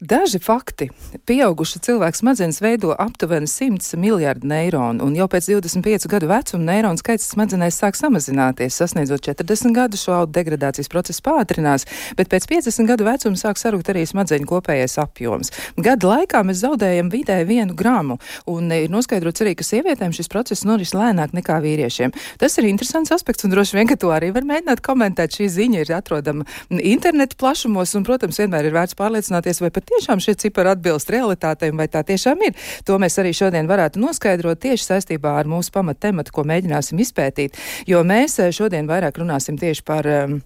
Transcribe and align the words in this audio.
Daži 0.00 0.38
fakti. 0.38 0.88
Pieauguša 1.26 1.78
cilvēka 1.78 2.18
smadzenes 2.18 2.58
veido 2.60 2.94
aptuveni 2.98 3.46
100 3.46 3.96
miljardu 3.96 4.48
neironu, 4.48 5.04
un 5.06 5.14
jau 5.14 5.28
pēc 5.30 5.46
25 5.52 6.08
gadu 6.10 6.28
vecuma 6.28 6.66
neironu 6.72 6.98
skaits 6.98 7.28
smadzenēs 7.30 7.78
sāk 7.78 7.94
samazināties. 7.98 8.74
Sasniedzot 8.74 9.22
40 9.22 9.74
gadu, 9.76 9.98
šo 10.00 10.24
degradācijas 10.26 10.90
process 10.90 11.22
pātrinās, 11.22 11.86
bet 12.18 12.30
pēc 12.32 12.48
50 12.50 12.90
gadu 12.90 13.06
vecuma 13.06 13.38
sāk 13.38 13.60
sarukt 13.60 13.90
arī 13.92 14.02
smadzeņu 14.08 14.48
kopējais 14.50 14.98
apjoms. 15.02 15.52
Gada 15.78 16.10
laikā 16.10 16.42
mēs 16.42 16.64
zaudējam 16.64 17.12
vidēji 17.14 17.48
vienu 17.48 17.78
gramu, 17.78 18.18
un 18.50 18.74
ir 18.74 18.90
noskaidrots 18.90 19.46
arī, 19.46 19.54
ka 19.54 19.66
sievietēm 19.66 20.14
šis 20.16 20.30
process 20.32 20.66
noris 20.66 20.94
lēnāk 20.96 21.36
nekā 21.38 21.60
vīriešiem. 21.62 22.14
Tas 22.42 22.58
ir 22.58 22.68
interesants 22.68 23.14
aspekts, 23.14 23.46
un 23.46 23.54
droši 23.54 23.78
vien, 23.78 23.88
ka 23.90 23.98
to 24.00 24.10
arī 24.14 24.32
var 24.34 24.46
mēģināt 24.48 24.82
komentēt. 24.84 25.38
Šī 25.38 25.48
ziņa 25.50 25.84
ir 25.84 25.94
atrodama 25.94 26.46
interneta 26.70 27.38
plašumos, 27.38 27.94
un, 27.94 28.04
protams, 28.06 28.42
vienmēr 28.42 28.68
ir 28.68 28.76
vērts 28.76 28.98
pārliecināties, 28.98 29.62
vai 29.62 29.70
patiešām 29.94 30.20
šie 30.20 30.34
cipari 30.34 30.72
atbilst 30.74 31.10
realitātei, 31.10 31.70
vai 31.70 31.86
tā 31.88 32.02
tiešām 32.02 32.42
ir. 32.48 32.56
To 32.86 32.98
mēs 32.98 33.18
arī 33.22 33.34
šodien 33.36 33.68
varētu 33.70 34.02
noskaidrot 34.02 34.58
tieši 34.64 34.88
saistībā 34.90 35.36
ar 35.38 35.46
mūsu 35.46 35.70
pamattematu, 35.74 36.32
ko 36.34 36.44
mēģināsim 36.44 36.98
izpētīt, 36.98 37.58
jo 37.86 38.02
mēs 38.02 38.40
eh, 38.42 38.50
šodien 38.50 38.90
vairāk 38.90 39.22
runāsim 39.22 39.58
tieši 39.60 39.86
par 39.86 40.08
um, 40.10 40.40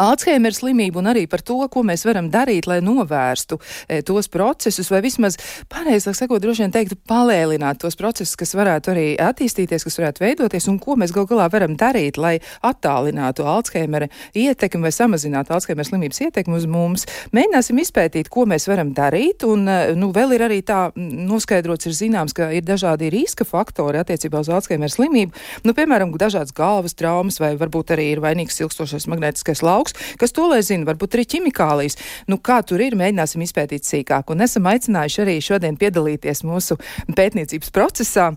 Alzheimer 0.00 0.54
slimību 0.56 0.98
un 1.02 1.10
arī 1.12 1.26
par 1.28 1.42
to, 1.44 1.58
ko 1.70 1.82
mēs 1.84 2.06
varam 2.08 2.30
darīt, 2.32 2.66
lai 2.66 2.78
novērstu 2.84 3.58
e, 3.86 4.00
tos 4.06 4.30
procesus, 4.32 4.88
vai 4.90 5.02
vismaz, 5.04 5.36
pareizāk 5.70 6.16
sakot, 6.16 6.40
droši 6.40 6.64
vien 6.64 6.72
teiktu, 6.72 6.96
palēlināt 7.08 7.82
tos 7.82 7.98
procesus, 8.00 8.32
kas 8.40 8.54
varētu 8.56 8.94
arī 8.94 9.04
attīstīties, 9.20 9.84
kas 9.84 10.00
varētu 10.00 10.24
veidoties, 10.24 10.68
un 10.72 10.78
ko 10.80 10.96
mēs 11.00 11.12
gal 11.14 11.28
galā 11.28 11.50
varam 11.52 11.76
darīt, 11.76 12.16
lai 12.16 12.38
attālinātu 12.64 13.44
Alzheimer 13.48 14.08
ietekmi 14.32 14.88
vai 14.88 14.94
samazinātu 14.94 15.52
Alzheimer 15.54 15.86
slimības 15.86 16.22
ietekmi 16.26 16.56
uz 16.56 16.64
mums. 16.70 17.04
Mēģināsim 17.36 17.82
izpētīt, 17.84 18.32
ko 18.32 18.48
mēs 18.48 18.66
varam 18.70 18.94
darīt, 18.96 19.44
un, 19.44 19.68
e, 19.68 19.92
nu, 20.00 20.10
vēl 20.16 20.32
ir 20.38 20.46
arī 20.48 20.62
tā 20.64 20.80
noskaidrots, 20.96 21.90
ir 21.90 21.98
zināms, 22.00 22.32
ka 22.36 22.48
ir 22.56 22.64
dažādi 22.64 23.12
riska 23.12 23.44
faktori 23.44 24.00
attiecībā 24.00 24.40
uz 24.40 24.48
Alzheimer 24.48 24.90
slimību, 24.90 25.36
nu, 25.68 25.76
piemēram, 25.76 26.16
dažādas 26.18 26.56
galvas 26.56 26.96
traumas, 26.96 27.36
vai 27.42 27.52
varbūt 27.60 27.92
arī 27.94 28.10
ir 28.14 28.24
vainīgs 28.24 28.62
ilgstošais 28.64 29.10
magnētiskais 29.12 29.60
lauks 29.60 29.73
lauks, 29.74 29.98
kas 30.20 30.34
to 30.34 30.48
lai 30.50 30.62
zina, 30.64 30.86
varbūt 30.88 31.18
arī 31.18 31.26
ķimikālijas. 31.34 31.98
Nu, 32.30 32.38
kā 32.38 32.62
tur 32.66 32.82
ir, 32.84 32.96
mēģināsim 32.98 33.44
izpētīt 33.44 33.86
sīkāk. 33.88 34.32
Un 34.32 34.46
esam 34.46 34.70
aicinājuši 34.70 35.22
arī 35.26 35.38
šodien 35.44 35.78
piedalīties 35.80 36.46
mūsu 36.46 36.80
pētniecības 37.14 37.74
procesā. 37.74 38.32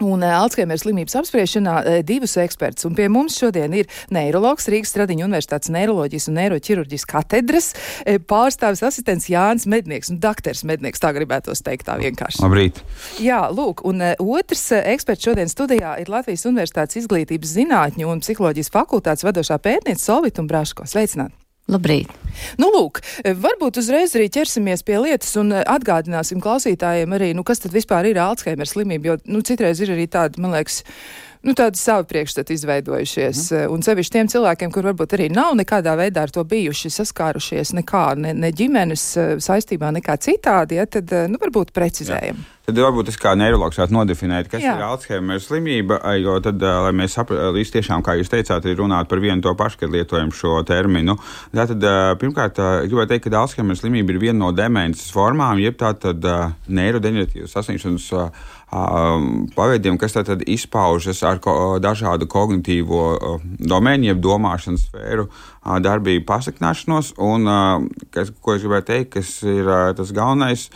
Un 0.00 0.24
uh, 0.24 0.36
Alzheimer 0.40 0.78
slimības 0.80 1.16
apspriešanā 1.20 1.74
uh, 1.80 1.98
divus 2.06 2.36
ekspertus. 2.40 2.86
Un 2.88 2.96
pie 2.96 3.08
mums 3.12 3.36
šodien 3.40 3.74
ir 3.76 3.90
neiroloģis 4.14 4.70
Rīgas 4.72 4.94
Stradiņa 4.94 5.26
Universitātes 5.26 5.72
neiroloģijas 5.74 6.30
un 6.30 6.38
neiroķirurģijas 6.40 7.06
katedras 7.10 7.72
uh, 7.74 8.16
pārstāvis 8.30 8.84
asistents 8.86 9.28
Jānis 9.32 9.68
Mednieks 9.70 10.12
un 10.12 10.20
doktors 10.22 10.64
Mednieks. 10.68 11.02
Tā 11.02 11.12
gribētos 11.16 11.64
teikt 11.66 11.88
tā 11.90 11.98
vienkārši. 12.00 12.40
Labrīt! 12.44 12.80
Jā, 13.20 13.42
lūk, 13.52 13.84
un 13.88 14.02
otrs 14.20 14.66
eksperts 14.80 15.28
šodien 15.28 15.52
studijā 15.52 15.96
ir 16.00 16.12
Latvijas 16.12 16.46
Universitātes 16.48 17.02
izglītības 17.02 17.56
zinātņu 17.58 18.08
un 18.08 18.24
psiholoģijas 18.24 18.72
fakultātes 18.72 19.26
vadošā 19.28 19.60
pētniece 19.60 20.04
Solvita 20.04 20.44
un 20.44 20.50
Braško. 20.50 20.88
Sveicināt! 20.88 21.39
Labrīt! 21.70 22.10
Nu, 22.58 22.70
lūk, 22.72 23.00
varbūt 23.42 23.78
uzreiz 23.82 24.14
arī 24.16 24.30
ķersimies 24.32 24.82
pie 24.86 24.96
lietas 25.02 25.32
un 25.38 25.52
eh, 25.54 25.64
atgādināsim 25.70 26.40
klausītājiem 26.42 27.14
arī, 27.14 27.32
nu, 27.36 27.44
kas 27.46 27.62
tad 27.62 27.74
vispār 27.74 28.08
ir 28.10 28.20
Alzheimer 28.22 28.68
slimība, 28.68 29.12
jo, 29.12 29.18
nu, 29.30 29.42
citreiz 29.46 29.82
ir 29.82 29.92
arī 29.94 30.08
tāda, 30.10 30.40
man 30.42 30.56
liekas, 30.56 30.80
nu, 31.46 31.54
tādi 31.56 31.80
savi 31.80 32.08
priekšstati 32.10 32.56
izveidojušies. 32.58 33.42
Mm. 33.52 33.74
Un 33.74 33.84
sevišķi 33.86 34.16
tiem 34.16 34.30
cilvēkiem, 34.32 34.72
kur 34.74 34.90
varbūt 34.90 35.16
arī 35.16 35.30
nav 35.32 35.56
nekādā 35.58 35.96
veidā 36.00 36.26
ar 36.26 36.34
to 36.34 36.44
bijuši 36.48 36.92
saskārušies, 37.00 37.74
nekā, 37.80 38.06
ne, 38.20 38.34
ne 38.36 38.52
ģimenes 38.54 39.06
eh, 39.16 39.34
saistībā, 39.42 39.92
nekā 40.00 40.18
citādi, 40.22 40.80
ja, 40.80 40.88
tad, 40.90 41.12
nu, 41.30 41.40
varbūt 41.42 41.74
precizējam. 41.76 42.40
Jā. 42.40 42.56
Tad 42.70 42.78
varbūt 42.84 43.08
es 43.10 43.16
kā 43.18 43.32
neiroloģis 43.34 43.80
varētu 43.80 43.94
nodefinēt, 43.96 44.48
kas 44.52 44.62
Jā. 44.62 44.76
ir 44.76 44.84
Alzheimer 44.86 45.40
slimība. 45.42 45.96
Jo 46.20 46.36
tad, 46.44 46.62
lai 46.62 46.92
mēs 46.94 47.16
saprastu, 47.16 47.64
tiešām, 47.74 48.04
kā 48.06 48.14
jūs 48.20 48.30
teicāt, 48.30 48.68
ir 48.70 48.78
runāt 48.78 49.08
par 49.10 49.18
vienu 49.22 49.42
to 49.42 49.56
pašu, 49.58 49.80
kad 49.80 49.90
lietojam 49.90 50.30
šo 50.34 50.60
terminu. 50.68 51.16
Tātad, 51.56 51.82
pirmkārt, 52.20 52.60
gribētu 52.86 53.10
teikt, 53.10 53.26
ka 53.26 53.40
Alzheimer 53.40 53.78
slimība 53.78 54.14
ir 54.14 54.20
viena 54.22 54.38
no 54.44 54.52
demences 54.54 55.10
formām, 55.14 55.58
jeb 55.58 55.80
tātad 55.80 56.22
neirodeģeneratīvas 56.70 57.56
sasniegšanas 57.56 58.06
paveidiem, 58.70 59.98
kas 59.98 60.14
tad 60.14 60.44
izpaužas 60.46 61.24
ar 61.26 61.40
ko, 61.42 61.54
dažādu 61.82 62.28
kognitīvo 62.30 63.04
domēnu, 63.58 64.10
jeb 64.12 64.22
domāšanas 64.22 64.86
sfēru 64.88 65.26
darbību 65.82 66.26
pasakņāšanos. 66.28 67.14
Un, 67.18 67.50
kas, 68.14 68.30
ko 68.40 68.54
es 68.54 68.66
gribēju 68.66 68.88
teikt, 68.92 69.14
kas 69.18 69.36
ir 69.42 69.70
tas 69.98 70.14
galvenais 70.14 70.68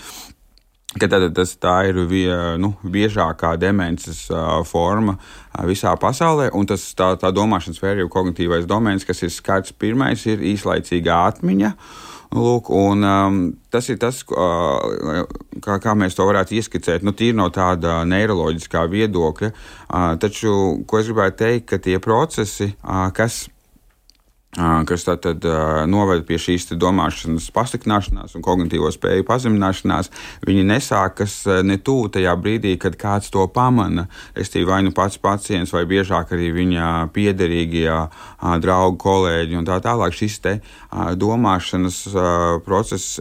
ka 1.01 1.09
tad, 1.11 1.27
tas, 1.35 1.55
tā 1.59 1.75
ir 1.91 1.99
vie, 2.11 2.31
nu, 2.61 2.75
biežākā 2.87 3.55
demences 3.61 4.25
uh, 4.31 4.61
forma 4.67 5.17
uh, 5.17 5.65
visā 5.67 5.95
pasaulē. 6.01 6.51
Tas, 6.71 6.87
tā, 6.99 7.13
tā 7.21 7.33
domāšanas 7.35 7.81
sfēra, 7.81 8.03
jau 8.05 8.11
kognitīvais 8.13 8.69
domēns, 8.71 9.07
kas 9.07 9.25
ir 9.27 9.33
skarts 9.35 9.75
pirmais, 9.75 10.27
ir 10.31 10.45
īslaicīga 10.55 11.25
atmiņa. 11.33 11.75
Lūk, 12.35 12.71
un, 12.75 13.05
um, 13.05 13.41
tas 13.71 13.89
ir 13.93 13.99
tas, 14.03 14.23
uh, 14.33 15.25
kā, 15.63 15.79
kā 15.83 15.95
mēs 15.99 16.17
to 16.17 16.27
varētu 16.27 16.57
ieskicēt, 16.59 17.05
nu, 17.07 17.13
tīri 17.17 17.37
no 17.37 17.51
tāda 17.55 18.01
neiroloģiskā 18.09 18.87
viedokļa. 18.91 19.51
Uh, 19.51 20.15
taču, 20.23 20.55
ko 20.89 21.03
es 21.03 21.11
gribētu 21.11 21.43
teikt, 21.45 21.69
ka 21.71 21.81
tie 21.85 22.01
procesi, 22.03 22.73
uh, 22.83 23.11
kas 23.15 23.45
kas 24.55 25.07
tad 25.09 25.45
noved 25.91 26.25
pie 26.29 26.39
šīs 26.39 26.69
domāšanas 26.79 27.51
pasliktināšanās 27.55 28.37
un 28.39 28.45
kognitīvo 28.45 28.91
spēju 28.95 29.27
pazemināšanās, 29.27 30.11
viņi 30.47 30.63
nesākas 30.69 31.41
ne 31.67 31.79
tuvu 31.83 32.13
tajā 32.15 32.35
brīdī, 32.39 32.77
kad 32.79 32.95
kāds 33.01 33.33
to 33.35 33.47
pamana. 33.51 34.07
Es 34.39 34.53
tīri 34.53 34.69
vai 34.69 34.81
nu 34.87 34.93
pats 34.95 35.19
pacients, 35.19 35.73
vai 35.75 35.85
biežāk 35.91 36.33
arī 36.37 36.53
viņa 36.55 36.91
piederīgie 37.15 37.89
draugi, 38.63 39.01
kolēģi 39.03 39.59
un 39.59 39.67
tā 39.67 39.81
tālāk. 39.83 40.15
Šis 40.15 40.39
te 40.45 40.55
domāšanas 41.19 41.99
process 42.67 43.19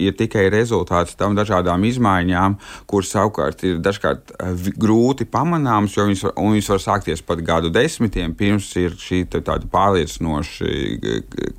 ir 0.00 0.16
tikai 0.16 0.46
rezultāts 0.52 1.18
tam 1.20 1.36
dažādām 1.36 1.84
izmaiņām, 1.90 2.56
kuras 2.88 3.12
savukārt 3.12 3.66
ir 3.68 3.82
dažkārt 3.84 4.32
grūti 4.80 5.28
pamanāmas, 5.28 5.96
jo 5.98 6.08
viņas, 6.08 6.24
viņas 6.38 6.72
var 6.74 6.84
sākties 6.86 7.24
pat 7.26 7.44
gadu 7.44 7.68
desmitiem 7.74 8.32
pirms 8.38 8.72
ir 8.80 8.96
šī 8.96 9.26
tāda 9.30 9.68
pārliecinoša 9.70 10.69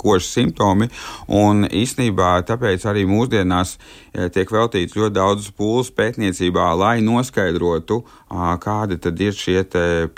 kožas 0.02 0.32
simptomi. 0.34 0.90
Un 1.28 1.66
īsnībā 1.68 2.34
tāpēc 2.48 2.86
arī 2.90 3.06
mūsdienās 3.10 3.76
eh, 3.78 4.30
tiek 4.34 4.52
veltīts 4.52 4.98
ļoti 4.98 5.16
daudz 5.18 5.52
pūles 5.58 5.92
pētniecībā, 5.96 6.72
lai 6.80 6.98
noskaidrotu, 7.06 8.02
kādi 8.64 8.96
tad 9.04 9.20
ir 9.20 9.36
šie 9.36 9.62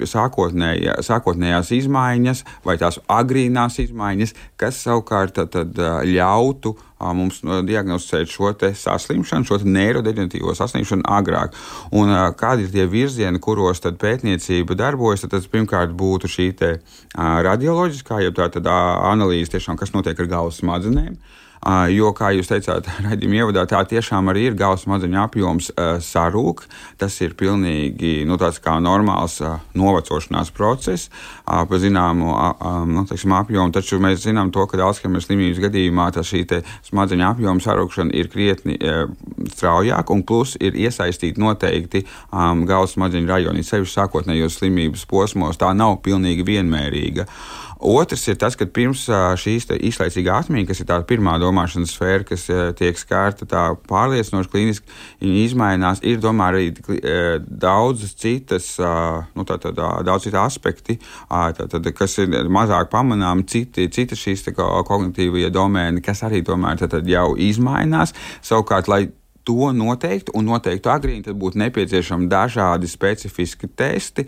sākotnējā, 0.06 1.00
sākotnējās 1.02 1.72
izmaiņas 1.80 2.44
vai 2.66 2.78
tās 2.82 3.00
agrīnās 3.10 3.80
izmaiņas, 3.82 4.36
kas 4.62 4.84
savukārt 4.86 5.42
tad, 5.54 5.80
ļautu 6.06 6.76
mums 7.16 7.42
diagnosticēt 7.44 8.32
šo 8.32 8.54
saslimšanu, 8.80 9.48
šo 9.50 9.60
neirodeģenatīvo 9.66 10.56
saslimšanu 10.56 11.04
agrāk. 11.10 11.58
Un 11.92 12.14
kādi 12.40 12.68
ir 12.68 12.72
tie 12.72 12.88
virzieni, 12.88 13.42
kuros 13.44 13.84
pētniecība 13.84 14.78
darbojas, 14.80 15.26
tad 15.26 15.36
tas 15.36 15.50
pirmkārt 15.52 15.92
būtu 15.92 16.32
šī 16.32 16.50
radioloģiskā, 17.18 18.22
jeb 18.24 18.38
tā 18.40 18.80
analīze 19.12 19.58
tiešām, 19.58 19.78
kas 19.78 19.92
notiek 19.94 20.20
ar 20.20 20.30
galvas 20.38 20.62
smadzenēm. 20.62 21.18
Jo, 21.64 22.10
kā 22.12 22.34
jūs 22.36 22.50
teicāt, 22.52 22.88
raidījuma 23.06 23.38
ievadā, 23.40 23.64
tā 23.70 23.80
tiešām 23.88 24.28
arī 24.32 24.50
ir 24.50 24.58
galvas 24.60 24.84
smadzeņu 24.84 25.20
apjoms 25.22 25.70
sarūk. 26.04 26.66
Tas 27.00 27.16
ir 27.24 27.38
pilnīgi 27.40 28.26
nu, 28.28 28.36
tāds 28.42 28.60
kā 28.64 28.76
normāls 28.84 29.40
novecošanās 29.78 30.52
process, 30.56 31.10
pa 31.46 31.80
zināmu 31.80 32.34
nu, 32.92 33.06
teiksim, 33.08 33.36
apjomu. 33.38 33.72
Taču 33.76 34.02
mēs 34.04 34.26
zinām 34.26 34.52
to, 34.52 34.66
ka 34.68 34.82
Alzheimer 34.84 35.24
slimības 35.24 35.64
gadījumā 35.64 36.10
šī 36.24 36.44
smadzeņu 36.90 37.28
apjoma 37.30 37.64
sarūkšana 37.64 38.16
ir 38.20 38.30
krietni 38.34 38.78
straujāka 39.54 40.14
un 40.14 40.24
plus 40.28 40.58
ir 40.60 40.76
iesaistīti 40.76 41.42
noteikti 41.42 42.04
galvas 42.68 42.98
smadzeņu 42.98 43.30
rajoni, 43.30 43.64
sevišķi 43.64 44.02
sākotnējos 44.02 44.60
slimības 44.60 45.08
posmos. 45.08 45.60
Tā 45.62 45.72
nav 45.78 46.02
pilnīgi 46.04 46.46
vienmērīga. 46.48 47.28
Otrs 47.84 48.24
ir 48.32 48.38
tas, 48.40 48.56
ka 48.56 48.66
pirms 48.70 49.06
šīs 49.42 49.68
īslaicīgā 49.76 50.38
atmiņa, 50.44 50.68
kas 50.70 50.82
ir 50.82 50.88
tā 50.88 51.00
pirmā 51.08 51.36
domāšanas 51.42 51.92
sfēra, 51.96 52.24
kas 52.28 52.46
tiek 52.80 53.00
skārta 53.00 53.48
tā 53.50 53.64
pārliecinoši 53.90 54.52
klīniski, 54.54 55.00
viņa 55.24 55.42
izmainās. 55.44 56.04
Ir 56.08 56.22
domāju 56.24 56.72
arī 56.72 57.42
daudzas 57.44 58.16
citas, 58.20 58.70
nu, 58.80 59.46
tā, 59.48 59.60
tā, 59.60 59.74
daudz 59.76 60.30
citu 60.30 60.40
aspekti, 60.40 61.00
tā, 61.28 61.68
tā, 61.68 61.84
kas 61.98 62.16
ir 62.24 62.48
mazāk 62.54 62.92
pamanāmi, 62.94 63.48
citi, 63.52 63.90
citi 63.92 64.20
šīs 64.20 64.48
kognitīvie 64.54 65.52
domēni, 65.54 66.04
kas 66.06 66.24
arī 66.28 66.44
tomēr 66.46 66.80
tā, 66.80 66.92
tā, 66.92 67.04
jau 67.08 67.34
izmainās. 67.36 68.16
Savukārt, 68.44 68.92
lai 68.92 69.04
to 69.48 69.72
noteikti 69.76 70.34
un 70.38 70.48
noteikti 70.50 70.92
agrīni, 70.92 71.24
tad 71.28 71.40
būtu 71.40 71.60
nepieciešami 71.62 72.30
dažādi 72.32 72.90
specifiski 72.90 73.68
testi, 73.68 74.26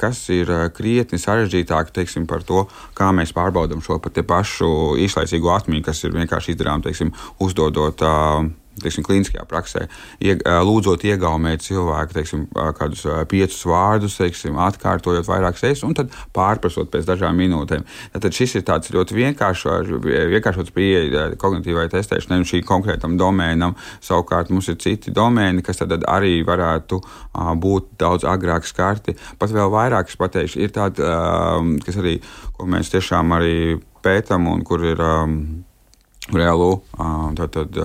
kas 0.00 0.24
ir 0.34 0.50
krietni 0.76 1.20
sarežģītāki 1.20 1.96
teiksim, 2.00 2.28
par 2.30 2.44
to, 2.46 2.66
kā 2.96 3.10
mēs 3.16 3.34
pārbaudām 3.36 3.82
šo 3.84 4.00
pašu 4.00 4.68
īslaicīgo 5.04 5.54
atmiņu, 5.54 5.86
kas 5.86 6.04
ir 6.04 6.14
vienkārši 6.16 6.54
izdarām, 6.54 6.84
teiksim, 6.84 7.12
uzdodot 7.44 8.04
teiksim, 8.82 9.04
klīniskajā 9.06 9.44
praksē, 9.48 9.86
ieg, 10.24 10.42
lūdzot 10.44 11.04
iegaumēt 11.06 11.64
cilvēku 11.64 12.16
teiksim, 12.16 12.44
kādus 12.78 13.04
piecus 13.30 13.60
vārdus, 13.70 14.16
teiksim, 14.18 14.58
atkārtojot 14.64 15.28
vairākas 15.28 15.64
reizes, 15.64 15.84
un 15.86 15.94
tad 15.98 16.12
pārprasot 16.34 16.90
pēc 16.92 17.06
dažām 17.08 17.38
minūtēm. 17.38 17.84
Tad 18.16 18.34
šis 18.34 18.58
ir 18.58 18.66
tāds 18.66 18.92
ļoti 18.94 19.18
vienkāršots 19.18 20.74
pieeja 20.74 21.26
kognitīvai 21.40 21.86
testēšanai, 21.92 22.40
un 22.42 22.48
šī 22.48 22.62
konkrētam 22.66 23.18
domēnam 23.20 23.76
savukārt 24.04 24.52
mums 24.54 24.70
ir 24.72 24.80
citi 24.82 25.14
domēni, 25.14 25.64
kas 25.64 25.82
tad 25.82 25.96
arī 26.10 26.40
varētu 26.46 27.00
būt 27.62 27.94
daudz 28.00 28.26
agrāk 28.28 28.66
skarti. 28.68 29.16
Pat 29.38 29.54
vēl 29.54 29.70
vairāk 29.72 30.10
es 30.10 30.18
pateikšu, 30.20 30.64
ir 30.64 30.74
tādi, 30.74 31.04
kas 31.84 32.00
arī, 32.02 32.18
ko 32.56 32.66
mēs 32.70 32.92
tiešām 32.94 33.36
arī 33.38 33.56
pētam 34.04 34.50
un 34.50 34.66
kur 34.66 34.84
ir. 34.84 35.00
Um, 35.00 35.38
Reālu 36.32 36.78
tātad, 37.36 37.76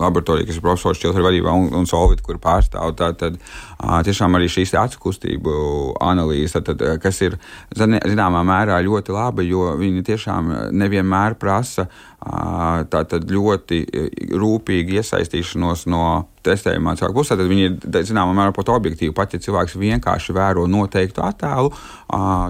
laboratorija, 0.00 0.46
kas 0.48 0.56
ir 0.56 0.64
profesors 0.64 1.00
Čiltra 1.02 1.20
vadībā 1.26 1.52
un, 1.52 1.66
un 1.76 1.84
Solvita, 1.88 2.24
kur 2.24 2.38
pārstāv. 2.40 2.94
Tātad, 2.96 3.36
tiešām 3.82 4.38
arī 4.38 4.48
šīs 4.52 4.74
acu 4.78 5.00
kustību 5.02 5.52
analīzes, 6.02 6.56
tātad, 6.58 6.82
kas 7.02 7.20
ir 7.26 7.38
zināmā 7.74 8.44
mērā 8.46 8.80
ļoti 8.86 9.14
laba, 9.14 9.44
jo 9.46 9.72
viņi 9.80 10.06
tiešām 10.06 10.52
nevienmēr 10.72 11.38
prasa 11.40 11.88
tātad 12.22 13.24
ļoti 13.26 13.80
rūpīgi 14.38 15.00
iesaistīšanos 15.00 15.88
no 15.90 16.28
testējumā 16.46 16.94
cilvēku 16.98 17.16
pusē, 17.16 17.34
tad 17.38 17.48
viņi 17.50 17.64
ir 17.66 18.04
zināmā 18.06 18.34
mērā 18.34 18.52
pat 18.54 18.70
objektīvi. 18.70 19.14
Pat 19.14 19.34
ja 19.34 19.40
cilvēks 19.42 19.74
vienkārši 19.78 20.34
vēro 20.34 20.68
noteiktu 20.70 21.22
attēlu, 21.22 21.72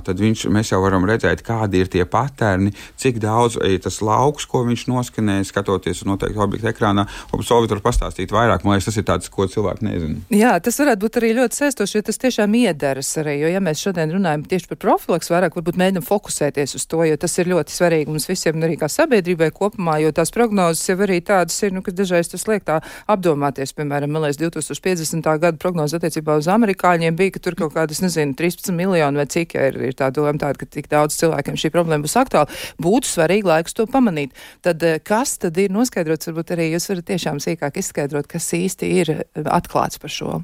tad 0.05 0.21
viņš, 0.21 0.45
mēs 0.53 0.73
jau 0.73 0.81
varam 0.85 1.05
redzēt, 1.09 1.41
kādi 1.45 1.81
ir 1.81 1.91
tie 1.93 2.05
paterni, 2.09 2.73
cik 3.01 3.21
daudz 3.23 3.59
ir 3.65 3.81
tas 3.85 4.01
lauks, 4.05 4.45
ko 4.49 4.65
viņš 4.69 4.87
noskanēja, 4.93 5.49
skatoties 5.49 6.05
uz 6.05 6.09
noteiktu 6.09 6.45
objektu 6.45 6.69
ekrānā. 6.73 7.07
Solvit 7.41 7.73
var 7.73 7.83
pastāstīt 7.85 8.33
vairāk, 8.33 8.65
man 8.65 8.77
liekas, 8.77 8.91
tas 8.91 9.01
ir 9.01 9.09
tāds, 9.09 9.33
ko 9.33 9.49
cilvēki 9.49 9.89
nezina. 9.89 10.21
Jā, 10.33 10.55
tas 10.65 10.81
varētu 10.81 11.05
būt 11.07 11.21
arī 11.23 11.33
ļoti 11.39 11.61
sēstoši, 11.61 11.99
jo 11.99 12.05
tas 12.09 12.19
tiešām 12.23 12.57
iederas 12.59 13.13
arī, 13.23 13.37
jo 13.45 13.53
ja 13.53 13.63
mēs 13.63 13.83
šodien 13.85 14.11
runājam 14.13 14.47
tieši 14.51 14.71
par 14.73 14.81
profilaks, 14.83 15.31
vairāk 15.33 15.57
varbūt 15.59 15.79
mēģinam 15.81 16.07
fokusēties 16.07 16.77
uz 16.79 16.87
to, 16.91 17.05
jo 17.07 17.19
tas 17.21 17.39
ir 17.39 17.51
ļoti 17.53 17.77
svarīgi 17.77 18.11
mums 18.11 18.29
visiem 18.31 18.59
un 18.59 18.67
arī 18.67 18.79
kā 18.81 18.91
sabiedrībai 18.91 19.53
kopumā, 19.55 19.99
jo 20.03 20.11
tās 20.17 20.35
prognozes 20.35 20.85
jau 20.91 20.99
arī 21.07 21.21
tādas 21.25 21.57
ir, 21.63 21.75
nu, 21.77 21.85
ka 21.87 21.95
dažreiz 21.95 22.33
tas 22.33 22.47
liek 22.51 22.67
tā 22.67 22.81
apdomāties 23.11 23.75
piemēram, 23.79 24.13
man 24.13 24.27
liekas, 24.27 24.41
2050. 24.41 25.29
gada 25.43 25.61
prognoze 25.61 25.99
attiecībā 25.99 26.37
uz 26.41 26.49
amerikāņiem 26.51 27.17
bija, 27.19 27.37
ka 27.37 27.45
tur 27.47 27.57
kaut 27.59 27.75
kādas, 27.77 28.03
nezinu, 28.05 28.35
13 28.39 28.75
miljoni 28.77 29.23
vai 29.23 29.29
cik 29.31 29.57
ja 29.57 29.69
ir, 29.71 29.79
ir 29.91 29.97
tā 29.99 30.11
doma 30.15 30.35
tāda, 30.41 30.59
ka 30.61 30.69
tik 30.69 30.91
daudz 30.93 31.19
cilvēkiem 31.21 31.59
šī 31.61 31.73
problēma 31.75 32.07
būs 32.07 32.19
aktuāla. 32.21 32.51
Būtu 32.83 33.11
svarīgi 33.11 33.49
laiks 33.49 33.77
to 33.79 33.87
pamanīt. 33.91 34.35
Tad 34.65 34.83
eh, 34.87 34.99
kas 35.05 35.37
tad 35.43 35.59
ir 35.61 35.73
noskaidrots, 35.75 36.31
varbūt 36.31 36.55
arī 36.57 36.73
jūs 36.73 36.91
varat 36.93 37.09
tiešām 37.13 37.43
sīkāk 37.43 37.81
izskaidrot, 37.83 38.31
kas 38.31 38.53
īsti 38.59 38.93
ir 39.03 39.15
eh, 39.17 39.25
atklāts 39.47 40.03
par 40.03 40.13
šo? 40.13 40.43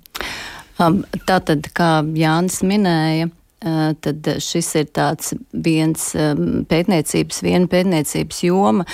Um, 0.78 1.02
tātad, 1.26 1.66
kā 1.74 1.98
Jānis 2.14 2.62
minēja, 2.66 3.32
Uh, 3.58 3.88
tad 3.98 4.22
šis 4.38 4.68
ir 4.78 4.84
tāds 4.94 5.32
viens 5.50 6.02
um, 6.14 6.60
pētniecības, 6.70 7.40
viena 7.42 7.66
pētniecības 7.66 8.44
joma, 8.46 8.84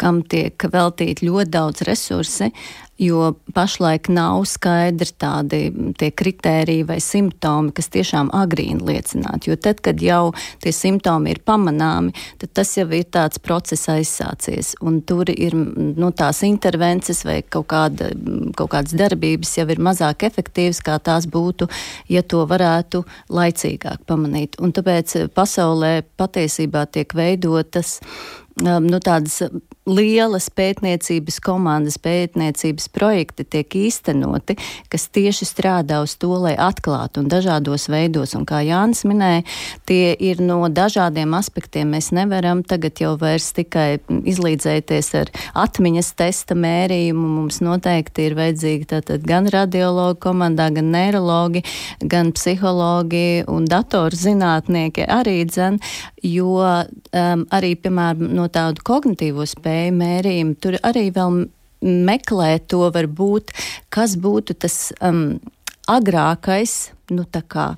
kam 0.00 0.22
tiek 0.22 0.56
veltīti 0.72 1.28
ļoti 1.28 1.52
daudz 1.52 1.84
resursi, 1.88 2.52
jo 3.02 3.32
pašlaik 3.54 4.08
nav 4.12 4.44
skaidri 4.46 5.10
tādi 5.18 5.60
tie 5.98 6.10
kritēriji 6.14 6.84
vai 6.86 6.98
simptomi, 7.02 7.72
kas 7.74 7.88
tiešām 7.92 8.30
agrīni 8.36 8.84
liecinātu. 8.86 9.50
Jo 9.50 9.56
tad, 9.56 9.80
kad 9.84 10.02
jau 10.02 10.32
tie 10.62 10.72
simptomi 10.76 11.32
ir 11.32 11.42
pamanāmi, 11.46 12.12
tad 12.42 12.52
tas 12.58 12.74
jau 12.76 12.86
ir 12.92 13.08
tāds 13.12 13.40
process 13.42 13.88
aizsācies. 13.92 14.74
Un 14.84 15.00
tur 15.08 15.32
ir 15.32 15.56
nu, 15.56 16.12
tās 16.12 16.42
intervences 16.46 17.24
vai 17.26 17.40
kaut, 17.42 17.68
kāda, 17.72 18.12
kaut 18.58 18.72
kādas 18.76 18.94
darbības 18.98 19.56
jau 19.58 19.66
ir 19.72 19.82
mazāk 19.82 20.26
efektīvas, 20.28 20.82
kā 20.84 20.98
tās 21.02 21.26
būtu, 21.30 21.70
ja 22.12 22.22
to 22.22 22.44
varētu 22.48 23.02
laicīgāk 23.32 24.06
pamanīt. 24.06 24.60
Un 24.62 24.74
tāpēc 24.76 25.16
pasaulē 25.34 26.02
patiesībā 26.20 26.86
tiek 26.92 27.16
veidotas 27.16 27.98
um, 28.60 28.86
nu, 28.86 29.00
tādas 29.02 29.42
lielas 29.88 30.46
pētniecības 30.54 31.40
komandas, 31.42 31.98
pētniecības 32.02 32.86
projekti 32.94 33.44
tiek 33.44 33.74
īstenoti, 33.82 34.54
kas 34.92 35.08
tieši 35.10 35.48
strādā 35.48 36.02
uz 36.04 36.14
to, 36.20 36.30
lai 36.38 36.54
atklātu 36.54 37.22
un 37.22 37.30
dažādos 37.32 37.88
veidos. 37.90 38.36
Un 38.38 38.46
kā 38.46 38.62
Jānis 38.62 39.02
minēja, 39.08 39.42
tie 39.88 40.12
ir 40.14 40.42
no 40.44 40.60
dažādiem 40.70 41.34
aspektiem. 41.34 41.90
Mēs 41.96 42.12
nevaram 42.14 42.62
tagad 42.62 43.02
jau 43.02 43.16
vairs 43.18 43.50
tikai 43.56 43.98
izlīdzēties 44.08 45.10
ar 45.18 45.32
atmiņas 45.64 46.12
testa 46.18 46.54
mērījumu. 46.58 47.26
Mums 47.40 47.58
noteikti 47.64 48.28
ir 48.28 48.38
vajadzīgi 48.38 48.88
tātad 48.94 49.26
gan 49.26 49.50
radiologi 49.50 50.20
komandā, 50.22 50.68
gan 50.74 50.92
neirologi, 50.94 51.64
gan 52.06 52.30
psihologi 52.36 53.42
un 53.50 53.66
datorzinātnieki 53.66 55.08
arī 55.10 55.40
dzen, 55.50 55.80
jo 56.22 56.54
um, 56.62 57.44
arī, 57.50 57.74
piemēram, 57.82 58.30
no 58.36 58.46
tādu 58.52 58.84
kognitīvo 58.86 59.46
spēju 59.48 59.71
spēju 59.72 59.92
mērījumi. 59.96 60.58
Tur 60.60 60.76
arī 60.84 61.08
vēl 61.14 61.46
meklē 61.82 62.58
to 62.68 62.90
varbūt, 62.92 63.52
kas 63.90 64.16
būtu 64.16 64.54
tas 64.54 64.92
um, 65.00 65.40
agrākais, 65.88 66.92
nu 67.10 67.24
tā 67.24 67.42
kā 67.42 67.72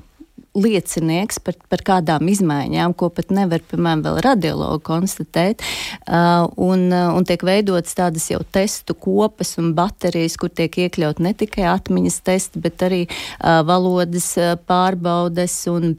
liecinieks 0.55 1.41
par, 1.43 1.57
par 1.71 1.83
kādām 1.83 2.29
izmaiņām, 2.31 2.93
ko 2.95 3.09
pat 3.11 3.33
nevar, 3.35 3.63
piemēram, 3.71 4.05
vēl 4.05 4.21
radiologi 4.23 4.85
konstatēt. 4.87 5.65
Uh, 6.07 6.47
un, 6.63 6.87
uh, 6.93 7.11
un 7.17 7.27
tiek 7.27 7.43
veidotas 7.43 7.97
tādas 7.99 8.29
jau 8.31 8.39
testu 8.55 8.95
kopas 8.95 9.57
un 9.59 9.73
baterijas, 9.75 10.37
kur 10.39 10.53
tiek 10.55 10.79
iekļaut 10.85 11.23
ne 11.25 11.35
tikai 11.35 11.67
atmiņas 11.73 12.21
testi, 12.27 12.63
bet 12.63 12.87
arī 12.87 13.03
uh, 13.09 13.65
valodas 13.67 14.31
uh, 14.39 14.55
pārbaudes 14.69 15.57
un 15.73 15.97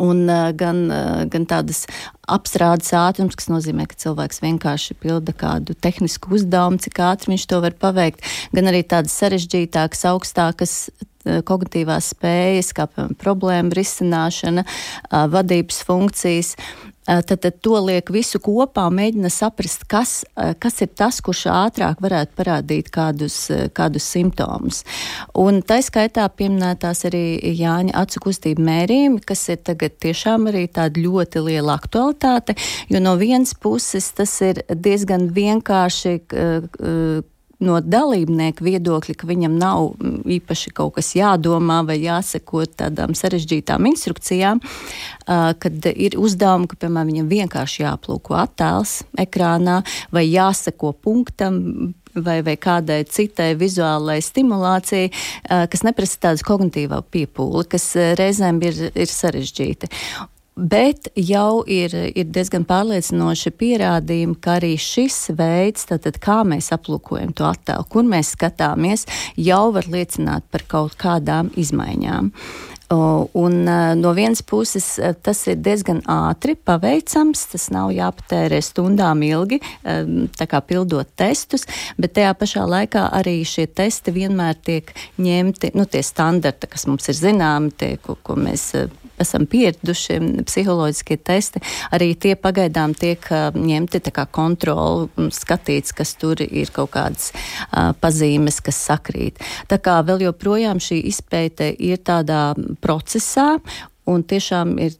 un 0.00 0.24
uh, 0.28 0.48
gan, 0.56 0.82
uh, 0.88 1.22
gan 1.30 1.46
tādas 1.48 1.84
apstrādes 2.30 2.92
ātrums, 2.96 3.36
kas 3.38 3.50
nozīmē, 3.52 3.86
ka 3.90 3.98
cilvēks 4.00 4.42
vienkārši 4.44 4.96
pilda 5.02 5.34
kādu 5.36 5.76
tehnisku 5.76 6.36
uzdevumu, 6.38 6.80
cik 6.82 7.02
ātri 7.04 7.34
viņš 7.34 7.46
to 7.50 7.60
var 7.64 7.76
paveikt, 7.80 8.26
gan 8.56 8.70
arī 8.70 8.82
tādas 8.86 9.16
sarežģītākas, 9.20 10.06
augstākas 10.12 10.76
kognitīvās 11.20 12.14
spējas, 12.14 12.70
kā 12.76 12.86
piemēram 12.88 13.16
problēma 13.20 13.76
risināšana, 13.76 14.64
vadības 15.32 15.82
funkcijas. 15.84 16.54
Tad, 17.08 17.40
tad 17.40 17.56
to 17.64 17.78
liek 17.80 18.10
visu 18.12 18.38
kopā, 18.44 18.84
mēģina 18.92 19.30
saprast, 19.32 19.86
kas, 19.90 20.12
kas 20.60 20.82
ir 20.84 20.90
tas, 20.94 21.22
kurš 21.24 21.46
ātrāk 21.50 22.02
varētu 22.04 22.36
parādīt 22.36 22.90
kādus, 22.92 23.38
kādus 23.74 24.04
simptomus. 24.04 24.82
Un 25.40 25.62
tā 25.66 25.80
skaitā 25.82 26.28
pieminētās 26.28 27.06
arī 27.08 27.24
Jāņa 27.56 27.96
acu 28.02 28.22
kustību 28.28 28.62
mērījumi, 28.68 29.24
kas 29.26 29.46
ir 29.48 29.62
tagad 29.64 29.96
tiešām 30.04 30.50
arī 30.52 30.66
tāda 30.68 31.00
ļoti 31.00 31.42
liela 31.48 31.78
aktualitāte, 31.80 32.54
jo 32.92 33.02
no 33.02 33.16
vienas 33.20 33.56
puses 33.56 34.12
tas 34.14 34.36
ir 34.44 34.62
diezgan 34.68 35.30
vienkārši 35.34 36.18
no 37.64 37.78
dalībnieku 37.84 38.64
viedokļa, 38.64 39.14
ka 39.18 39.28
viņam 39.28 39.56
nav 39.60 39.92
īpaši 40.30 40.72
kaut 40.76 40.96
kas 40.98 41.12
jādomā 41.16 41.80
vai 41.88 41.98
jāseko 42.02 42.64
tādām 42.80 43.14
sarežģītām 43.18 43.88
instrukcijām, 43.92 44.62
kad 45.26 45.90
ir 45.92 46.16
uzdevumi, 46.20 46.70
ka, 46.70 46.80
piemēram, 46.84 47.12
viņam 47.12 47.30
vienkārši 47.30 47.84
jāplūko 47.84 48.38
attēls 48.40 49.00
ekrānā 49.20 49.80
vai 50.14 50.26
jāseko 50.26 50.94
punktam, 50.96 51.94
vai, 52.14 52.40
vai 52.46 52.56
kādai 52.60 53.04
citai 53.08 53.52
vizuālai 53.58 54.18
stimulācijai, 54.24 55.12
kas 55.70 55.86
neprasa 55.86 56.26
tādu 56.26 56.46
kognitīvo 56.48 57.00
piepūli, 57.12 57.68
kas 57.70 57.92
reizēm 58.18 58.60
ir, 58.66 58.84
ir 58.94 59.10
sarežģīti. 59.12 59.90
Bet 60.60 61.08
jau 61.16 61.62
ir, 61.64 61.94
ir 62.12 62.26
diezgan 62.28 62.66
pārliecinoši 62.68 63.52
pierādījumi, 63.56 64.36
ka 64.44 64.58
arī 64.58 64.74
šis 64.76 65.30
veids, 65.38 65.86
tātad 65.88 66.18
kā 66.20 66.42
mēs 66.44 66.68
aplūkojam 66.76 67.32
to 67.36 67.46
attēlu, 67.48 67.86
kur 67.88 68.04
mēs 68.04 68.34
skatāmies, 68.36 69.06
jau 69.40 69.70
var 69.72 69.88
liecināt 69.88 70.44
par 70.52 70.66
kaut 70.68 70.98
kādām 71.00 71.48
izmaiņām. 71.56 72.28
Un 72.90 73.68
no 74.02 74.12
vienas 74.18 74.42
puses 74.42 74.86
tas 75.22 75.40
ir 75.46 75.60
diezgan 75.62 76.00
ātri 76.10 76.56
paveicams, 76.58 77.44
tas 77.52 77.68
nav 77.70 77.92
jāpatērē 77.94 78.58
stundām 78.66 79.22
ilgi, 79.22 79.60
tā 80.34 80.48
kā 80.50 80.58
pildot 80.66 81.08
testus, 81.14 81.68
bet 81.96 82.16
tajā 82.18 82.34
pašā 82.34 82.66
laikā 82.66 83.04
arī 83.20 83.38
šie 83.46 83.68
testi 83.70 84.12
vienmēr 84.16 84.58
tiek 84.58 84.90
ņemti, 85.22 85.70
nu 85.78 85.86
tie 85.86 86.02
standarti, 86.02 86.66
kas 86.74 86.88
mums 86.90 87.06
ir 87.08 87.20
zināmi, 87.20 87.70
tie, 87.78 87.94
ko, 88.02 88.18
ko 88.26 88.34
mēs 88.34 88.72
esam 89.20 89.46
pieraduši, 89.50 90.18
psiholoģiskie 90.48 91.18
testi, 91.24 91.62
arī 91.94 92.12
tie 92.20 92.36
pagaidām 92.38 92.94
tiek 92.98 93.26
ņemti 93.54 94.02
tā 94.06 94.14
kā 94.14 94.26
kontroli, 94.30 95.08
skatīts, 95.34 95.94
kas 95.96 96.14
tur 96.20 96.40
ir 96.44 96.72
kaut 96.74 96.92
kādas 96.96 97.30
uh, 97.34 97.92
pazīmes, 98.00 98.60
kas 98.64 98.80
sakrīt. 98.90 99.40
Tā 99.70 99.80
kā 99.82 100.00
vēl 100.06 100.26
joprojām 100.28 100.80
šī 100.82 101.02
izpēte 101.12 101.70
ir 101.78 102.00
tādā 102.04 102.50
procesā, 102.82 103.54
un 104.10 104.24
tiešām 104.26 104.76
ir 104.82 104.96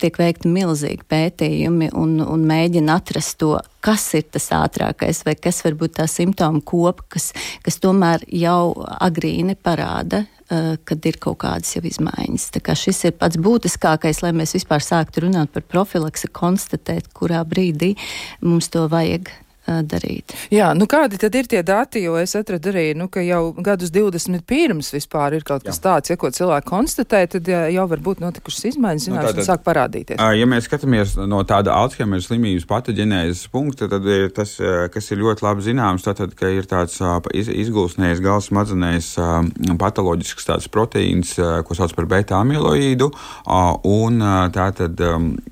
tiek 0.00 0.18
veikti 0.18 0.50
milzīgi 0.50 1.06
pētījumi 1.08 1.90
un, 1.96 2.18
un 2.22 2.44
mēģina 2.48 2.98
atrast 2.98 3.38
to, 3.42 3.52
kas 3.84 4.08
ir 4.18 4.26
tas 4.34 4.48
ātrākais 4.54 5.22
vai 5.26 5.36
kas 5.38 5.62
var 5.64 5.76
būt 5.78 5.98
tā 6.00 6.08
simptomu 6.10 6.62
kopa, 6.66 7.06
kas, 7.16 7.30
kas 7.62 7.78
tomēr 7.82 8.24
jau 8.34 8.74
agrīni 8.98 9.56
parāda, 9.56 10.24
kad 10.48 11.08
ir 11.08 11.18
kaut 11.22 11.40
kādas 11.42 11.72
jau 11.74 11.82
izmaiņas. 11.86 12.50
Tā 12.54 12.62
kā 12.64 12.76
šis 12.78 13.04
ir 13.08 13.16
pats 13.18 13.40
būtiskākais, 13.42 14.22
lai 14.22 14.32
mēs 14.36 14.54
vispār 14.58 14.84
sāktu 14.84 15.26
runāt 15.26 15.50
par 15.54 15.66
profilaksi, 15.66 16.30
konstatēt, 16.30 17.10
kurā 17.16 17.42
brīdī 17.48 17.94
mums 18.44 18.70
to 18.70 18.86
vajag 18.92 19.32
darīt. 19.66 20.34
Jā, 20.52 20.70
nu 20.78 20.86
kādi 20.90 21.18
tad 21.20 21.34
ir 21.38 21.48
tie 21.50 21.62
dati, 21.66 22.02
jo 22.04 22.16
es 22.20 22.36
atradu 22.38 22.70
arī, 22.72 22.86
nu, 22.98 23.08
ka 23.12 23.22
jau 23.24 23.50
gadus 23.64 23.90
20 23.94 24.44
pirms 24.46 24.92
vispār 24.94 25.38
ir 25.38 25.46
kaut 25.46 25.64
kas 25.66 25.80
Jā. 25.80 25.84
tāds, 25.88 26.12
ja 26.12 26.18
ko 26.20 26.30
cilvēki 26.30 26.68
konstatē, 26.70 27.22
tad 27.36 27.50
jau 27.50 27.86
var 27.90 28.02
būt 28.04 28.22
notikušas 28.22 28.68
izmaiņas, 28.72 29.08
zināšanas 29.08 29.40
nu, 29.40 29.46
sāk 29.48 29.64
parādīties. 29.66 30.20
Ja 30.38 30.48
mēs 30.48 30.68
skatāmies 30.68 31.16
no 31.28 31.42
tāda 31.48 31.74
Alzheimer 31.76 32.22
slimības 32.22 32.66
patoģenēzes 32.70 33.46
punkta, 33.52 33.90
tad 33.90 34.06
ir 34.10 34.30
tas, 34.36 34.56
kas 34.94 35.10
ir 35.10 35.22
ļoti 35.22 35.46
labi 35.46 35.66
zināms, 35.66 36.06
tātad, 36.06 36.34
ka 36.38 36.50
ir 36.52 36.68
tāds 36.70 37.00
izgulsnējs 37.34 38.22
gals 38.24 38.50
smadzenēs 38.52 39.12
patoloģisks 39.80 40.46
tāds 40.50 40.70
proteīns, 40.72 41.34
ko 41.36 41.78
sauc 41.78 41.94
par 41.96 42.08
beta 42.10 42.38
amiloīdu, 42.42 43.10
un 43.90 44.22
tātad, 44.54 45.02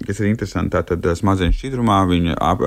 kas 0.06 0.22
ir 0.22 0.30
interesanti, 0.30 0.76
tātad 0.76 1.10
smadzenes 1.18 1.58
šķidrumā 1.58 2.04
viņa 2.10 2.38
ap, 2.38 2.64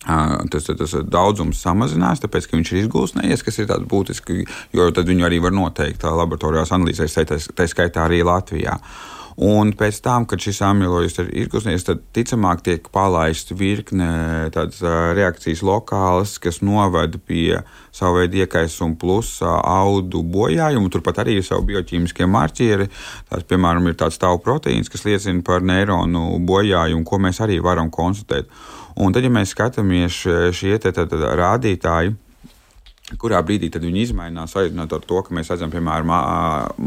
Tas, 0.00 0.64
tas 0.64 0.94
daudzums 1.12 1.60
samazinās, 1.60 2.22
tāpēc, 2.22 2.48
ka 2.48 2.56
viņš 2.56 2.72
ir 2.72 2.78
izgulsnējies, 2.86 3.44
kas 3.44 3.60
ir 3.60 3.68
tāds 3.68 3.84
būtisks, 3.90 4.56
jo 4.72 4.88
tad 4.96 5.10
viņu 5.12 5.26
arī 5.28 5.42
var 5.44 5.52
noteikt 5.52 6.06
laboratorijās 6.08 6.72
analīzēs, 6.72 7.18
tā 7.52 7.68
skaitā 7.68 8.06
arī 8.08 8.22
Latvijā. 8.24 8.78
Un 9.40 9.70
pēc 9.72 10.02
tam, 10.04 10.26
kad 10.28 10.42
šis 10.42 10.58
amiloids 10.66 11.14
ir 11.22 11.30
izgusnies, 11.44 11.84
tad 11.86 12.02
ticamāk 12.16 12.60
tiek 12.66 12.88
palaista 12.92 13.54
virkne 13.56 14.08
tādas 14.52 14.82
reakcijas 15.16 15.62
lokālas, 15.64 16.34
kas 16.42 16.60
noved 16.60 17.16
pie 17.28 17.62
savu 17.94 18.18
veidu 18.20 18.42
iekaisuma 18.42 18.98
plus 19.00 19.38
audu 19.46 20.20
bojājumu. 20.34 20.90
Turpat 20.92 21.22
arī 21.22 21.38
ir 21.38 21.46
savi 21.46 21.70
bioķīmiskie 21.72 22.28
marķieri. 22.28 22.90
Tās, 23.30 23.46
piemēram, 23.48 23.88
ir 23.88 23.96
tāds 24.02 24.20
tauku 24.20 24.44
proteīns, 24.44 24.92
kas 24.92 25.06
liecina 25.08 25.40
par 25.46 25.64
neironu 25.64 26.34
bojājumu, 26.44 27.06
ko 27.08 27.22
mēs 27.24 27.40
arī 27.44 27.62
varam 27.64 27.88
konstatēt. 27.88 28.50
Un 29.00 29.14
tad, 29.16 29.24
ja 29.24 29.32
mēs 29.32 29.54
skatāmies 29.54 30.24
šie 30.56 30.76
te, 30.82 30.92
tad, 30.92 31.14
rādītāji, 31.40 32.12
kurā 33.18 33.40
brīdī 33.42 33.70
viņi 33.72 34.04
izmainās, 34.04 34.52
salīdzinot 34.54 34.92
ar 34.94 35.06
to, 35.08 35.22
ka 35.26 35.34
mēs 35.34 35.50
redzam, 35.50 35.72
piemēram, 35.72 36.12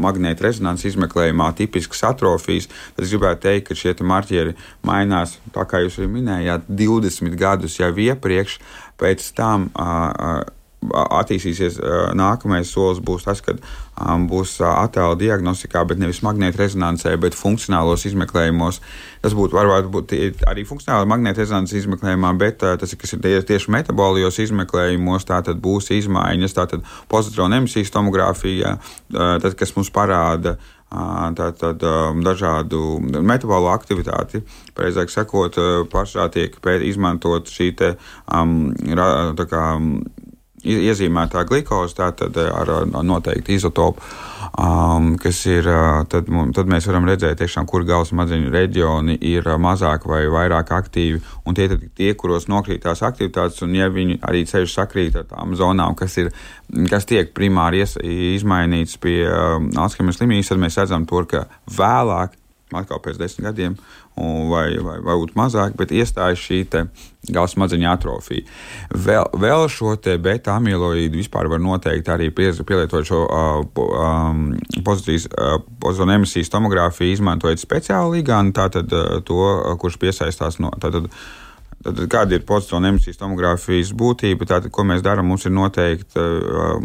magnēta 0.04 0.46
rezonanses 0.46 0.92
izmeklējumā 0.92 1.50
tipiskas 1.58 2.04
atrofijas, 2.12 2.70
tad 2.94 3.04
es 3.04 3.12
gribētu 3.12 3.44
teikt, 3.44 3.68
ka 3.68 3.78
šie 3.78 3.94
marķieri 4.00 4.54
mainās, 4.86 5.38
tā 5.54 5.66
kā 5.68 5.82
jūs 5.84 5.98
arī 6.00 6.10
minējāt, 6.14 6.68
20 6.70 7.38
gadus 7.40 7.80
jau 7.80 7.92
iepriekš, 8.06 8.60
pēc 9.00 9.32
tam. 9.36 9.70
Uh, 9.74 10.44
attīstīsies 10.92 11.78
nākamais 12.18 12.70
solis, 12.70 13.00
būs 13.04 13.24
tas, 13.26 13.40
ka 13.44 13.56
būs 14.28 14.56
attēlu 14.66 15.16
diagnostikā, 15.20 15.84
bet 15.86 16.00
nevis 16.02 16.22
magnēta 16.26 16.64
rezonansē, 16.64 17.14
bet 17.22 17.36
funkcionālos 17.38 18.06
izmeklējumos. 18.10 18.80
Tas 19.22 19.36
būtu 19.38 19.56
varbūt 19.56 19.90
būt 19.94 20.14
arī 20.50 20.66
funkcionāli 20.68 21.08
magnēta 21.08 21.44
rezonanses 21.44 21.84
izmeklējumā, 21.84 22.34
bet 22.38 22.58
tas 22.60 22.92
ir, 22.92 23.26
ir 23.30 23.46
tieši 23.46 23.70
metabolijos 23.70 24.40
izmeklējumos, 24.44 25.28
tā 25.30 25.40
tad 25.46 25.62
būs 25.64 25.92
izmaiņas, 25.94 26.56
tā 26.58 26.66
tad 26.74 26.86
pozitrona 27.08 27.62
emisijas 27.62 27.94
tomogrāfija, 27.94 28.78
tas, 29.12 29.54
kas 29.58 29.76
mums 29.78 29.92
parāda 29.94 30.58
tātad 31.34 31.82
dažādu 32.22 33.00
metabolu 33.02 33.70
aktivitāti. 33.72 34.42
Precīzāk 34.76 35.10
sakot, 35.10 35.58
pašā 35.90 36.28
tiek 36.34 36.54
izmantot 36.86 37.50
šī 37.50 37.70
te, 37.78 37.94
um, 38.30 38.74
tā 38.74 39.46
kā, 39.50 39.64
iezīmētā 40.64 41.44
glikoze, 41.48 41.96
tātad 41.98 42.36
eh, 42.40 42.50
ar, 42.50 42.70
noteikti 43.04 43.56
izotopu, 43.58 44.02
um, 44.60 45.14
kas 45.20 45.40
ir, 45.50 45.68
eh, 45.68 46.00
tad, 46.10 46.28
tad 46.56 46.70
mēs 46.70 46.88
varam 46.88 47.08
redzēt, 47.08 47.38
tiešām, 47.40 47.68
kur 47.70 47.84
galvas 47.88 48.12
smadzeņu 48.12 48.52
reģioni 48.54 49.18
ir 49.20 49.48
eh, 49.48 49.58
mazāk 49.60 50.06
vai 50.10 50.24
vairāk 50.32 50.72
aktīvi, 50.76 51.20
un 51.44 51.56
tie 51.56 51.68
ir 51.68 51.76
tie, 51.96 52.12
kuros 52.18 52.48
nokrīt 52.52 52.84
tās 52.84 53.04
aktivitātes, 53.06 53.62
un 53.66 53.74
ja 53.76 53.90
viņi 53.92 54.20
arī 54.24 54.44
ceļš 54.50 54.78
sakrīt 54.78 55.18
ar 55.20 55.28
tām 55.30 55.56
zonām, 55.58 55.96
kas, 55.98 56.16
ir, 56.22 56.32
kas 56.90 57.08
tiek 57.10 57.34
primāri 57.36 57.84
ies, 57.84 57.98
izmainīts 58.00 58.96
pie 59.02 59.20
um, 59.28 59.68
Alzheimer 59.84 60.16
slimības, 60.16 60.52
tad 60.52 60.64
mēs 60.64 60.80
redzam 60.80 61.06
to, 61.08 61.24
ka 61.30 61.46
vēlāk, 61.76 62.38
atkal 62.74 63.00
pēc 63.02 63.20
desmit 63.20 63.50
gadiem, 63.50 63.76
vai, 64.16 64.68
vai 64.78 64.98
varbūt 65.02 65.34
mazāk, 65.38 65.74
bet 65.78 65.92
iestājas 65.94 66.38
šī 66.38 66.60
galva 66.70 67.48
smadzeņu 67.50 67.88
atrofija. 67.90 68.44
Vēl, 69.06 69.26
vēl 69.40 69.66
šo 69.72 69.94
beta 70.22 70.54
amiloīdu 70.58 71.18
vispār 71.18 71.48
var 71.50 71.62
noteikt 71.62 72.10
arī 72.12 72.30
pielietojot 72.34 73.08
šo 73.08 73.22
um, 73.26 74.52
uh, 75.34 76.10
emisijas 76.14 76.52
tomogrāfiju, 76.52 77.16
izmantojot 77.16 77.62
speciālu 77.62 78.18
ligānu, 78.18 78.54
tātad 78.54 78.92
to, 79.26 79.40
kurš 79.80 79.98
piesaistās 80.02 80.60
no. 80.62 80.74
Tātad, 80.82 81.10
Tad, 81.84 81.98
kāda 82.08 82.38
ir 82.38 82.44
pozitīva 82.48 82.88
emisijas 82.88 83.18
tomogrāfijas 83.20 83.90
būtība? 83.92 84.46
Tātad, 84.48 84.70
ko 84.72 84.86
mēs 84.88 85.02
darām? 85.04 85.26
Mums 85.28 85.44
ir 85.44 85.52
noteikti 85.52 86.16
uh, 86.16 86.78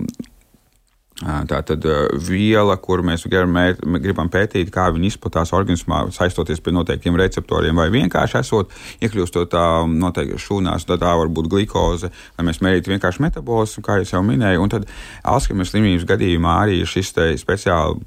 Tā 1.19 1.57
tad 1.67 1.83
viela, 2.23 2.77
kur 2.79 3.01
mēs 3.03 3.25
gribam 3.27 4.29
pētīt, 4.31 4.69
kā 4.71 4.85
viņi 4.95 5.09
izplatās 5.11 5.51
organismā, 5.55 6.05
saistoties 6.15 6.61
pie 6.63 6.71
noteiktiem 6.71 7.17
receptoriem, 7.19 7.75
vai 7.75 7.89
vienkārši 7.91 8.37
esot 8.39 8.71
iekļūstot 9.03 9.57
noteikti 9.91 10.39
šūnās, 10.39 10.87
tad 10.87 11.03
tā 11.03 11.11
var 11.19 11.27
būt 11.27 11.49
glikoze, 11.51 12.11
lai 12.37 12.45
mēs 12.47 12.61
mērītu 12.63 12.93
vienkārši 12.93 13.25
metabolismu, 13.25 13.83
kā 13.83 13.99
jau 14.03 14.23
minēju. 14.23 14.63
Un 14.63 14.71
tad 14.71 14.87
Alzheimer 15.27 15.67
slimības 15.67 16.07
gadījumā 16.07 16.55
arī 16.63 16.79
šis 16.87 17.11
speciāli 17.43 17.99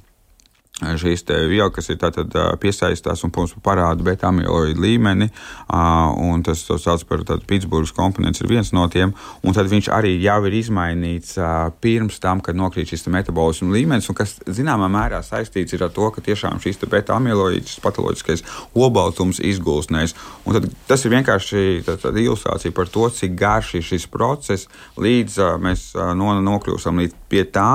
šīs 0.81 1.23
vielas, 1.50 1.73
kas 1.76 1.91
ir 1.93 1.99
tātad 2.00 2.33
piesaistās 2.61 3.21
un 3.26 3.31
parāda 3.62 4.02
beta 4.02 4.31
amiloīdu 4.31 4.81
līmeni, 4.83 5.29
un 5.69 6.43
tas 6.43 6.64
to 6.67 6.79
sauc 6.81 7.05
par 7.07 7.23
Pitsburgas 7.47 7.93
komponents 7.95 8.41
ir 8.41 8.49
viens 8.50 8.73
no 8.73 8.88
tiem, 8.91 9.12
un 9.45 9.55
tad 9.55 9.69
viņš 9.71 9.91
arī 9.93 10.17
jau 10.23 10.38
ir 10.49 10.57
izmainīts 10.59 11.37
pirms 11.81 12.19
tam, 12.19 12.41
kad 12.41 12.57
nokrīt 12.59 12.91
šis 12.91 13.07
metabolismu 13.12 13.71
līmenis, 13.71 14.09
un 14.11 14.19
kas 14.19 14.38
zināmā 14.49 14.88
mērā 14.91 15.23
saistīts 15.23 15.76
ar 15.79 15.93
to, 15.93 16.11
ka 16.11 16.25
tiešām 16.25 16.59
šis 16.62 16.81
beta 16.88 17.14
amiloīds 17.21 17.79
patoloģiskais 17.85 18.43
obaltums 18.75 19.43
izgulsnēs. 19.45 20.17
Un 20.47 20.57
tad 20.57 20.71
tas 20.88 21.05
ir 21.05 21.14
vienkārši 21.14 21.83
tāda 21.87 22.17
ilustrācija 22.17 22.75
par 22.75 22.91
to, 22.91 23.11
cik 23.12 23.37
garš 23.38 23.76
ir 23.79 23.87
šis 23.93 24.09
process, 24.11 24.73
līdz 24.97 25.38
mēs 25.62 25.93
nokļūstam 25.95 27.05
līdz 27.05 27.21
pie 27.31 27.45
tā, 27.52 27.75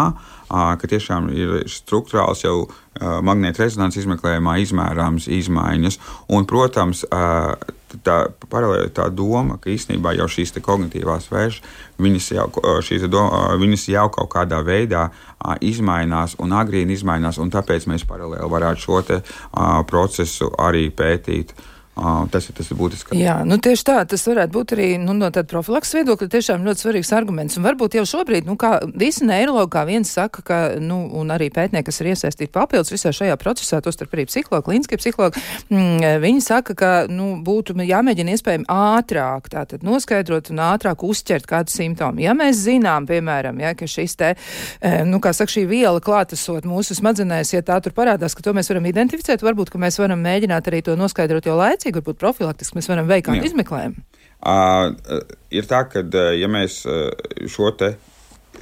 ka 0.50 0.90
tiešām 0.90 1.32
ir 1.36 1.56
struktūrāls 1.72 2.44
jau 2.46 2.68
magnēta 2.98 3.66
rezonanses 3.66 4.06
izmeklējumā 4.06 4.58
izmērāmas 4.64 5.28
izmaiņas. 5.30 6.00
Un, 6.34 6.48
protams, 6.50 7.04
tā 8.04 8.18
paralēli 8.52 8.92
tā 8.96 9.08
doma, 9.14 9.58
ka 9.62 9.72
īstenībā 9.72 10.16
jau 10.18 10.28
šīs 10.32 10.56
kognitīvās 10.64 11.30
vēršas, 11.32 11.78
viņas 12.02 12.30
jau, 12.36 12.48
doma, 13.12 13.56
viņas 13.60 13.88
jau 13.94 14.08
kaut 14.18 14.32
kādā 14.34 14.60
veidā 14.66 15.08
izmainās 15.62 16.36
un 16.44 16.56
agrīni 16.58 16.98
izmainās, 16.98 17.40
un 17.40 17.52
tāpēc 17.54 17.88
mēs 17.92 18.08
paralēli 18.10 18.52
varētu 18.52 18.84
šo 18.84 19.02
te, 19.08 19.22
procesu 19.88 20.52
arī 20.60 20.88
pētīt. 20.92 21.56
Tas 22.32 22.46
ir 22.50 22.56
tas 22.58 22.68
būtiskākais. 22.78 23.18
Jā, 23.18 23.40
nu 23.48 23.58
tieši 23.64 23.86
tā, 23.88 23.96
tas 24.10 24.22
varētu 24.30 24.54
būt 24.54 24.74
arī 24.76 24.88
nu, 25.02 25.16
no 25.18 25.32
tāda 25.34 25.50
profilaks 25.50 25.96
viedokļa 25.96 26.28
tiešām 26.30 26.66
ļoti 26.68 26.84
svarīgs 26.84 27.12
arguments. 27.18 27.58
Un 27.58 27.66
varbūt 27.66 27.98
jau 27.98 28.04
šobrīd, 28.06 28.46
nu 28.46 28.54
kā 28.60 28.76
visi 28.94 29.26
neirologi, 29.26 29.72
kā 29.74 29.84
viens 29.88 30.12
saka, 30.14 30.44
ka, 30.46 30.60
nu, 30.84 31.00
un 31.18 31.34
arī 31.34 31.50
pētnieki, 31.54 31.88
kas 31.88 32.02
ir 32.04 32.12
iesaistīti 32.12 32.54
papildus 32.54 32.94
visā 32.94 33.14
šajā 33.16 33.38
procesā, 33.42 33.80
tostarp 33.82 34.14
arī 34.14 34.28
psihologi, 34.30 34.66
klīniskie 34.68 35.00
psihologi, 35.02 35.42
mm, 35.74 36.22
viņi 36.22 36.44
saka, 36.46 36.76
ka, 36.78 36.92
nu, 37.10 37.32
būtu 37.46 37.74
jāmēģina 37.82 38.38
iespējami 38.38 38.70
ātrāk, 38.70 39.50
tātad 39.54 39.86
noskaidrot 39.88 40.52
un 40.54 40.62
ātrāk 40.68 41.02
uzķert 41.08 41.50
kādu 41.50 41.74
simptomu. 41.74 42.22
Ja 42.22 42.38
mēs 42.38 42.62
zinām, 42.68 43.10
piemēram, 43.10 43.58
ja, 43.64 43.74
ka 43.78 43.90
šis 43.90 44.18
te, 44.20 44.34
nu, 45.10 45.22
kā 45.24 45.34
saka, 45.34 45.56
šī 45.56 45.66
viela 45.70 46.04
klātesot 46.04 46.68
mūsu 46.70 46.98
smadzenēs, 46.98 47.56
ja 47.56 47.66
tā 47.66 47.80
tur 47.82 47.96
parādās, 47.98 48.38
ka 48.38 48.46
to 48.46 48.54
mēs 48.58 48.70
varam 48.70 48.86
identificēt, 48.90 49.46
varbūt, 49.46 49.74
ka 49.74 49.82
mēs 49.82 49.98
varam 50.02 50.22
mēģināt 50.22 50.70
arī 50.70 50.84
to 50.86 50.98
noskaidrot 51.00 51.48
jau 51.48 51.58
laicīgi 51.58 51.87
laicīgi, 51.88 52.02
varbūt 52.02 52.20
profilaktiski 52.20 52.78
mēs 52.78 52.90
varam 52.92 53.08
veikt 53.08 53.30
kādu 53.30 53.48
izmeklējumu? 53.48 54.04
Uh, 54.38 54.94
ir 55.50 55.66
tā, 55.66 55.88
ka 55.90 56.04
ja 56.36 56.48
mēs 56.48 56.84
šo 57.50 57.72
te 57.78 57.96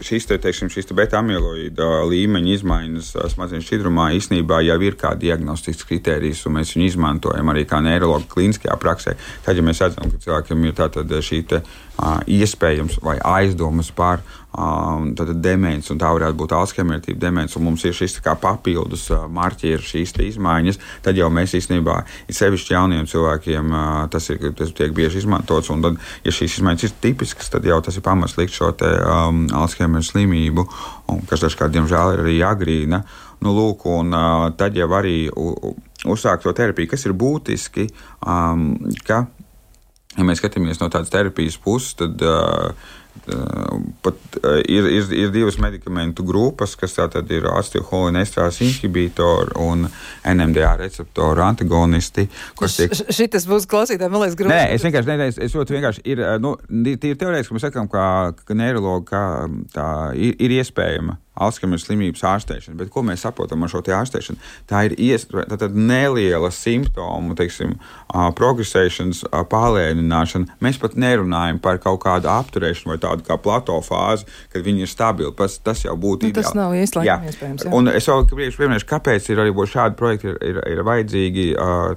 šīs, 0.04 0.26
te, 0.28 0.38
teiksim, 0.42 0.70
šīs 0.72 0.90
te 0.90 0.96
beta-amiloīda 0.98 2.04
līmeņa 2.10 2.52
izmaiņas 2.58 3.12
smadzenes 3.32 3.64
šķidrumā 3.68 4.10
īstenībā 4.18 4.60
jau 4.66 4.78
ir 4.84 4.98
kā 5.00 5.14
diagnostikas 5.20 5.86
kritērijs, 5.88 6.46
un 6.48 6.58
mēs 6.58 6.74
viņu 6.76 6.90
izmantojam 6.90 7.52
arī 7.54 7.64
kā 7.70 7.80
neiroloģija 7.86 8.32
klīniskajā 8.34 8.76
praksē. 8.82 9.16
Tad, 9.46 9.56
ja 9.56 9.64
mēs 9.66 9.80
redzam, 9.84 10.12
ka 10.12 10.20
cilvēkam 10.26 10.66
ir 10.68 10.76
tātad 10.76 11.16
šī 11.30 11.42
te, 11.48 11.62
uh, 11.62 12.18
iespējams 12.28 13.00
vai 13.06 13.18
aizdomas 13.24 13.92
par 13.96 14.24
uh, 14.56 15.34
demenci, 15.36 15.92
un 15.94 16.00
tā 16.02 16.10
varētu 16.16 16.38
būt 16.40 16.56
Alzheimer 16.56 17.02
tipa 17.04 17.20
demence, 17.26 17.58
un 17.60 17.66
mums 17.68 17.84
ir 17.86 17.96
šis 17.96 18.18
kā 18.24 18.36
papildus 18.40 19.08
uh, 19.12 19.26
marķieris, 19.32 19.92
šīs 19.92 20.16
izmaiņas, 20.32 20.80
tad 21.06 21.20
jau 21.20 21.30
mēs 21.34 21.56
īstenībā, 21.60 21.98
ir 22.30 22.38
sevišķi 22.38 22.76
jauniem 22.76 23.10
cilvēkiem, 23.12 23.72
uh, 23.74 24.02
tas, 24.12 24.30
ir, 24.34 24.42
tas 24.58 24.74
tiek 24.76 24.96
bieži 24.96 25.22
izmantots, 25.24 25.70
un 25.74 25.86
tad, 25.86 26.02
ja 26.26 26.34
šīs 26.34 26.60
izmaiņas 26.60 26.88
ir 26.88 26.98
tipiskas, 27.04 27.52
tad 27.54 27.68
jau 27.68 27.80
tas 27.84 27.98
ir 27.98 28.06
pamats 28.06 28.38
likt 28.40 28.56
šo 28.56 28.72
te, 28.80 28.90
um, 29.06 29.46
Alzheimer 29.56 30.04
slimību, 30.06 30.68
un, 31.12 31.24
kas 31.30 31.46
dažkārt, 31.46 31.76
diemžēl, 31.76 32.16
ir 32.16 32.26
arī 32.26 32.42
agrīna. 32.46 33.04
Nu, 33.44 33.52
lūk, 33.54 33.86
un, 33.92 34.14
uh, 34.16 34.50
tad 34.58 34.78
jau 34.78 34.88
arī 34.98 35.28
uzsākt 36.06 36.46
to 36.46 36.54
terapiju, 36.56 36.92
kas 36.94 37.06
ir 37.06 37.16
būtiski, 37.18 37.90
um, 38.26 38.70
ka, 39.08 39.26
ja 40.16 40.28
mēs 40.28 40.42
skatāmies 40.42 40.80
no 40.82 40.90
tādas 40.94 41.12
terapijas 41.14 41.58
puses, 41.62 41.96
tad 42.00 42.22
uh, 42.24 42.94
Pat 44.06 44.38
ir, 44.70 44.86
ir, 44.86 45.08
ir 45.18 45.32
divas 45.34 45.58
medikamentu 45.62 46.26
grupas, 46.28 46.76
kas 46.78 46.94
tātad 46.98 47.30
ir 47.34 47.48
acetylholinestrās 47.50 48.60
inhibitori 48.66 49.56
un 49.62 49.88
NMDA 50.30 50.76
receptoru 50.84 51.46
antagonisti. 51.46 52.28
Tiek... 52.30 52.94
Šis 52.94 53.50
būs 53.50 53.68
klausītājiem, 53.72 54.14
man 54.14 54.26
liekas, 54.26 54.38
grūti. 54.40 54.54
Nē, 54.54 54.76
es 54.78 54.86
vienkārši 54.86 55.12
nedēļas, 55.12 55.42
es 55.48 55.58
ļoti 55.58 55.78
vienkārši 55.78 56.06
ir, 56.14 56.24
nu, 56.44 56.56
tīri 56.70 57.18
teorētiski 57.18 57.58
mēs 57.58 57.68
sakām, 57.70 57.90
ka, 57.92 58.08
ka 58.46 58.58
neiroloģija 58.58 60.00
ir, 60.14 60.38
ir 60.46 60.60
iespējama 60.60 61.20
Alzheimer 61.36 61.80
slimības 61.82 62.24
ārstēšana. 62.26 62.78
Bet 62.80 62.92
ko 62.94 63.04
mēs 63.06 63.26
saprotam 63.26 63.66
ar 63.66 63.72
šo 63.72 63.82
ārstēšanu? 63.84 64.40
Tā 64.70 64.86
ir 64.88 64.96
ies, 65.02 65.28
tā, 65.28 65.68
neliela 65.76 66.52
simptomu, 66.54 67.36
teiksim, 67.36 67.76
progresēšanas 68.40 69.26
palēnināšana. 69.52 70.60
Mēs 70.64 70.80
pat 70.82 70.96
nerunājam 71.00 71.60
par 71.64 71.82
kaut 71.84 72.00
kādu 72.06 72.32
apturēšanu 72.32 72.94
vai 72.94 73.00
tādu 73.04 73.28
kā 73.28 73.38
plato 73.42 73.76
fāzi, 73.84 74.28
kad 74.54 74.64
viņi 74.66 74.86
ir 74.86 74.92
stabili. 74.92 75.34
Tas, 75.36 75.58
tas 75.60 75.84
jau 75.84 75.98
būtu 76.00 76.30
nu, 76.30 76.32
ideāli. 76.32 76.48
Tas 76.48 76.56
nav 76.58 76.76
īstenībā 76.80 77.18
iespējams. 77.32 77.68
Jā. 77.68 77.74
Un 77.76 77.92
es 77.92 78.08
vēl 78.10 78.26
gribēju 78.32 78.56
pieminēt, 78.62 78.88
kāpēc 78.90 79.30
ir 79.34 79.44
arī 79.44 79.54
šādi 79.76 80.00
projekti 80.00 80.32
ir, 80.32 80.40
ir, 80.46 80.62
ir 80.72 80.84
vajadzīgi, 80.88 81.46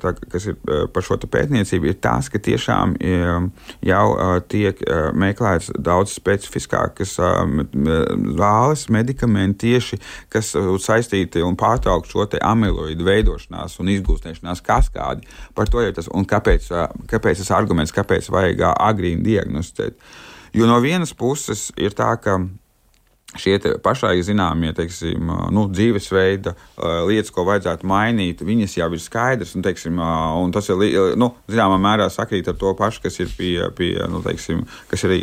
tā, 0.02 0.14
kas 0.32 0.50
ir 0.50 0.58
par 0.92 1.06
šo 1.06 1.20
pētniecību, 1.22 1.92
ir 1.92 1.98
tas, 2.02 2.30
ka 2.32 2.40
tiešām 2.42 2.96
jau 3.86 4.04
tiek 4.50 4.82
meklēts 5.18 5.70
daudz 5.78 6.14
specifiskākas 6.18 7.16
zāles, 7.18 8.86
medikamenti 8.90 9.27
medikamenti 9.28 9.68
tieši, 9.68 9.98
kas 10.32 10.54
uh, 10.56 10.76
saistīti 10.80 11.42
un 11.44 11.56
pārtraukt 11.58 12.10
šo 12.10 12.26
amiloīdu 12.40 13.04
veidošanās 13.04 13.78
un 13.80 13.88
izgūstēšanās 13.88 14.62
kaskādi. 14.64 15.28
Par 15.54 15.68
to 15.68 15.82
jau 15.82 15.92
tas 15.92 16.08
un 16.12 16.26
kāpēc, 16.26 16.70
uh, 16.72 16.88
kāpēc 17.08 17.42
tas 17.42 17.52
arguments, 17.56 17.94
kāpēc 17.94 18.30
vajag 18.30 18.64
uh, 18.64 18.74
agrīni 18.88 19.24
diagnosticēt. 19.24 19.98
Jo 20.54 20.66
no 20.66 20.80
vienas 20.80 21.12
puses 21.14 21.70
ir 21.76 21.92
tā, 21.92 22.14
ka 22.16 22.38
šie 23.36 23.58
pašai 23.84 24.22
zināmie 24.24 24.70
teiksim, 24.72 25.28
nu, 25.52 25.66
dzīvesveida 25.68 26.54
lietas, 27.04 27.28
ko 27.34 27.44
vajadzētu 27.44 27.84
mainīt, 27.86 28.40
viņas 28.40 28.78
jau 28.78 28.88
ir 28.96 29.02
skaidras. 29.04 29.52
Un, 29.54 29.64
teiksim, 29.66 30.00
un 30.00 30.54
tas 30.54 30.70
ir 30.72 31.12
nu, 31.20 31.34
zināmā 31.52 31.76
mērā 31.76 32.08
sakrīt 32.08 32.48
ar 32.48 32.56
to 32.56 32.72
pašu, 32.78 33.04
kas 33.04 33.20
ir 33.20 33.28
pie, 33.36 33.52
pie 33.76 33.92
nu, 34.08 34.22
teiksim, 34.24 34.64
kas 34.88 35.04
ir 35.04 35.18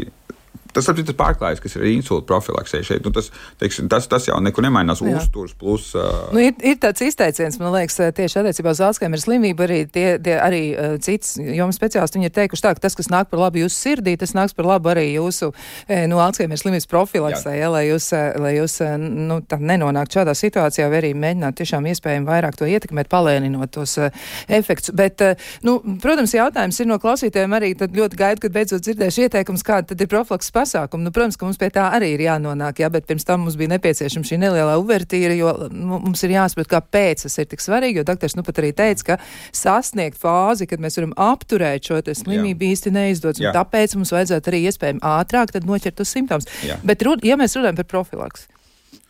Tas 0.76 0.90
ir 0.92 1.06
tas 1.08 1.16
pārklājums, 1.16 1.62
kas 1.64 1.78
ir 1.78 1.88
insulta 1.94 2.28
profilaksē 2.28 2.82
šeit. 2.84 3.06
Nu, 3.06 3.14
tas, 3.16 3.30
teiksim, 3.62 3.88
tas, 3.92 4.10
tas 4.12 4.28
jau 4.28 4.38
neko 4.44 4.64
nemainās. 4.66 5.02
Uzturs 5.06 5.54
plus. 5.60 5.92
Uh... 5.96 6.34
Nu, 6.36 6.42
ir, 6.44 6.56
ir 6.66 6.80
tāds 6.82 7.04
izteiciens, 7.06 7.58
man 7.62 7.72
liekas, 7.76 7.98
tieši 8.18 8.42
attiecībā 8.42 8.74
uz 8.76 8.82
Alzheimer 8.84 9.22
slimību. 9.22 9.66
Arī, 9.66 9.80
tie, 9.92 10.08
tie, 10.24 10.36
arī 10.42 10.62
uh, 10.74 10.96
cits 11.04 11.36
jomas 11.40 11.80
speciālisti 11.80 12.20
ir 12.26 12.34
teikuši 12.36 12.66
tā, 12.66 12.74
ka 12.76 12.84
tas, 12.84 12.98
kas 12.98 13.10
nāk 13.14 13.30
par 13.32 13.46
labu 13.46 13.62
jūsu 13.64 13.78
sirdī, 13.78 14.16
tas 14.20 14.36
nāks 14.36 14.56
par 14.58 14.68
labu 14.68 14.92
arī 14.92 15.06
jūsu 15.14 15.52
e, 15.88 16.02
nu, 16.10 16.20
Alzheimer 16.24 16.60
slimības 16.60 16.90
profilaksē, 16.92 17.56
ja, 17.60 17.70
lai 17.72 17.86
jūs, 17.88 18.10
lai 18.42 18.56
jūs 18.58 18.78
nu, 19.02 19.40
nenonāktu 19.46 20.20
šādā 20.20 20.36
situācijā, 20.38 20.90
vai 20.92 21.02
arī 21.02 21.14
mēģinātu 21.20 21.62
tiešām 21.62 21.88
iespējami 21.92 22.30
vairāk 22.30 22.60
to 22.60 22.68
ietekmēt, 22.70 23.10
palēninot 23.12 23.74
tos 23.76 23.98
uh, 24.02 24.26
efektus. 24.52 24.94
Bet, 24.98 25.24
uh, 25.24 25.48
nu, 25.66 25.78
protams, 26.04 26.36
jautājums 26.36 26.80
ir 26.82 26.90
no 26.90 27.00
klausītājiem 27.02 27.58
arī 27.58 27.74
ļoti 27.76 28.20
gaidu, 28.20 28.46
kad 28.46 28.56
beidzot 28.56 28.86
dzirdēšu 28.86 29.28
ieteikums, 29.28 29.66
kāda 29.66 29.98
ir 29.98 30.12
profilaks 30.12 30.52
pasākumu. 30.66 31.06
Nu, 31.06 31.14
protams, 31.16 31.38
ka 31.40 31.48
mums 31.48 31.60
pie 31.62 31.70
tā 31.74 31.86
arī 31.96 32.12
ir 32.16 32.26
jānonāk, 32.26 32.82
jā, 32.84 32.90
bet 32.94 33.08
pirms 33.10 33.28
tam 33.28 33.46
mums 33.46 33.58
bija 33.60 33.76
nepieciešama 33.76 34.28
šī 34.28 34.40
nelielā 34.42 34.78
uvertīra, 34.82 35.36
jo 35.38 35.54
nu, 35.72 36.00
mums 36.08 36.24
ir 36.26 36.36
jāsaprot, 36.36 36.70
kāpēc 36.72 37.26
tas 37.28 37.38
ir 37.42 37.50
tik 37.52 37.64
svarīgi. 37.64 38.02
Jo 38.02 38.08
doktors 38.08 38.38
nu 38.38 38.46
pat 38.46 38.62
arī 38.64 38.74
teica, 38.76 39.14
ka 39.14 39.20
sasniegt 39.56 40.20
fāzi, 40.22 40.68
kad 40.70 40.84
mēs 40.84 41.00
varam 41.00 41.14
apturēt 41.28 41.88
šo 41.88 42.02
slimību, 42.06 42.72
īsti 42.74 42.94
neizdodas. 42.96 43.44
Tāpēc 43.56 43.96
mums 44.00 44.14
vajadzētu 44.16 44.52
arī 44.52 44.66
iespējami 44.72 45.06
ātrāk 45.06 45.56
noķert 45.66 46.04
uz 46.04 46.12
simptomus. 46.12 46.50
Bet, 46.84 47.06
ja 47.24 47.40
mēs 47.40 47.56
runājam 47.58 47.80
par 47.84 47.90
profilaks, 47.96 48.50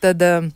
tad. 0.04 0.22
Um, 0.22 0.54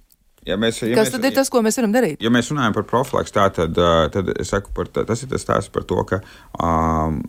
Ja 0.48 0.56
mēs, 0.56 0.78
ja 0.80 0.96
Kas 0.96 1.10
mēs, 1.10 1.12
tad 1.12 1.24
ir 1.28 1.34
tas, 1.36 1.50
ko 1.52 1.60
mēs 1.60 1.76
varam 1.76 1.92
darīt? 1.92 2.22
Ja 2.24 2.30
mēs 2.32 2.48
runājam 2.48 2.72
par 2.78 2.86
profilaks, 2.88 3.32
tā, 3.34 3.44
tad, 3.52 3.76
tad 4.14 4.30
es 4.40 4.48
saku, 4.48 4.72
par, 4.76 4.88
tas 4.88 5.20
ir 5.20 5.28
tas 5.28 5.44
stāsts 5.44 5.72
par 5.74 5.84
to, 5.84 6.00
ka 6.08 6.22
um, 6.56 7.20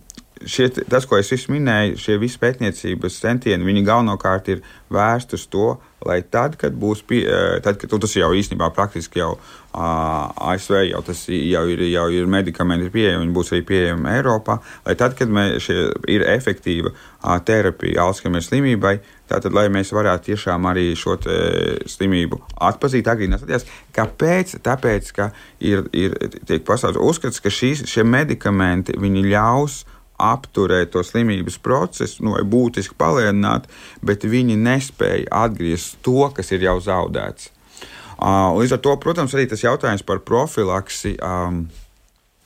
šie, 0.46 0.70
tas, 0.90 1.06
ko 1.06 1.20
es 1.20 1.48
minēju, 1.52 2.00
šie 2.02 2.18
visi 2.22 2.40
pētniecības 2.42 3.22
centieni, 3.22 3.68
viņi 3.68 3.86
galvenokārt 3.88 4.52
ir 4.54 4.62
vērsti 4.92 5.38
uz 5.38 5.48
to, 5.52 5.72
lai 6.06 6.22
tad, 6.26 6.56
kad 6.58 6.74
būs, 6.78 7.04
pie, 7.06 7.22
tad, 7.64 7.78
kad, 7.82 7.94
tas 8.02 8.16
jau 8.18 8.32
īstenībā 8.34 8.72
praktiski 8.74 9.22
jau 9.22 9.36
uh, 9.36 10.52
ASV 10.52 10.80
jau 10.90 11.02
tas 11.06 11.22
jau 11.30 11.62
ir, 11.70 11.84
jau 11.92 12.08
ir 12.14 12.30
medikamenti 12.32 12.88
ir 12.88 12.94
pieejami, 12.94 13.22
viņi 13.26 13.36
būs 13.36 13.54
arī 13.54 13.66
pieejami 13.70 14.10
Eiropā, 14.16 14.58
lai 14.88 14.96
tad, 14.98 15.16
kad 15.20 15.30
mēs, 15.32 15.70
ir 16.10 16.26
efektīva 16.26 16.92
uh, 16.92 17.38
terapija 17.46 18.08
Alzheimer 18.08 18.42
slimībai, 18.46 18.96
tātad, 19.30 19.54
lai 19.56 19.68
mēs 19.74 19.94
varētu 19.94 20.32
tiešām 20.32 20.66
arī 20.72 20.90
šo 20.98 21.20
slimību 21.92 22.42
atpazīt 22.72 23.08
agrīnās 23.12 23.44
stadijās. 23.44 23.70
Kāpēc? 23.96 24.58
Tāpēc, 24.66 25.14
ka 25.16 25.32
ir, 25.60 25.86
ir 25.94 26.18
tiek 26.50 26.66
pasaules 26.68 27.00
uzskats, 27.00 27.40
ka 27.44 27.54
šīs, 27.54 27.86
šie 27.90 28.08
medikamenti, 28.08 28.98
ļaus 29.32 29.84
apturēt 30.22 30.94
to 30.94 31.04
slimības 31.06 31.58
procesu, 31.64 32.26
nu, 32.26 32.36
vai 32.38 32.44
būtiski 32.48 32.98
palēnināt, 33.00 33.68
bet 34.06 34.28
viņi 34.28 34.60
nespēja 34.60 35.30
atgriezt 35.46 36.00
to, 36.06 36.30
kas 36.36 36.54
ir 36.56 36.68
jau 36.70 36.78
zaudēts. 36.84 37.52
Uh, 38.22 38.54
līdz 38.54 38.76
ar 38.78 38.82
to, 38.86 38.98
protams, 39.02 39.34
arī 39.34 39.48
tas 39.50 39.64
jautājums 39.66 40.06
par 40.06 40.22
profilaksi. 40.22 41.18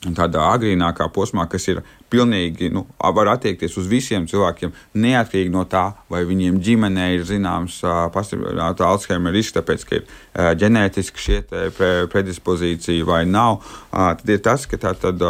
Tādā 0.06 0.44
agrīnākā 0.54 1.08
posmā, 1.10 1.48
kas 1.50 1.64
ir 1.72 1.80
pilnīgi, 2.14 2.68
nu, 2.70 2.84
var 3.18 3.32
attiekties 3.32 3.74
uz 3.82 3.88
visiem 3.90 4.28
cilvēkiem, 4.30 4.74
neatkarīgi 5.02 5.50
no 5.50 5.64
tā, 5.66 5.88
vai 6.12 6.22
viņiem 6.30 6.60
ģimenē 6.62 7.08
ir 7.16 7.26
zināms 7.26 7.80
uh, 7.82 8.06
pastiprināta 8.14 8.86
Alzheimer 8.86 9.34
risks, 9.34 9.56
tāpēc, 9.58 9.86
ka 9.90 9.98
ir 9.98 10.04
uh, 10.06 10.52
ģenētiski 10.62 11.24
šie 11.26 11.40
pre, 11.50 11.90
predispozīcija 12.12 13.08
vai 13.08 13.24
nav. 13.26 13.64
Uh, 13.90 14.14
tad 14.20 14.30
ir 14.30 14.44
tas, 14.46 14.70
ka 14.70 14.80
tā 14.82 14.94
tad. 15.02 15.26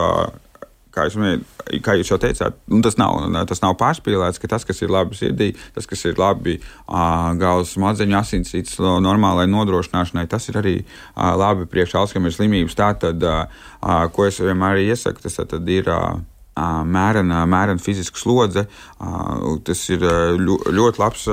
Kā, 0.96 1.06
minēju, 1.12 1.44
kā 1.84 1.98
jūs 2.00 2.12
jau 2.14 2.18
teicāt, 2.22 2.56
nu, 2.72 2.80
tas, 2.86 2.96
nav, 3.00 3.18
tas 3.50 3.60
nav 3.64 3.76
pārspīlēts, 3.80 4.40
ka 4.40 4.50
tas, 4.54 4.64
kas 4.68 4.80
ir 4.86 4.94
labi 4.94 5.18
sirdī, 5.20 5.50
tas, 5.76 5.88
kas 5.90 6.06
ir 6.08 6.20
labi 6.22 6.58
uh, 6.62 7.34
galvas 7.40 7.74
smadzeņu 7.76 8.16
asinsrites 8.22 8.80
normālai 8.80 9.48
nodrošināšanai, 9.52 10.28
tas 10.32 10.48
ir 10.52 10.62
arī 10.62 10.76
uh, 10.86 11.34
labi 11.36 11.68
priekš 11.72 11.98
Alzheimer 12.00 12.32
slimības. 12.36 12.78
Tā 12.80 12.94
tad, 13.02 13.28
uh, 13.28 13.68
ko 14.16 14.30
es 14.30 14.40
vienmēr 14.40 14.86
iesaku, 14.86 15.26
tas 15.26 15.42
tad 15.44 15.76
ir. 15.76 15.92
Uh, 15.92 16.24
Mērena, 16.56 17.42
mērena 17.52 17.84
fiziska 17.84 18.16
slodze. 18.16 18.62
Tas 19.68 19.82
ir 19.92 20.06
ļoti 20.08 21.02
labs 21.02 21.26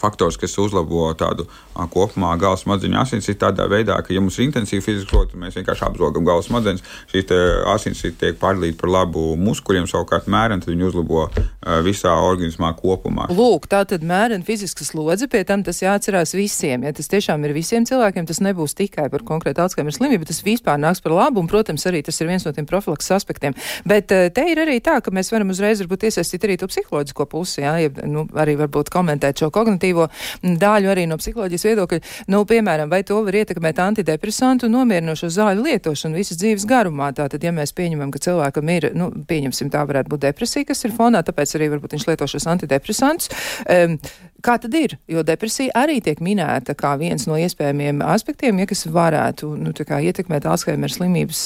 faktors, 0.00 0.38
kas 0.40 0.56
uzlabo 0.60 1.08
tādu 1.18 1.46
kopumā 1.92 2.32
galvas 2.40 2.64
smadzeņu 2.64 3.00
asinsrites 3.00 3.40
tādā 3.42 3.66
veidā, 3.70 3.98
ka, 4.04 4.14
ja 4.14 4.22
mums 4.22 4.38
ir 4.38 4.48
intensīva 4.48 4.84
fiziska 4.84 5.12
slodze, 5.12 5.32
tad 5.34 5.42
mēs 5.42 5.58
vienkārši 5.58 5.86
apzogam 5.88 6.26
galvas 6.26 6.48
smadzenes. 6.50 6.84
Šīs 7.12 7.32
asinsrites 7.72 8.20
tiek 8.20 8.38
pārdalītas 8.40 8.80
par 8.80 8.92
labu 8.92 9.24
muskuļiem, 9.40 9.88
savukārt 9.90 10.28
mērena, 10.32 10.62
tad 10.62 10.72
viņi 10.72 10.88
uzlabo 10.88 11.26
a, 11.26 11.80
visā 11.86 12.12
organismā 12.26 12.72
kopumā. 12.78 13.28
Lūk, 13.36 13.68
tā 13.72 13.82
tad 13.88 14.04
mērena 14.06 14.46
fiziska 14.46 14.86
slodze, 14.86 15.28
pie 15.32 15.44
tam 15.48 15.64
tas 15.66 15.82
jāatcerās 15.82 16.34
visiem. 16.36 16.86
Ja 16.86 16.94
tas 16.96 17.10
tiešām 17.12 17.44
ir 17.46 17.54
visiem 17.56 17.86
cilvēkiem, 17.88 18.28
tas 18.28 18.42
nebūs 18.44 18.76
tikai 18.78 19.08
par 19.12 19.24
konkrētu 19.26 19.64
Alzheimer 19.64 19.94
slimību, 19.94 20.24
bet 20.24 20.32
tas 20.32 20.42
vispār 20.46 20.80
nāks 20.82 21.02
par 21.04 21.14
labu, 21.16 21.42
un, 21.42 21.50
protams, 21.50 21.86
arī 21.88 22.02
tas 22.06 22.20
ir 22.20 22.30
viens 22.30 22.46
no 22.46 22.52
tiem 22.56 22.68
profilaks 22.68 23.10
aspektiem. 23.14 23.56
Bet 23.88 24.10
te 24.10 24.46
ir 24.50 24.60
arī 24.62 24.78
tā, 24.84 24.98
ka 25.04 25.14
mēs 25.14 25.30
varam 25.32 25.52
uzreiz 25.54 25.82
varbūt 25.82 26.08
iesaistīt 26.08 26.46
arī 26.46 26.58
to 26.60 26.68
psiholoģisko 26.70 27.26
pusi, 27.30 27.62
jā, 27.62 27.76
ja, 27.84 27.92
nu, 28.08 28.26
arī 28.38 28.56
varbūt 28.60 28.90
komentēt 28.92 29.42
šo 29.42 29.50
kognitīvu 29.54 29.85
kognitīvo 29.86 30.08
daļu 30.42 30.90
arī 30.90 31.06
no 31.06 31.16
psiholoģijas 31.20 31.66
viedokļa. 31.66 32.00
Nu, 32.32 32.44
piemēram, 32.46 32.90
vai 32.90 33.02
to 33.06 33.22
var 33.24 33.34
ietekmēt 33.34 33.78
antidepresantu 33.78 34.66
un 34.66 34.76
nomierinošo 34.76 35.28
zāļu 35.30 35.64
lietošanu 35.66 36.16
visas 36.16 36.38
dzīves 36.40 36.66
garumā. 36.66 37.12
Tātad, 37.16 37.42
ja 37.42 37.52
mēs 37.52 37.74
pieņemam, 37.76 38.10
ka 38.10 38.22
cilvēkam 38.22 38.70
ir, 38.74 38.90
nu, 38.94 39.10
pieņemsim, 39.28 39.70
tā 39.70 39.84
varētu 39.86 40.12
būt 40.12 40.26
depresija, 40.26 40.66
kas 40.66 40.84
ir 40.84 40.94
fonā, 40.96 41.22
tāpēc 41.22 41.56
arī 41.56 41.70
varbūt 41.74 41.96
viņš 41.96 42.08
lieto 42.08 42.26
šos 42.26 42.46
antidepresantus. 42.46 43.30
Um, 43.66 44.00
Kā 44.46 44.58
tad 44.62 44.74
ir? 44.78 44.92
Jo 45.10 45.24
depresija 45.26 45.72
arī 45.74 45.96
tiek 46.04 46.20
minēta 46.22 46.76
kā 46.78 46.92
viens 47.00 47.24
no 47.26 47.38
iespējamiem 47.40 48.02
aspektiem, 48.04 48.60
ja 48.60 48.66
kas 48.68 48.84
varētu 48.92 49.48
nu, 49.58 49.72
ietekmēt 49.72 50.46
Alzheimer 50.46 50.92
slimības 50.92 51.40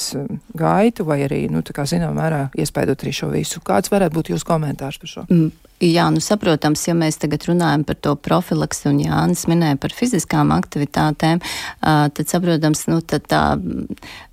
gaitu 0.59 1.07
vai 1.07 1.21
arī, 1.25 1.45
nu, 1.49 1.63
kā 1.63 1.87
zinām, 1.89 2.19
mērā 2.19 2.49
iespējot 2.61 3.07
arī 3.07 3.15
šo 3.15 3.31
visu. 3.31 3.63
Kāds 3.65 3.89
varētu 3.89 4.19
būt 4.19 4.33
jūsu 4.35 4.45
komentārs 4.45 4.99
par 5.01 5.13
šo? 5.15 5.25
Mm. 5.31 5.70
Jā, 5.81 6.03
nu, 6.13 6.21
saprotams, 6.21 6.83
ja 6.85 6.93
mēs 6.93 7.15
tagad 7.17 7.47
runājam 7.49 7.81
par 7.87 7.97
to 8.05 8.11
profilaks, 8.13 8.83
un 8.85 8.99
Jānis 9.01 9.47
minēja 9.49 9.79
par 9.81 9.95
fiziskām 9.97 10.51
aktivitātēm, 10.53 11.39
tad, 11.81 12.21
saprotams, 12.29 12.83
nu, 12.91 12.99
tad 13.01 13.25
tā 13.31 13.41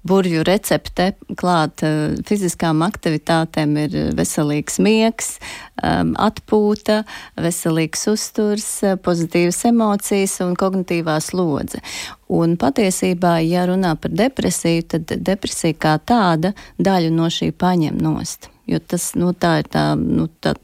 burvju 0.09 0.43
recepte 0.45 1.15
klāt 1.41 1.81
fiziskām 2.29 2.85
aktivitātēm 2.85 3.73
ir 3.81 3.97
veselīgs 4.19 4.77
miegs, 4.85 5.31
atpūta, 5.81 6.99
veselīgs 7.41 8.05
uzturs, 8.13 8.69
pozitīvas 9.01 9.63
emocijas 9.73 10.37
un 10.45 10.53
kognitīvā 10.53 11.17
slodze. 11.25 11.81
Un 12.29 12.59
patiesībā, 12.61 13.39
ja 13.49 13.65
runā 13.73 13.95
par 13.97 14.13
depresiju, 14.13 14.85
tad 14.93 15.17
depresija 15.17 15.81
kā 15.81 15.97
tāda 15.97 16.53
daļu 16.77 17.17
no 17.17 17.33
šī 17.33 17.55
paņem 17.57 17.97
nost 18.05 18.53
jo 18.69 18.79
tas, 18.85 19.11
nu, 19.19 19.33
tā 19.33 19.59
ir 19.63 19.69
tā, 19.73 19.85
nu, 19.99 20.29
tā 20.45 20.55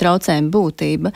traucējuma 0.00 0.50
būtība. 0.54 1.12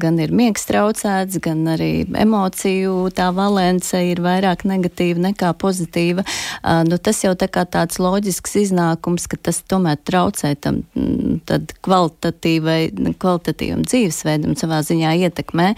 Gan 0.00 0.20
ir 0.22 0.32
miegs 0.36 0.64
traucēts, 0.68 1.40
gan 1.42 1.64
arī 1.74 2.04
emociju 2.06 3.10
tā 3.16 3.28
valence 3.34 3.98
ir 3.98 4.22
vairāk 4.24 4.64
negatīva 4.68 5.26
nekā 5.28 5.52
pozitīva. 5.60 6.24
Nu, 6.88 6.98
tas 7.02 7.22
jau 7.24 7.34
tā 7.38 7.48
kā 7.52 7.64
tāds 7.66 7.98
loģisks 8.02 8.56
iznākums, 8.62 9.26
ka 9.30 9.40
tas 9.50 9.62
tomēr 9.68 9.98
traucē 9.98 10.54
tam 10.62 10.82
tad 11.48 11.74
kvalitatīvai, 11.84 12.80
kvalitatīvam 13.20 13.84
dzīvesveidam 13.88 14.56
savā 14.58 14.82
ziņā 14.86 15.16
ietekmē. 15.26 15.72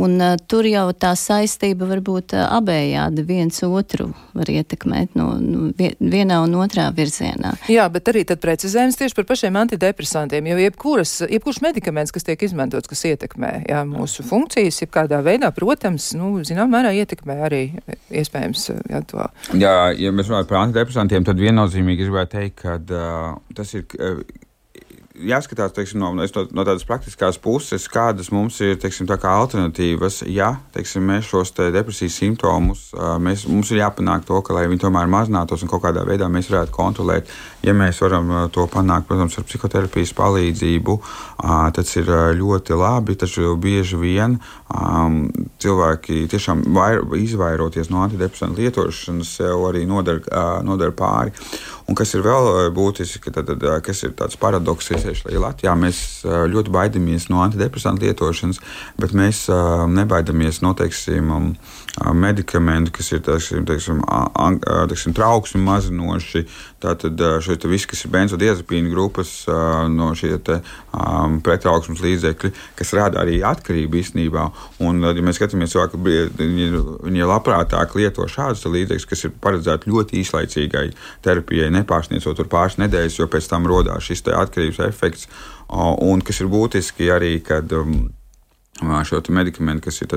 Un 0.00 0.26
tur 0.50 0.68
jau 0.68 0.86
tā 0.98 1.14
saistība 1.18 1.88
var 1.90 2.02
būt 2.04 2.34
abējādi 2.40 3.26
viens 3.28 3.62
otru 3.66 4.10
var 4.34 4.50
ietekmēt 4.50 5.16
no, 5.18 5.32
no 5.38 5.70
vienā 5.78 6.40
un 6.44 6.58
otrā 6.60 6.88
virzienā. 6.94 7.54
Jā, 7.70 7.86
bet 7.92 8.10
arī 8.10 8.26
tad 8.28 8.42
precizēt 8.42 8.79
precizējums 8.80 8.98
tieši 8.98 9.16
par 9.18 9.26
pašiem 9.28 9.56
antidepresantiem, 9.60 10.46
jo 10.50 10.58
jebkuras, 10.60 11.12
jebkurš 11.28 11.60
medikaments, 11.64 12.12
kas 12.14 12.24
tiek 12.24 12.40
izmantots, 12.46 12.88
kas 12.88 13.04
ietekmē 13.10 13.52
jā, 13.68 13.82
mūsu 13.88 14.24
funkcijas, 14.26 14.80
jebkādā 14.84 15.20
veidā, 15.24 15.50
protams, 15.52 16.12
nu, 16.16 16.32
zinām, 16.46 16.70
mērā 16.72 16.92
ietekmē 17.02 17.40
arī 17.48 17.62
iespējams 18.08 18.70
jā, 18.88 19.02
to. 19.10 19.26
Jā, 19.60 19.74
ja 19.96 20.12
mēs 20.14 20.30
runājam 20.30 20.48
par 20.50 20.62
antidepresantiem, 20.64 21.26
tad 21.28 21.40
viennozīmīgi 21.40 22.08
gribētu 22.08 22.38
teikt, 22.38 22.62
ka 22.62 22.78
uh, 22.80 23.34
tas 23.56 23.76
ir. 23.76 23.84
Uh, 23.98 24.22
jāskatās 25.26 25.74
teiksim, 25.76 26.00
no, 26.02 26.10
no, 26.16 26.24
no 26.26 26.64
tādas 26.66 26.84
praktiskās 26.88 27.38
puses, 27.42 27.86
kādas 27.90 28.30
mums 28.34 28.58
ir 28.64 28.78
teiksim, 28.80 29.08
alternatīvas. 29.10 30.22
Ja 30.30 30.54
teiksim, 30.74 31.04
mēs 31.08 31.28
šos 31.30 31.52
te 31.56 31.70
depresijas 31.74 32.18
simptomus, 32.20 32.88
mēs, 33.22 33.46
mums 33.50 33.70
ir 33.72 33.82
jāpanāk 33.82 34.26
to, 34.28 34.40
ka, 34.44 34.56
lai 34.56 34.66
viņi 34.70 34.84
tomēr 34.84 35.10
mazinātos 35.10 35.64
un 35.64 35.70
kaut 35.72 35.84
kādā 35.84 36.04
veidā 36.08 36.28
mēs 36.32 36.50
varētu 36.52 36.74
kontrolēt. 36.74 37.30
Ja 37.64 37.74
mēs 37.76 38.00
varam 38.00 38.32
to 38.52 38.64
panākt, 38.72 39.08
protams, 39.08 39.36
ar 39.36 39.44
psihoterapijas 39.48 40.14
palīdzību, 40.16 40.96
tas 41.76 41.96
ir 42.00 42.08
ļoti 42.38 42.78
labi. 42.80 43.18
Taču 43.20 43.54
bieži 43.60 44.00
vien 44.00 44.38
um, 44.72 45.22
cilvēki 45.60 46.24
tiešām 46.32 46.64
vair, 46.76 47.04
izvairoties 47.20 47.92
no 47.92 48.04
antidepresantu 48.06 48.62
lietošanas, 48.62 49.34
sev 49.40 49.66
arī 49.68 49.84
nodara, 49.88 50.60
nodara 50.64 50.96
pāri. 50.96 51.34
Un 51.90 51.96
kas 51.98 52.12
ir 52.14 52.22
vēl 52.22 52.48
eh, 52.48 52.66
būtiski, 52.70 53.32
tad, 53.34 53.48
tad, 53.48 53.64
eh, 53.66 53.80
kas 53.82 54.04
ir 54.06 54.12
tāds 54.18 54.38
paradoks, 54.38 54.92
ka 54.94 55.00
Latvijā. 55.42 55.72
Mēs 55.74 56.22
eh, 56.22 56.44
ļoti 56.52 56.70
baidamies 56.70 57.26
no 57.32 57.40
antidepresantu 57.42 58.06
lietošanas, 58.06 58.60
bet 59.00 59.14
mēs 59.16 59.48
nebaidamies 59.90 60.60
no 60.62 60.70
teiksim, 60.78 61.32
medikamenti, 62.14 62.92
kas 62.94 63.10
ir 63.12 63.22
teiksim, 63.26 63.64
teiksim, 63.68 64.00
teiksim, 64.88 65.14
trauksmi 65.16 65.60
mazinoši. 65.64 66.44
Tātad 66.80 67.20
šeit 67.44 67.64
viss, 67.68 67.88
kas 67.90 68.04
ir 68.06 68.12
benzodiazepīna 68.14 68.88
grupas, 68.92 69.32
no 69.92 70.10
šie 70.16 70.32
te, 70.44 70.60
um, 70.96 71.40
pretrauksmes 71.44 72.00
līdzekļi, 72.04 72.52
kas 72.78 72.94
rada 72.96 73.20
arī 73.24 73.40
atkarību 73.44 74.00
īstenībā. 74.00 74.46
Un, 74.86 75.02
ja 75.04 75.24
mēs 75.26 75.40
skatāmies, 75.40 75.74
cilvēki, 75.74 76.00
viņi, 76.38 76.70
viņi 77.08 77.28
labprātāk 77.28 77.96
lieto 77.98 78.28
šādus 78.30 78.64
līdzekļus, 78.70 79.08
kas 79.10 79.26
ir 79.26 79.34
paredzēti 79.42 79.92
ļoti 79.92 80.22
īslaicīgai 80.22 80.86
terapijai, 81.26 81.72
nepārsniedzot 81.80 82.46
pāris 82.50 82.78
nedēļas, 82.80 83.18
jo 83.20 83.28
pēc 83.30 83.50
tam 83.50 83.68
radās 83.70 84.08
šis 84.08 84.24
atkarības 84.30 84.80
efekts. 84.86 85.28
Un 85.70 86.24
kas 86.26 86.40
ir 86.42 86.48
būtiski 86.50 87.12
arī, 87.14 87.36
kad 87.46 87.70
um, 87.76 88.08
šo 88.80 89.20
medikamentu, 89.28 89.88
kas 89.88 90.00
ir 90.02 90.08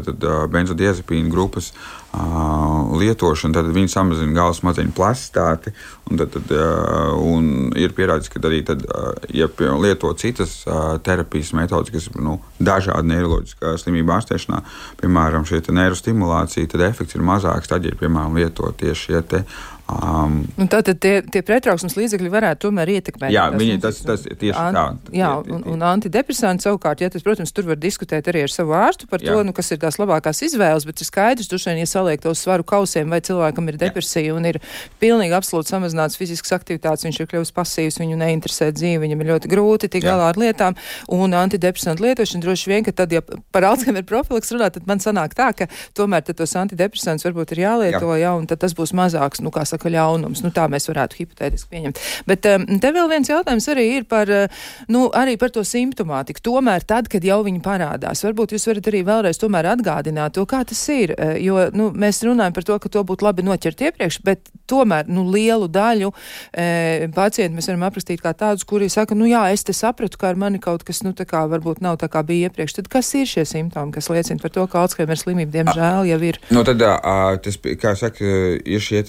benzodiazepīna 0.52 1.32
grupas 1.32 1.71
uh, 1.73 2.93
lietošana, 2.99 3.54
tad 3.58 3.71
viņi 3.76 3.91
samazina 3.91 4.36
galvas 4.36 4.62
smadzeņu 4.62 4.93
plasitāti. 4.95 5.73
Un 6.12 6.19
tad, 6.19 6.34
tad, 6.36 6.52
uh, 6.56 7.13
un 7.19 7.71
ir 7.80 7.95
pierādīts, 7.95 8.32
ka 8.32 8.41
arī, 8.47 8.62
tad, 8.67 8.86
uh, 8.88 9.13
ja 9.34 9.49
lieto 9.82 10.12
citas 10.19 10.62
terapijas 11.04 11.54
metodas, 11.58 11.91
kas 11.93 12.10
ir 12.10 12.19
nu, 12.23 12.38
dažādi 12.63 13.12
neiroloģiskā 13.12 13.76
slimība 13.82 14.17
ārstēšanā, 14.19 14.62
piemēram, 15.02 15.47
šī 15.47 15.63
neirostimulācija, 15.73 16.71
tad 16.73 16.88
efekts 16.89 17.17
ir 17.17 17.26
mazāks. 17.26 17.71
Tad, 17.71 17.88
ja 17.88 17.97
piemēram 17.99 18.38
lieto 18.38 18.71
tieši 18.80 19.08
šie 19.08 19.23
te, 19.28 19.43
Um, 19.83 20.37
nu, 20.55 20.63
Tātad 20.71 20.95
tie, 21.03 21.17
tie 21.27 21.41
pretrauksmes 21.43 21.97
līdzekļi 21.97 22.29
varētu 22.31 22.69
tomēr 22.69 22.87
ietekmēt. 22.95 23.33
Jā, 23.35 23.49
viņi 23.51 23.81
tas, 23.83 23.97
tas 24.07 24.21
ir 24.23 24.37
tieši 24.39 24.55
Ant, 24.55 24.77
tā. 24.77 25.15
Jā, 25.17 25.31
un, 25.43 25.65
un 25.73 25.83
antidepresanti 25.83 26.63
savukārt, 26.63 27.01
ja 27.03 27.09
tas, 27.11 27.25
protams, 27.25 27.51
tur 27.51 27.67
var 27.67 27.79
diskutēt 27.81 28.29
arī 28.31 28.45
ar 28.45 28.53
savu 28.53 28.71
ārstu 28.79 29.09
par 29.11 29.19
jā. 29.19 29.33
to, 29.35 29.43
nu, 29.43 29.51
kas 29.55 29.73
ir 29.75 29.81
tās 29.81 29.99
labākās 29.99 30.39
izvēles, 30.47 30.87
bet 30.87 31.03
ir 31.03 31.09
skaidrs, 31.09 31.49
dušain, 31.51 31.81
ja 31.81 31.89
saliek 31.89 32.23
tos 32.23 32.45
svaru 32.45 32.63
kausiem, 32.63 33.11
vai 33.11 33.19
cilvēkam 33.27 33.67
ir 33.73 33.79
depresija 33.81 34.29
jā. 34.29 34.37
un 34.37 34.47
ir 34.53 34.61
pilnīgi 35.03 35.35
absolūti 35.35 35.73
samazināts 35.75 36.15
fiziskas 36.21 36.55
aktivitātes, 36.55 37.03
viņš 37.09 37.19
ir 37.19 37.29
kļuvis 37.33 37.51
pasīvs, 37.59 37.99
viņu 37.99 38.21
neinteresē 38.23 38.71
dzīve, 38.71 39.03
viņam 39.03 39.25
ir 39.25 39.31
ļoti 39.33 39.51
grūti 39.51 39.91
tik 39.91 40.07
galā 40.07 40.31
ar 40.31 40.39
lietām, 40.39 40.79
un 41.11 41.35
antidepresantu 41.43 42.07
lietošana 42.07 42.47
droši 42.47 42.71
vien, 42.71 42.87
ka 42.87 42.95
tad, 43.03 43.11
ja 43.11 43.19
par 43.51 43.67
Alzheimer 43.73 44.07
profilaks 44.07 44.55
runā, 44.55 44.71
tad 44.71 44.87
man 44.87 45.03
sanāk 45.03 45.35
tā, 45.35 45.51
ka 45.51 45.67
tomēr 45.97 46.23
tos 46.31 46.55
antidepresantus 46.55 47.27
varbūt 47.27 47.51
ir 47.57 47.65
jālieto, 47.65 48.07
jā. 48.15 48.23
jā, 48.29 48.33
un 48.39 48.47
tad 48.47 48.63
tas 48.63 48.75
būs 48.77 48.95
mazāks, 48.95 49.43
nu, 49.43 49.51
kā 49.53 49.65
saka, 49.73 49.91
ļaunums. 49.93 50.43
Nu, 50.45 50.53
tā 50.55 50.67
mēs 50.71 50.88
varētu 50.89 51.19
hipotētiski 51.21 51.71
pieņemt. 51.73 52.01
Bet 52.29 52.47
um, 52.49 52.67
te 52.81 52.93
vēl 52.95 53.09
viens 53.12 53.29
jautājums 53.29 53.69
arī 53.73 53.88
ir 53.97 54.07
par, 54.09 54.31
uh, 54.31 54.63
nu, 54.93 55.05
arī 55.17 55.36
par 55.41 55.53
to 55.53 55.65
simptomātiku. 55.67 56.43
Tomēr 56.43 56.86
tad, 56.88 57.09
kad 57.12 57.25
jau 57.25 57.41
viņi 57.45 57.63
parādās, 57.65 58.23
varbūt 58.25 58.55
jūs 58.55 58.69
varat 58.71 58.91
arī 58.91 59.03
vēlreiz 59.07 59.41
tomēr 59.41 59.71
atgādināt 59.73 60.38
to, 60.38 60.45
kā 60.49 60.63
tas 60.67 60.81
ir. 60.93 61.15
Uh, 61.17 61.36
jo, 61.41 61.59
nu, 61.75 61.89
mēs 61.91 62.23
runājam 62.25 62.55
par 62.55 62.67
to, 62.69 62.79
ka 62.79 62.93
to 62.93 63.05
būtu 63.07 63.27
labi 63.27 63.45
noķert 63.45 63.88
iepriekš, 63.89 64.21
bet 64.25 64.53
tomēr, 64.69 65.09
nu, 65.12 65.25
lielu 65.31 65.67
daļu 65.71 66.12
e, 66.13 67.09
pacientu 67.13 67.57
mēs 67.57 67.69
varam 67.69 67.86
aprakstīt 67.88 68.21
kā 68.23 68.33
tādus, 68.38 68.65
kuri 68.67 68.89
saka, 68.91 69.15
nu 69.17 69.27
jā, 69.29 69.43
es 69.53 69.65
te 69.67 69.75
sapratu, 69.75 70.19
ka 70.19 70.31
ar 70.31 70.39
mani 70.39 70.62
kaut 70.63 70.86
kas, 70.88 71.03
nu, 71.05 71.13
tā 71.17 71.25
kā 71.29 71.43
varbūt 71.51 71.81
nav 71.83 71.99
tā 72.01 72.09
kā 72.12 72.23
bija 72.27 72.49
iepriekš. 72.49 72.77
Tad 72.79 72.89
kas 72.93 73.12
ir 73.19 73.29
šie 73.29 73.45
simptomi, 73.49 73.93
kas 73.95 74.09
liecina 74.13 74.41
par 74.41 74.53
to, 74.55 74.65
ka 74.71 74.83
Alzheimer 74.83 75.19
slimība, 75.19 75.51
diemžēl, 75.57 76.07
jau 76.12 76.19
ir? 76.29 76.39
Nu, 76.53 76.63
tad, 76.67 76.83
uh, 76.83 77.36
tas, 77.43 77.59
kā 77.81 77.95
saka, 77.99 78.33
ir 78.63 78.83
šie 78.83 79.03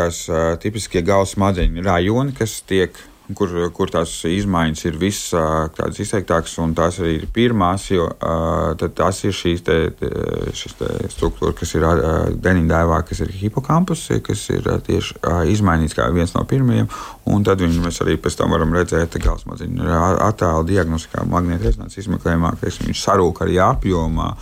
tipiskās 0.00 0.60
tipiskie 0.62 1.02
galvas 1.04 1.34
smadzeņu 1.36 1.84
rajoni, 1.84 2.34
kas 2.36 2.60
tiek 2.66 2.96
kur, 3.36 3.52
kur 3.72 3.90
tās 3.90 4.10
izmaiņas 4.26 4.84
ir 4.88 4.96
visas 4.98 5.98
izteiktākas, 6.02 6.56
un 6.58 6.72
tās 6.74 6.98
arī 6.98 7.12
ir 7.20 7.26
pirmās, 7.30 7.84
jo 7.92 8.08
tās 8.96 9.22
ir 9.24 9.34
šīs 9.36 9.62
te, 9.66 9.76
šis 10.56 10.74
te 10.78 10.88
struktūra, 11.12 11.54
kas 11.54 11.74
ir 11.76 11.86
deniņdēvā, 12.42 13.02
kas 13.06 13.22
ir 13.22 13.30
hipokampus, 13.42 14.08
kas 14.26 14.46
ir 14.50 14.66
tieši 14.86 15.20
izmainīts 15.52 15.94
kā 15.94 16.08
viens 16.14 16.34
no 16.34 16.42
pirmajiem, 16.48 16.88
un 17.30 17.46
tad 17.46 17.62
viņu 17.62 17.84
mēs 17.84 18.02
arī 18.02 18.16
pēc 18.18 18.40
tam 18.40 18.56
varam 18.56 18.74
redzēt 18.74 19.20
galvasmadziņu 19.20 19.92
attēlu 20.26 20.66
diagnostikā, 20.72 21.26
magnēta 21.28 21.68
rezonanses 21.68 22.02
izmeklējumā, 22.02 22.56
ka 22.58 22.72
viņš 22.88 23.04
sarūk 23.06 23.44
arī 23.46 23.60
apjomā. 23.62 24.32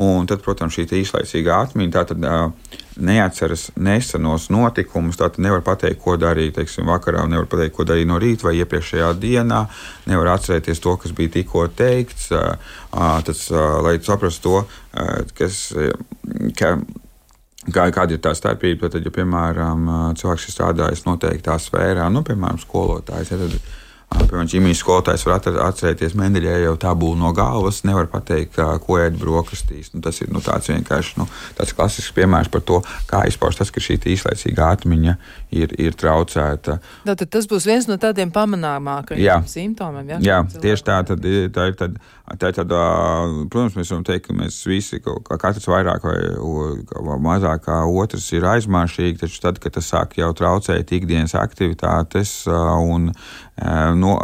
Un 0.00 0.24
tad, 0.24 0.40
protams, 0.40 0.72
šī 0.72 0.86
īslaicīgā 1.02 1.58
atmiņa 1.66 1.92
tātad, 1.92 2.22
uh, 2.24 2.78
neatceras 2.96 3.66
nesenos 3.76 4.48
notikumus. 4.52 5.18
Tātad 5.20 5.44
nevar 5.44 5.60
pateikt, 5.66 6.00
ko 6.00 6.16
darīja 6.20 6.56
teiksim, 6.60 6.88
vakarā, 6.88 7.26
nevar 7.28 7.44
pateikt, 7.52 7.74
ko 7.76 7.84
darīja 7.88 8.08
no 8.08 8.16
rīta 8.22 8.48
vai 8.48 8.54
iepriekšējā 8.62 9.10
dienā. 9.20 9.66
Nevar 10.08 10.32
atcerēties 10.38 10.80
to, 10.80 10.96
kas 11.02 11.12
bija 11.16 11.34
tikko 11.36 11.66
teikts. 11.76 12.30
Uh, 12.32 12.56
tas, 13.26 13.44
uh, 13.52 13.82
lai 13.84 13.98
saprastu 14.00 14.48
to, 14.48 14.64
kas. 15.38 15.62
Ka, 16.58 16.76
Kā, 17.62 17.84
kāda 17.94 18.16
ir 18.16 18.18
tā 18.18 18.32
starpība? 18.34 18.88
Tad, 18.90 19.04
ja, 19.06 19.10
piemēram, 19.14 19.84
cilvēks 20.18 20.48
ir 20.48 20.54
strādājis 20.56 21.04
noteiktā 21.06 21.54
sfērā, 21.62 22.08
nu, 22.10 22.24
piemēram, 22.26 22.58
skolotājs, 22.58 23.30
ja, 23.30 23.38
tad 23.38 23.54
Piemēram, 24.20 24.48
ķīmijas 24.50 24.80
skolotājs 24.82 25.24
var 25.26 25.40
atcerēties 25.66 26.16
Mendeļē 26.18 26.56
jau 26.64 26.74
tabulu 26.80 27.18
no 27.18 27.32
galvas, 27.36 27.82
nevar 27.88 28.08
pateikt, 28.12 28.58
ko 28.84 28.98
ēd 29.00 29.18
brokastīs. 29.20 29.92
Nu, 29.94 30.02
tas 30.04 30.20
ir 30.22 30.32
nu, 30.32 30.42
tāds 30.44 30.70
vienkārši 30.72 31.18
nu, 31.20 31.28
tāds 31.58 31.74
klasisks 31.76 32.14
piemērs 32.16 32.50
par 32.52 32.64
to, 32.68 32.80
kā 33.10 33.24
izpaužas 33.30 33.62
tas, 33.62 33.74
ka 33.74 33.82
šī 33.84 33.98
īslaicīga 34.14 34.72
atmiņa 34.76 35.16
ir, 35.58 35.76
ir 35.80 35.98
traucēta. 35.98 36.78
Tātad 37.06 37.32
tas 37.32 37.48
būs 37.50 37.68
viens 37.68 37.88
no 37.90 37.98
tādiem 38.02 38.32
pamanāmākajiem 38.34 39.48
simptomiem. 39.50 40.16
Jā, 40.16 40.22
jā 40.26 40.42
tieši 40.64 40.88
tā, 40.88 41.02
tad, 41.12 41.30
tā 41.54 41.70
ir. 41.70 41.78
Tad, 41.82 42.02
Tā 42.38 42.48
ir 42.48 42.56
tāda, 42.56 42.78
protams, 43.52 43.74
mēs 43.76 43.90
varam 43.92 44.04
teikt, 44.06 44.28
ka 44.28 44.34
mēs 44.36 44.60
visi, 44.64 45.00
ka 45.02 45.36
katrs 45.42 45.66
vairāk 45.68 46.04
vai 46.06 47.16
mazāk 47.20 47.66
kā 47.66 47.80
otrs 47.84 48.28
ir 48.32 48.46
aizmāršīgi, 48.48 49.18
taču 49.20 49.40
tad, 49.42 49.58
kad 49.60 49.74
tas 49.76 49.90
sāk 49.92 50.16
jau 50.20 50.30
traucēt 50.36 50.94
ikdienas 50.96 51.34
aktivitātes 51.36 52.32
un 52.48 53.10
no, 54.02 54.16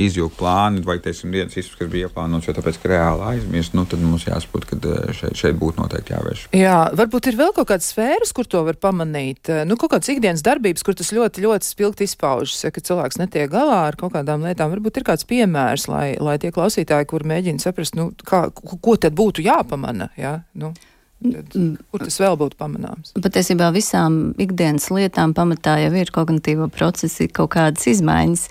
izjūgt 0.00 0.38
plāni, 0.40 0.82
vai, 0.86 0.98
teiksim, 1.02 1.32
dienas 1.34 1.56
izpētes, 1.56 1.78
kas 1.78 1.90
bija 1.92 2.08
ieplānots, 2.08 2.48
jo 2.48 2.54
tāpēc, 2.56 2.80
ka 2.82 2.90
reāli 2.92 3.26
aizmirst, 3.32 3.76
nu, 3.78 3.86
tad 3.88 4.02
mums 4.02 4.26
jāsaprot, 4.28 4.66
ka 4.68 4.78
šeit, 5.16 5.36
šeit 5.38 5.58
būtu 5.60 5.82
noteikti 5.82 6.14
jāvērš. 6.14 6.44
Jā, 6.56 6.78
varbūt 6.98 7.30
ir 7.30 7.38
vēl 7.40 7.54
kaut 7.56 7.70
kādas 7.70 7.90
sfēras, 7.94 8.34
kur 8.36 8.48
to 8.50 8.64
var 8.66 8.78
pamanīt, 8.80 9.52
nu, 9.68 9.78
kaut 9.80 9.94
kādas 9.94 10.12
ikdienas 10.12 10.44
darbības, 10.46 10.84
kur 10.86 10.98
tas 10.98 11.12
ļoti, 11.16 11.44
ļoti 11.46 11.70
spilgti 11.70 12.08
izpaužas, 12.08 12.64
ja, 12.66 12.74
ka 12.74 12.84
cilvēks 12.84 13.20
netiek 13.22 13.50
galā 13.52 13.82
ar 13.88 13.98
kaut 14.00 14.14
kādām 14.16 14.46
lietām. 14.46 14.72
Varbūt 14.74 15.00
ir 15.00 15.08
kāds 15.08 15.26
piemērs, 15.30 15.88
lai, 15.90 16.06
lai 16.20 16.38
tie 16.42 16.52
klausītāji, 16.54 17.10
kur 17.10 17.26
mēģina 17.28 17.62
saprast, 17.62 17.98
nu, 17.98 18.10
kā, 18.26 18.46
ko 18.54 18.96
tad 19.00 19.16
būtu 19.18 19.44
jāpamana. 19.46 20.10
Ja? 20.20 20.40
Nu. 20.54 20.74
Tad, 21.20 21.52
kur 21.92 22.00
tas 22.00 22.14
vēl 22.16 22.36
būtu 22.40 22.56
pamanāms? 22.56 23.10
Patiesībā 23.20 23.66
visām 23.74 24.30
ikdienas 24.40 24.86
lietām 24.88 25.34
pamatā 25.36 25.74
jau 25.82 25.90
ir 26.00 26.08
kognitīvo 26.14 26.70
procesu, 26.72 27.26
kaut 27.36 27.50
kādas 27.52 27.84
izmaiņas, 27.92 28.46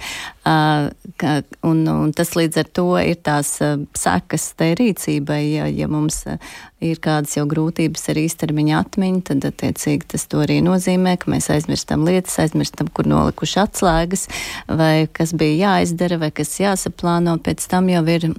un, 1.65 1.82
un 1.89 2.13
tas 2.13 2.36
līdz 2.38 2.60
ar 2.62 2.69
to 2.77 2.86
ir 3.01 3.17
tās 3.25 3.55
sekas 3.97 4.45
tai 4.60 4.75
rīcībai. 4.77 5.39
Ja, 5.49 5.65
ja 5.65 5.89
mums 5.89 6.21
ir 6.77 7.01
kādas 7.01 7.34
jau 7.39 7.47
grūtības 7.49 8.05
ar 8.13 8.21
īstermiņa 8.21 8.84
atmiņu, 8.84 9.23
tad 9.32 9.49
attiecīgi 9.49 10.12
tas 10.13 10.29
to 10.29 10.45
arī 10.45 10.60
nozīmē, 10.65 11.15
ka 11.17 11.34
mēs 11.34 11.49
aizmirstam 11.55 12.05
lietas, 12.05 12.38
aizmirstam, 12.45 12.93
kur 12.93 13.10
nolikuši 13.10 13.63
atslēgas, 13.65 14.29
vai 14.69 15.10
kas 15.10 15.34
bija 15.34 15.73
jāizdara, 15.73 16.21
vai 16.21 16.29
kas 16.38 16.53
jāsaplāno, 16.62 17.39
pēc 17.41 17.65
tam 17.73 17.89
jau 17.89 18.05
ir 18.13 18.29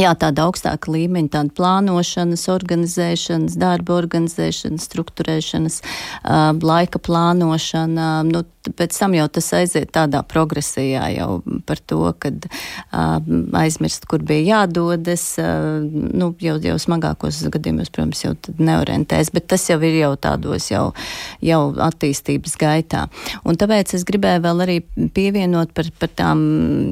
Jā, 0.00 0.14
tāda 0.16 0.46
augstāka 0.46 0.92
līmeņa, 0.94 1.28
tāda 1.34 1.52
plānošanas, 1.58 2.46
organizēšanas, 2.48 3.56
darba 3.60 3.98
organizēšanas, 3.98 4.86
struktūrēšanas, 4.88 5.76
uh, 5.82 6.46
laika 6.56 7.00
plānošana. 7.04 8.06
Nu, 8.30 8.44
pēc 8.76 8.96
tam 8.96 9.16
jau 9.16 9.26
tas 9.32 9.48
aiziet 9.56 9.90
tādā 9.92 10.22
progresijā 10.28 11.08
jau 11.14 11.40
par 11.68 11.80
to, 11.90 12.00
kad 12.22 12.46
uh, 12.46 13.18
aizmirst, 13.60 14.06
kur 14.08 14.24
bija 14.24 14.62
jādodas. 14.62 15.26
Uh, 15.40 15.84
nu, 15.90 16.30
jau, 16.40 16.56
jau 16.64 16.78
smagākos 16.80 17.42
gadījumos, 17.52 17.92
protams, 17.92 18.24
jau 18.24 18.32
neorientēs, 18.56 19.32
bet 19.36 19.50
tas 19.52 19.68
jau 19.68 19.80
ir 19.84 19.98
jau 20.00 20.14
tādos 20.20 20.70
jau, 20.72 20.86
jau 21.44 21.60
attīstības 21.90 22.56
gaitā. 22.60 23.04
Un 23.44 23.60
tāpēc 23.60 23.94
es 23.98 24.06
gribēju 24.08 24.46
vēl 24.48 24.64
arī 24.64 24.78
pievienot 25.12 25.76
par, 25.76 25.92
par 26.00 26.14
tām 26.22 26.40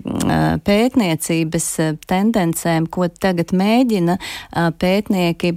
uh, 0.03 0.61
pētniecības 0.69 1.71
tendencēm, 2.09 2.89
ko 2.99 3.09
tagad 3.23 3.53
mēģina 3.57 4.19
pētnieki 4.81 5.55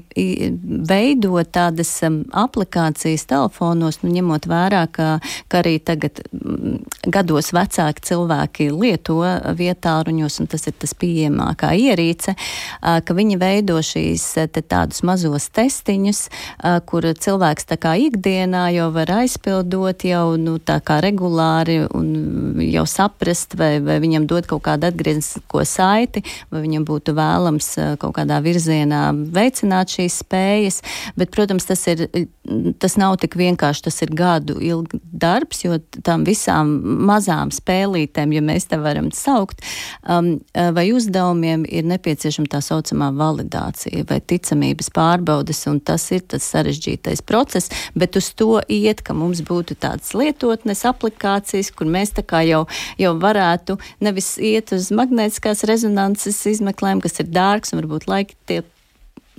veidot 0.91 1.49
tādas 1.53 1.93
aplikācijas 2.03 3.25
telefonos, 3.29 4.01
nu, 4.03 4.11
ņemot 4.13 4.47
vērā, 4.49 4.85
ka, 4.93 5.07
ka 5.51 5.61
arī 5.61 5.77
tagad 5.83 6.21
gados 7.11 7.51
vecāki 7.55 8.05
cilvēki 8.11 8.69
lieto 8.73 9.19
vietāruņos, 9.57 10.39
un 10.41 10.49
tas 10.51 10.67
ir 10.69 10.77
tas 10.81 10.93
pieejamākā 10.97 11.73
ierīce, 11.87 12.35
ka 12.81 13.17
viņi 13.17 13.39
veido 13.41 13.79
šīs 13.85 14.27
te 14.53 14.61
tādus 14.61 15.01
mazos 15.07 15.49
testiņus, 15.55 16.23
kur 16.89 17.07
cilvēks 17.25 17.69
tā 17.71 17.79
kā 17.81 17.95
ikdienā 18.07 18.67
jau 18.75 18.89
var 18.95 19.15
aizpildot 19.21 20.05
jau 20.07 20.35
nu, 20.39 20.57
tā 20.61 20.79
kā 20.85 20.99
regulāri 21.03 21.81
un 21.87 22.61
jau 22.65 22.85
saprast, 22.89 23.57
vai, 23.59 23.73
vai 23.83 23.99
viņam 24.03 24.27
dod 24.29 24.47
kaut 24.49 24.65
kādu 24.67 24.89
atgrieznisko 24.91 25.65
saiti, 25.67 26.23
vai 26.51 26.63
viņam 26.65 26.85
būtu 26.87 27.15
vēlams 27.21 27.69
eh, 27.77 27.93
kaut 28.01 28.15
kādā 28.17 28.41
virzienā 28.43 29.03
veicināt 29.35 29.95
šīs 29.95 30.21
spējas, 30.23 30.81
bet, 31.19 31.31
protams, 31.35 31.67
tas, 31.69 31.85
ir, 31.91 32.07
tas 32.81 32.95
nav 32.97 33.15
tik 33.21 33.35
vienkārši, 33.37 33.83
tas 33.85 34.01
ir 34.01 34.11
gadu 34.17 34.55
ilgi 34.63 34.97
darbs, 35.01 35.61
jo 35.61 35.77
tam 36.05 36.23
visām 36.25 36.71
mazām 37.05 37.51
spēlītēm, 37.53 38.33
ja 38.33 38.41
mēs 38.45 38.65
te 38.71 38.79
varam 38.81 39.11
saukt, 39.13 39.61
um, 40.09 40.33
eh, 40.53 40.71
vai 40.73 40.87
uzdevumiem 40.95 41.67
ir 41.69 41.85
nepieciešama 41.91 42.49
tā 42.49 42.63
saucamā 42.65 43.11
validācija 43.13 44.07
vai 44.09 44.19
ticamības 44.19 44.89
pārbaudas, 44.95 45.61
un 45.69 45.79
tas 45.79 46.07
ir 46.11 46.25
tas 46.25 46.47
sarežģītais 46.53 47.21
process, 47.21 47.69
bet 47.95 48.17
uz 48.17 48.31
to 48.33 48.61
iet, 48.67 49.03
ka 49.05 49.13
mums 49.13 49.43
būtu 49.45 49.77
tādas 49.77 50.15
lietotnes, 50.17 50.85
aplikācijas, 50.89 51.71
kur 51.75 51.87
mēs 51.87 52.15
tā 52.17 52.25
kā 52.25 52.41
jau, 52.47 52.65
jau 52.97 53.13
varētu 53.21 53.77
nevis 54.01 54.37
iet 54.41 54.73
uz 54.73 54.89
magnētiskās 54.89 55.63
rezonances 55.69 56.41
izmeklējumu, 56.55 57.05
kas 57.05 57.21
ir 57.21 57.29
dārgs 57.29 57.73
un 57.73 57.83
varbūt 57.83 58.09
laika 58.09 58.37
tie 58.49 58.63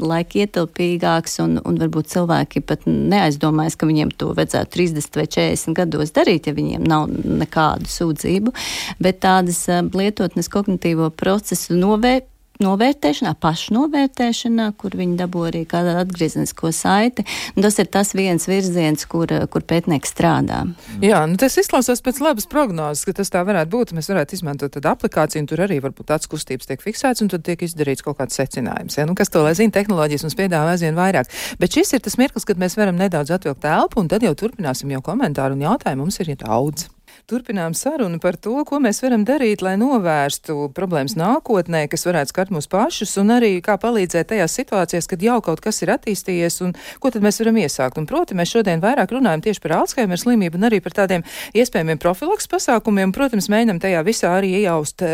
laika 0.02 0.42
ietilpīgāks, 0.42 1.38
un, 1.44 1.58
un 1.68 1.78
varbūt 1.80 2.10
cilvēki 2.12 2.64
pat 2.66 2.86
neaizdomājas, 2.88 3.78
ka 3.78 3.88
viņiem 3.88 4.12
to 4.18 4.32
vajadzētu 4.36 4.76
30 4.78 5.20
vai 5.20 5.26
40 5.36 5.78
gados 5.78 6.14
darīt, 6.16 6.48
ja 6.48 6.56
viņiem 6.56 6.84
nav 6.88 7.08
nekādu 7.12 7.90
sūdzību. 7.92 8.54
Bet 9.02 9.22
tādas 9.24 9.64
lietotnes 9.68 10.50
kognitīvo 10.52 11.12
procesu 11.14 11.78
novērt 11.78 12.31
novērtēšanā, 12.64 13.34
pašnovērtēšanā, 13.42 14.68
kur 14.80 14.96
viņi 14.98 15.18
dabū 15.20 15.44
arī 15.50 15.62
kādu 15.68 15.94
atgriezenisko 16.00 16.72
saiti. 16.76 17.24
Un 17.56 17.66
tas 17.66 17.78
ir 17.82 17.90
tas 17.92 18.14
viens 18.16 18.46
virziens, 18.48 19.06
kur, 19.10 19.30
kur 19.52 19.66
pētnieks 19.68 20.14
strādā. 20.14 20.62
Jā, 21.04 21.24
nu 21.28 21.38
tas 21.40 21.58
izklausās 21.60 22.02
pēc 22.04 22.22
labas 22.24 22.48
prognozes, 22.50 23.04
ka 23.08 23.16
tas 23.18 23.32
tā 23.32 23.42
varētu 23.46 23.72
būt. 23.74 23.94
Mēs 23.96 24.10
varētu 24.12 24.38
izmantot 24.38 24.74
tādu 24.76 24.92
aplikāciju, 24.92 25.44
un 25.44 25.50
tur 25.50 25.64
arī 25.66 25.80
varbūt 25.84 26.10
tāds 26.12 26.30
kustības 26.30 26.70
tiek 26.70 26.82
fiksēts, 26.84 27.24
un 27.24 27.32
tad 27.32 27.44
tiek 27.46 27.66
izdarīts 27.66 28.06
kaut 28.06 28.20
kāds 28.20 28.38
secinājums. 28.38 28.98
Ja? 28.98 29.06
Nu, 29.08 29.16
kas 29.18 29.32
to 29.32 29.44
lai 29.44 29.54
zina, 29.58 29.74
tehnoloģijas 29.74 30.26
mums 30.26 30.38
piedāvā 30.38 30.76
aizvien 30.76 30.98
vairāk. 30.98 31.30
Bet 31.60 31.76
šis 31.76 31.96
ir 31.96 32.04
tas 32.04 32.18
mirklis, 32.20 32.48
kad 32.48 32.60
mēs 32.60 32.78
varam 32.78 32.98
nedaudz 33.00 33.34
atvilkt 33.34 33.64
telpu, 33.66 34.02
un 34.02 34.10
tad 34.12 34.24
jau 34.26 34.34
turpināsim 34.38 34.92
jau 34.94 35.04
komentāru 35.04 35.58
un 35.58 35.66
jautājumu. 35.68 36.06
Mums 36.06 36.18
ir 36.22 36.34
daudz. 36.40 36.88
Turpinām 37.30 37.74
sarunu 37.74 38.18
par 38.18 38.34
to, 38.36 38.56
ko 38.66 38.80
mēs 38.82 38.98
varam 39.04 39.22
darīt, 39.26 39.62
lai 39.62 39.76
novērstu 39.78 40.68
problēmas 40.74 41.14
nākotnē, 41.14 41.84
kas 41.90 42.02
varētu 42.08 42.32
skart 42.32 42.50
mūs 42.50 42.66
pašus, 42.70 43.14
un 43.22 43.30
arī 43.36 43.52
kā 43.62 43.76
palīdzēt 43.80 44.32
tajās 44.32 44.56
situācijās, 44.58 45.06
kad 45.10 45.22
jau 45.22 45.36
kaut 45.44 45.62
kas 45.62 45.78
ir 45.84 45.92
attīstījies, 45.94 46.58
un 46.66 46.74
ko 46.98 47.12
tad 47.14 47.22
mēs 47.22 47.38
varam 47.38 47.60
iesākt. 47.62 48.00
Un, 48.00 48.08
proti, 48.10 48.34
mēs 48.38 48.50
šodien 48.56 48.82
vairāk 48.82 49.14
runājam 49.14 49.44
tieši 49.46 49.62
par 49.62 49.76
Alzheimer 49.78 50.18
slimību 50.18 50.58
un 50.58 50.66
arī 50.66 50.80
par 50.82 50.96
tādiem 50.98 51.22
iespējamiem 51.54 52.00
profilaks 52.02 52.50
pasākumiem. 52.50 53.14
Protams, 53.14 53.48
mēģinam 53.52 53.78
tajā 53.82 54.02
visā 54.08 54.34
arī 54.40 54.56
iejaust 54.58 55.06
e, 55.06 55.12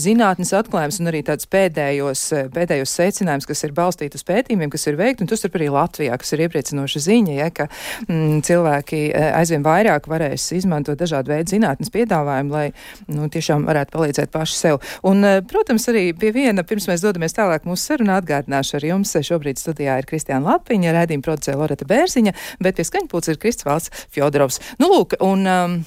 zinātnes 0.00 0.54
atklājumus 0.56 1.02
un 1.02 1.12
arī 1.12 1.20
tādus 1.28 1.50
pēdējos, 1.52 2.24
e, 2.32 2.42
pēdējos 2.56 2.96
secinājumus, 2.96 3.50
kas 3.52 3.64
ir 3.68 3.76
balstīti 3.76 4.16
uz 4.16 4.26
pētījumiem, 4.28 4.72
kas 4.72 4.88
ir 4.88 4.96
veikti, 5.00 5.26
un 5.26 5.32
tas 5.34 5.44
ir 5.44 5.52
arī 5.60 5.68
Latvijā, 5.76 6.16
kas 6.16 6.32
ir 6.32 6.46
iepriecinoša 6.46 7.04
ziņa, 7.10 7.36
ja, 7.42 7.52
ka 7.52 7.68
mm, 8.08 8.40
cilvēki 8.48 9.04
e, 9.10 9.24
aizvien 9.42 9.66
vairāk 9.66 10.08
varēs 10.10 10.48
izmantot 10.56 11.00
dažādu 11.00 11.34
veidu 11.34 11.41
veidu 11.42 11.56
zinātnes 11.56 11.92
piedāvājumu, 11.92 12.52
lai 12.52 12.66
nu, 13.12 13.28
tiešām 13.32 13.66
varētu 13.68 13.96
palīdzēt 13.96 14.32
paši 14.32 14.56
sev. 14.56 14.80
Un, 15.02 15.24
eh, 15.24 15.40
protams, 15.42 15.86
arī 15.88 16.12
pie 16.18 16.32
viena, 16.32 16.62
pirms 16.62 16.88
mēs 16.88 17.02
dodamies 17.02 17.34
tālāk 17.34 17.66
mūsu 17.66 17.92
sarunā, 17.92 18.20
atgādināšu 18.20 18.78
ar 18.78 18.82
jums. 18.82 19.12
Šobrīd 19.12 19.58
studijā 19.58 19.98
ir 19.98 20.06
Kristiāna 20.06 20.56
Lapiņa, 20.56 20.92
rēdījuma 20.92 21.22
producēja 21.22 21.58
Loreta 21.58 21.84
Bērziņa, 21.84 22.34
bet 22.60 22.76
pie 22.76 22.84
skaņpūts 22.84 23.28
ir 23.28 23.38
Krists 23.38 23.64
Valsts 23.64 24.06
Fjodorovs. 24.10 24.60
Nu, 24.78 24.88
lūk, 24.88 25.14
un, 25.20 25.46
um, 25.46 25.84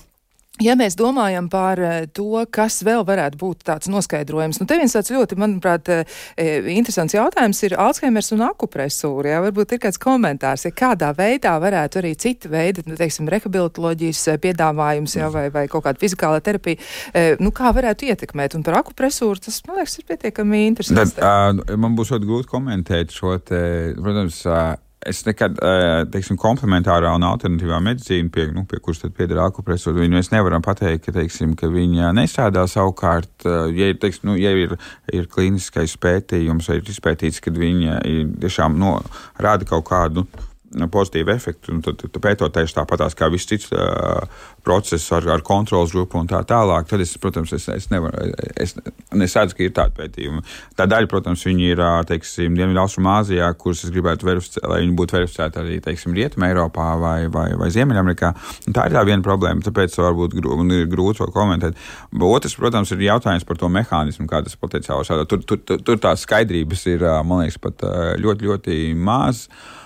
Ja 0.63 0.71
mēs 0.79 0.95
domājam 0.95 1.49
par 1.51 1.79
eh, 1.83 2.05
to, 2.15 2.39
kas 2.53 2.77
vēl 2.87 3.03
varētu 3.07 3.39
būt 3.41 3.65
tāds 3.67 3.89
noskaidrojums, 3.91 4.61
nu 4.61 4.67
te 4.69 4.77
viens 4.79 4.93
tāds 4.95 5.11
ļoti, 5.11 5.35
manuprāt, 5.39 5.89
eh, 5.91 6.69
interesants 6.71 7.15
jautājums 7.17 7.59
ir 7.67 7.75
Alzheimers 7.75 8.31
un 8.31 8.45
akupresūra. 8.47 9.33
Jā, 9.33 9.41
varbūt 9.43 9.75
ir 9.75 9.81
kāds 9.83 9.99
komentārs, 9.99 10.63
ja 10.63 10.71
kādā 10.71 11.11
veidā 11.17 11.57
varētu 11.59 11.99
arī 11.99 12.13
cita 12.15 12.51
veida, 12.53 12.85
nu, 12.87 12.95
teiksim, 12.95 13.27
rehabilitoloģijas 13.33 14.23
eh, 14.31 14.39
piedāvājums, 14.47 15.17
jā, 15.19 15.27
vai, 15.33 15.49
vai 15.51 15.65
kaut 15.71 15.83
kāda 15.89 15.99
fizikāla 15.99 16.39
terapija, 16.45 16.79
nu 17.43 17.51
kā 17.55 17.73
varētu 17.75 18.07
ietekmēt. 18.13 18.55
Un 18.55 18.63
par 18.63 18.79
akupresūru 18.79 19.43
tas, 19.43 19.59
man 19.67 19.81
liekas, 19.81 19.99
ir 19.99 20.07
pietiekami 20.07 20.65
interesanti. 20.69 21.17
Tad, 21.19 21.59
uh, 21.59 21.75
man 21.79 21.97
būs 21.99 22.13
ļoti 22.15 22.29
grūti 22.29 22.51
komentēt 22.51 23.13
šo 23.15 23.35
te, 23.43 23.59
protams, 23.99 24.39
uh, 24.47 24.75
es 25.05 25.21
nekad, 25.27 25.59
teiksim, 26.13 26.37
komplementārā 26.41 27.11
un 27.15 27.25
alternatīvā 27.27 27.79
medicīna, 27.85 28.31
pie, 28.33 28.47
nu, 28.55 28.65
pie 28.69 28.79
kuras 28.83 29.03
pieder 29.15 29.41
akupresūra, 29.45 29.99
viņu 30.01 30.17
mēs 30.17 30.31
nevaram 30.33 30.65
pateikt, 30.65 31.05
ka, 31.07 31.15
teiksim, 31.19 31.53
ka 31.59 31.69
viņa 31.71 32.11
nestrādā 32.17 32.65
savukārt, 32.69 33.45
ja, 33.75 33.91
teiksim, 34.01 34.31
nu, 34.31 34.39
ja 34.39 34.55
ir, 34.57 34.75
ir 35.13 35.29
klīniskais 35.31 35.97
pētījums 36.01 36.71
vai 36.71 36.79
ir 36.81 36.91
izpētīts, 36.95 37.43
kad 37.45 37.57
viņa 37.59 38.01
ir 38.09 38.35
tiešām 38.43 38.77
no, 38.81 38.97
rāda 39.41 39.67
kaut 39.69 39.87
kādu 39.91 40.25
nu, 40.25 40.54
pozitīvu 40.91 41.31
efektu, 41.35 41.79
tad, 41.85 42.03
tad 42.03 42.21
pētot 42.23 42.53
tieši 42.55 42.75
tāpatās 42.79 43.15
kā 43.17 43.29
viss 43.31 43.47
cits 43.49 43.71
uh, 43.71 44.25
procesus 44.65 45.11
ar, 45.15 45.27
ar 45.35 45.43
kontrols 45.45 45.93
grupu 45.93 46.19
un 46.19 46.29
tā 46.29 46.41
tālāk, 46.47 46.88
tad 46.89 47.03
es, 47.03 47.13
protams, 47.21 47.53
es, 47.55 47.67
es 47.71 47.88
nevaru, 47.91 48.31
es, 48.57 48.75
es 48.75 49.35
redzu, 49.38 49.57
ka 49.57 49.65
ir 49.65 49.73
tādi 49.75 49.95
pētījumi. 49.99 50.41
Tā 50.77 50.88
daļa, 50.89 51.09
protams, 51.11 51.45
viņi 51.47 51.69
ir, 51.73 51.83
teiksim, 52.09 52.57
Dienvidu-Austrumāzijā, 52.57 53.51
kuras 53.61 53.85
es 53.85 53.93
gribētu 53.93 54.27
verificēt, 54.29 54.65
lai 54.71 54.81
viņi 54.83 54.97
būtu 54.99 55.17
verificēti 55.19 55.61
arī, 55.61 55.77
teiksim, 55.85 56.17
Rietumē 56.17 56.49
Eiropā 56.51 56.89
vai, 57.01 57.19
vai, 57.31 57.47
vai 57.59 57.69
Ziemeļamerikā. 57.75 58.33
Un 58.65 58.77
tā 58.77 58.88
ir 58.89 58.97
tā 58.97 59.05
viena 59.07 59.25
problēma, 59.25 59.63
tāpēc 59.65 59.99
varbūt 60.01 60.38
ir 60.39 60.89
grūti 60.91 61.21
to 61.21 61.29
komentēt. 61.35 61.79
Bet 62.11 62.27
otrs, 62.27 62.57
protams, 62.59 62.93
ir 62.95 63.05
jautājums 63.05 63.47
par 63.47 63.61
to 63.61 63.71
mehānismu, 63.71 64.27
kā 64.31 64.41
tas 64.45 64.57
potenciāli 64.59 65.07
šādā. 65.07 65.29
Tur, 65.29 65.45
tur, 65.45 65.61
tur, 65.61 65.81
tur 65.85 66.01
tās 66.01 66.25
skaidrības 66.25 66.85
ir, 66.91 67.07
man 67.27 67.45
liekas, 67.45 67.61
pat 67.61 67.85
ļoti, 68.21 68.49
ļoti 68.49 68.83
maz. 68.97 69.45
Uh, 69.45 69.85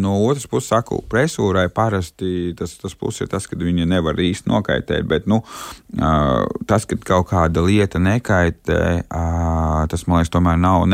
no 0.00 0.14
otras 0.24 0.46
puses, 0.48 0.70
saku, 0.70 1.02
presūrai 1.10 1.66
parasti 1.74 2.54
tas, 2.56 2.76
tas 2.80 2.94
plus 2.96 3.20
ir 3.20 3.28
tas, 3.32 3.44
ka 3.46 3.58
viņa 3.60 3.84
nevar 3.90 4.16
īsti 4.16 4.48
nokaitēt, 4.48 5.04
bet 5.08 5.28
nu, 5.28 5.42
uh, 5.42 6.46
tas, 6.68 6.86
ka 6.88 6.96
kaut 7.04 7.28
kāda 7.32 7.64
lieta 7.66 8.00
nekaitē, 8.00 8.80
uh, 9.04 9.82
tas 9.92 10.06
man 10.06 10.22
liekas, 10.22 10.32
tomēr 10.32 10.56
nav 10.60 10.86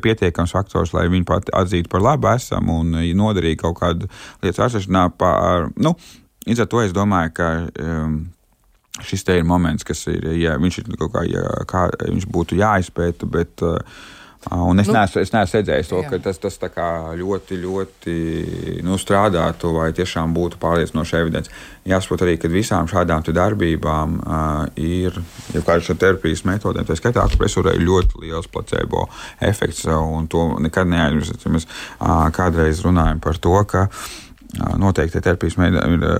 pietiekams 0.00 0.56
faktors, 0.56 0.94
lai 0.96 1.08
viņu 1.12 1.28
pat 1.28 1.52
atzītu 1.60 1.92
par 1.92 2.04
labu 2.06 2.32
esam 2.32 2.72
un 2.72 2.96
nodarītu 2.96 3.64
kaut 3.66 3.78
kādu 3.82 4.10
lietu 4.42 4.64
atsevišķinā. 4.64 5.06
Nu, 5.80 5.96
Līdz 6.48 6.64
ar 6.64 6.68
to 6.72 6.80
es 6.80 6.94
domāju, 6.96 7.32
ka 7.36 7.48
um, 7.84 8.14
šis 9.04 9.26
te 9.26 9.36
ir 9.38 9.44
moments, 9.46 9.84
kas 9.86 10.06
ir, 10.10 10.24
ja 10.40 10.56
viņš 10.60 10.78
ir 10.80 10.88
kā, 10.98 11.24
ja, 11.28 11.44
kā 11.68 11.84
viņš 12.00 12.26
būtu 12.32 12.56
jāizpēta, 12.58 13.28
bet 13.30 13.64
uh, 13.66 13.76
Un 14.48 14.78
es, 14.80 14.86
nu, 14.88 14.94
neesmu, 14.96 15.20
es 15.20 15.34
neesmu 15.34 15.58
redzējis 15.58 15.88
to, 15.90 15.98
jā. 16.00 16.08
ka 16.08 16.18
tas, 16.24 16.38
tas 16.40 16.56
ļoti, 17.20 17.58
ļoti 17.60 18.14
nu, 18.86 18.96
strādātu 18.96 19.74
vai 19.74 19.90
tiešām 19.92 20.32
būtu 20.32 20.56
pārliecinoša 20.62 21.20
evidence. 21.20 21.52
Jāsaprot 21.84 22.24
arī, 22.24 22.38
ka 22.40 22.48
visām 22.48 22.88
šādām 22.88 23.20
darbībām 23.36 24.16
uh, 24.16 24.64
ir 24.80 25.12
jau 25.52 25.60
kāda 25.66 25.84
šāda 25.84 26.00
terapijas 26.06 26.46
metodēm, 26.48 26.88
tā 26.88 26.96
skaitā, 26.96 27.26
ka 27.28 27.36
presurē 27.36 27.76
ir 27.76 27.84
ļoti 27.84 28.24
liels 28.24 28.48
placebo 28.48 29.10
efekts, 29.44 29.84
un 29.92 30.24
to 30.32 30.46
nekad 30.64 30.88
neaizmirsīsim. 30.88 31.58
Mēs 31.58 31.68
uh, 31.68 32.24
kādreiz 32.32 32.80
runājam 32.86 33.20
par 33.20 33.36
to, 33.36 33.58
ka 33.68 33.90
noteikti 34.80 35.20
terapijas 35.22 35.54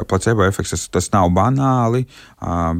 placebo 0.08 0.44
efekts. 0.46 0.70
Tas, 0.70 0.84
tas 0.94 1.08
nav 1.12 1.30
banāli. 1.34 2.04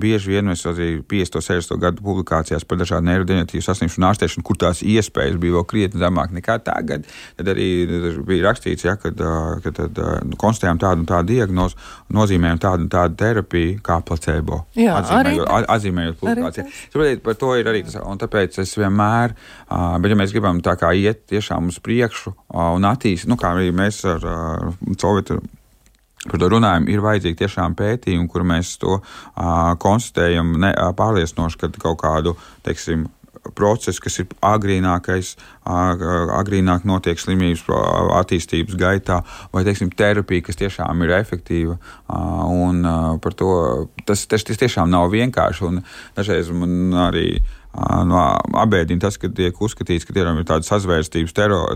Bieži 0.01 0.35
vien 0.35 0.47
mēs 0.51 0.63
arī 0.71 1.01
50. 1.03 1.41
un 1.41 1.47
60. 1.47 1.79
gadu 1.83 2.05
publikācijās 2.07 2.65
par 2.69 2.79
dažādu 2.81 3.09
neirodeģenatīvu 3.09 3.65
saslimšanu 3.65 4.09
ārstēšanu, 4.11 4.45
kur 4.47 4.61
tās 4.61 4.83
iespējas 4.87 5.41
bija 5.43 5.57
vēl 5.59 5.67
krietni 5.69 6.03
zemāk 6.03 6.35
nekā 6.37 6.59
tagad. 6.65 7.09
Tad 7.39 7.51
arī 7.53 7.69
bija 8.29 8.47
rakstīts, 8.47 8.87
ja, 8.87 8.95
tad, 9.01 9.21
nu, 10.29 10.39
konstatējām 10.41 10.81
tādu 10.83 11.05
un 11.05 11.11
tādu 11.11 11.35
diagnozi, 11.35 11.79
nozīmējam 12.15 12.63
tādu 12.63 12.87
un 12.87 12.93
tādu 12.93 13.19
terapiju 13.21 13.81
kā 13.87 13.99
placebo. 14.07 14.63
Jā, 14.79 15.01
atzīmējot, 15.01 15.51
arī, 15.51 15.69
atzīmējot 15.77 16.21
publikāciju. 16.23 16.67
Saprotiet, 16.93 17.25
par 17.27 17.41
to 17.43 17.53
ir 17.59 17.73
arī 17.73 17.83
tas, 17.89 17.99
un 18.05 18.21
tāpēc 18.23 18.61
es 18.63 18.77
vienmēr, 18.79 19.35
bet 19.67 20.15
ja 20.15 20.21
mēs 20.23 20.35
gribam 20.37 20.63
tā 20.65 20.77
kā 20.81 20.93
iet 20.97 21.27
tiešām 21.33 21.73
uz 21.73 21.81
priekšu 21.83 22.35
un 22.77 22.87
attīstīt, 22.89 23.31
nu 23.31 23.39
kā 23.41 23.55
arī 23.57 23.75
mēs 23.75 24.03
ar 24.09 24.25
Covitu 25.01 25.40
Par 26.29 26.37
to 26.37 26.51
runājam, 26.53 26.85
ir 26.93 27.01
vajadzīgi 27.01 27.39
tiešām 27.41 27.75
pētījumi, 27.79 28.29
kur 28.29 28.45
mēs 28.45 28.75
to 28.83 28.99
uh, 28.99 29.73
konstatējam 29.81 30.53
ne, 30.61 30.75
uh, 30.75 30.91
pārliecinoši, 30.97 31.63
ka 31.63 31.71
kaut 31.81 32.03
kādu, 32.03 32.35
teiksim, 32.67 33.07
procesu, 33.57 34.03
kas 34.05 34.19
ir 34.21 34.27
agrīnākais, 34.45 35.33
agrīnāk 35.65 36.85
notiek 36.89 37.21
slimības 37.21 37.63
attīstības 38.19 38.77
gaitā, 38.81 39.21
vai 39.55 39.65
teiksim, 39.67 39.93
terapija, 39.97 40.45
kas 40.45 40.61
tiešām 40.61 41.05
ir 41.07 41.15
efektīva. 41.21 41.79
Un 42.53 42.85
par 43.23 43.37
to 43.39 43.53
tas, 44.05 44.27
tas, 44.31 44.45
tas 44.45 44.61
tiešām 44.61 44.91
nav 44.93 45.09
vienkārši. 45.15 45.73
Dažreiz 46.19 46.53
man 46.53 46.93
arī 47.09 47.41
no 48.07 48.21
abēdina 48.59 49.05
tas, 49.05 49.17
ka 49.21 49.31
tiek 49.35 49.57
uzskatīts, 49.63 50.07
ka 50.07 50.15
tiešām 50.17 50.41
ir 50.41 50.47
tādas 50.49 50.71
sazvērstības 50.73 51.35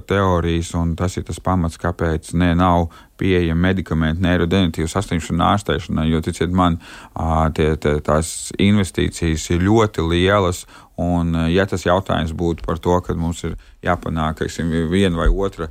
teorijas, 0.09 0.72
un 0.78 0.94
tas 0.98 1.14
ir 1.16 1.26
tas 1.28 1.38
pamats, 1.42 1.78
kāpēc 1.80 2.33
ne 2.40 2.50
nav 2.59 2.88
pieejami 3.20 3.68
medikamenti 3.68 4.24
neirodeģenatīvu 4.24 4.90
saslimšanu 4.90 5.44
ārstēšanai, 5.46 6.09
jo, 6.11 6.22
ticiet 6.24 6.50
man, 6.50 6.80
tie, 7.54 7.74
tie, 7.78 7.98
tās 8.04 8.50
investīcijas 8.59 9.46
ir 9.54 9.62
ļoti 9.68 10.07
lielas, 10.11 10.64
un 10.98 11.35
ja 11.50 11.66
tas 11.70 11.87
jautājums 11.87 12.35
būtu 12.35 12.66
par 12.66 12.83
to, 12.83 12.98
ka 13.07 13.14
mums 13.18 13.44
ir 13.46 13.54
jāpanāk 13.84 14.40
teiksim, 14.42 14.70
viena 14.90 15.18
vai 15.18 15.28
otra 15.28 15.68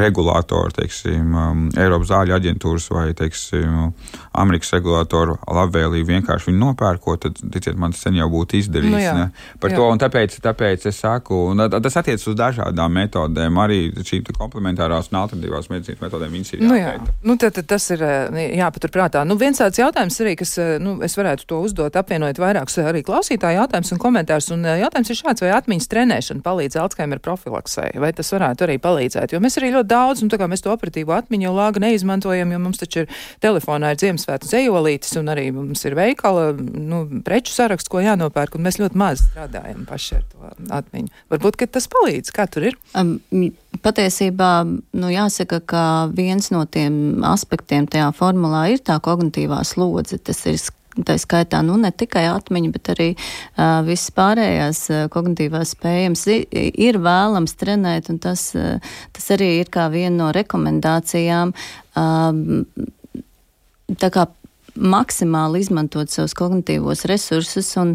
regulātora, 0.00 0.72
teiksim, 0.76 1.34
Eiropas 1.76 2.10
zāļu 2.10 2.34
aģentūras 2.36 2.88
vai 2.92 3.06
teiksim, 3.16 3.92
Amerikas 4.36 4.72
regulātora 4.76 5.36
labvēlīgi 5.46 6.08
vienkārši 6.10 6.50
viņu 6.50 6.60
nopērkot, 6.62 7.22
tad, 7.26 7.40
ticiet 7.54 7.78
man, 7.80 7.94
tas 7.94 8.04
sen 8.06 8.18
jau 8.18 8.28
būtu 8.32 8.60
izdarīts. 8.60 8.92
Nu, 8.92 9.02
jā, 9.02 9.14
ne? 9.16 9.28
Par 9.62 9.72
jā. 9.72 9.78
to, 9.78 9.86
un 9.92 10.02
tāpēc, 10.02 10.38
tāpēc 10.44 10.88
es 10.90 11.00
saku, 11.02 11.38
un 11.52 11.64
tas 11.70 11.98
attiec 12.02 12.22
uz 12.22 12.36
dažādām 12.38 12.98
metodēm, 13.00 13.62
arī 13.62 13.80
šīm 13.96 14.26
komplementārās 14.36 15.10
un 15.12 15.20
alternatīvās 15.22 15.70
medicīnas 15.72 16.02
metodēm 16.02 16.36
viņas 16.36 16.54
ir 16.54 16.64
nu, 16.66 16.76
jā. 16.78 16.96
Nu, 17.26 17.38
tad, 17.40 17.56
tad 17.58 17.70
tas 17.70 17.88
ir 17.94 18.02
jāpaturprātā. 18.58 19.24
Nu, 19.28 19.38
viens 19.40 19.60
tāds 19.62 19.80
jautājums 19.80 20.18
arī, 20.24 20.36
kas, 20.40 20.56
nu, 20.82 20.98
es 21.06 21.16
varētu 21.18 21.48
to 21.48 21.62
uzdot, 21.64 21.96
apvienojot 21.98 22.42
vairākus 22.42 22.80
arī 22.84 23.04
klausītāju 23.06 23.62
jautājumus 23.62 23.94
un 23.94 24.02
komentārus, 24.02 24.50
un 24.54 24.66
jautājums 24.66 25.12
ir 25.12 25.20
šāds, 25.22 25.44
vai 25.44 25.54
atmiņas 25.56 25.90
trenēšana 25.92 26.44
palīdz 26.46 26.80
Alzheimer 26.82 27.22
problēmu 27.22 27.35
profilaksē, 27.36 27.90
vai 28.00 28.12
tas 28.16 28.32
varētu 28.32 28.66
arī 28.66 28.78
palīdzēt. 28.82 29.34
Jo 29.34 29.40
mēs 29.44 29.58
arī 29.60 29.72
ļoti 29.74 29.90
daudz, 29.90 30.22
un 30.24 30.32
tā 30.32 30.38
kā 30.40 30.48
mēs 30.50 30.64
to 30.64 30.72
operatīvo 30.72 31.14
atmiņu 31.16 31.52
lāgu 31.54 31.82
neizmantojam, 31.84 32.52
jo 32.52 32.60
mums 32.62 32.80
taču 32.80 33.04
ir 33.04 33.10
telefonā 33.44 33.92
ir 33.92 34.00
Ziemassvētku 34.00 34.48
zejolītis, 34.50 35.16
un 35.20 35.30
arī 35.32 35.48
mums 35.54 35.84
ir 35.86 35.96
veikala, 35.98 36.48
nu, 36.56 37.04
preču 37.26 37.54
saraksts, 37.54 37.90
ko 37.92 38.02
jānopērk, 38.04 38.56
un 38.56 38.66
mēs 38.66 38.80
ļoti 38.80 39.00
maz 39.00 39.22
strādājam 39.26 39.84
paši 39.88 40.18
ar 40.18 40.24
to 40.32 40.50
atmiņu. 40.80 41.12
Varbūt, 41.32 41.60
ka 41.60 41.70
tas 41.76 41.88
palīdz. 41.92 42.32
Kā 42.36 42.48
tur 42.50 42.68
ir? 42.70 42.78
Um, 42.98 43.16
patiesībā, 43.84 44.50
nu, 44.66 45.12
jāsaka, 45.12 45.60
ka 45.60 45.84
viens 46.16 46.50
no 46.54 46.64
tiem 46.64 47.24
aspektiem 47.26 47.88
tajā 47.90 48.10
formulā 48.16 48.66
ir 48.74 48.82
tā 48.84 48.98
kognitīvā 49.02 49.62
slodze. 49.68 50.18
Tas 50.22 50.44
ir 50.48 50.58
tā 51.04 51.18
skaitā 51.20 51.60
nu, 51.66 51.76
ne 51.80 51.90
tikai 51.92 52.26
atmiņa, 52.30 52.72
bet 52.72 52.92
arī 52.94 53.08
uh, 53.16 53.82
viss 53.86 54.12
pārējās 54.16 54.82
uh, 54.92 55.04
kognitīvās 55.12 55.74
spējams 55.76 56.26
ir 56.30 57.00
vēlams 57.04 57.56
trenēt, 57.60 58.10
un 58.12 58.20
tas, 58.22 58.48
uh, 58.56 58.96
tas 59.16 59.30
arī 59.36 59.56
ir 59.60 59.72
kā 59.72 59.88
viena 59.92 60.16
no 60.24 60.32
rekomendācijām. 60.36 61.54
Uh, 61.96 62.84
tā 64.00 64.10
kā 64.14 64.26
maksimāli 64.76 65.62
izmantot 65.64 66.12
savus 66.12 66.34
kognitīvos 66.36 67.06
resursus 67.08 67.70
un, 67.80 67.94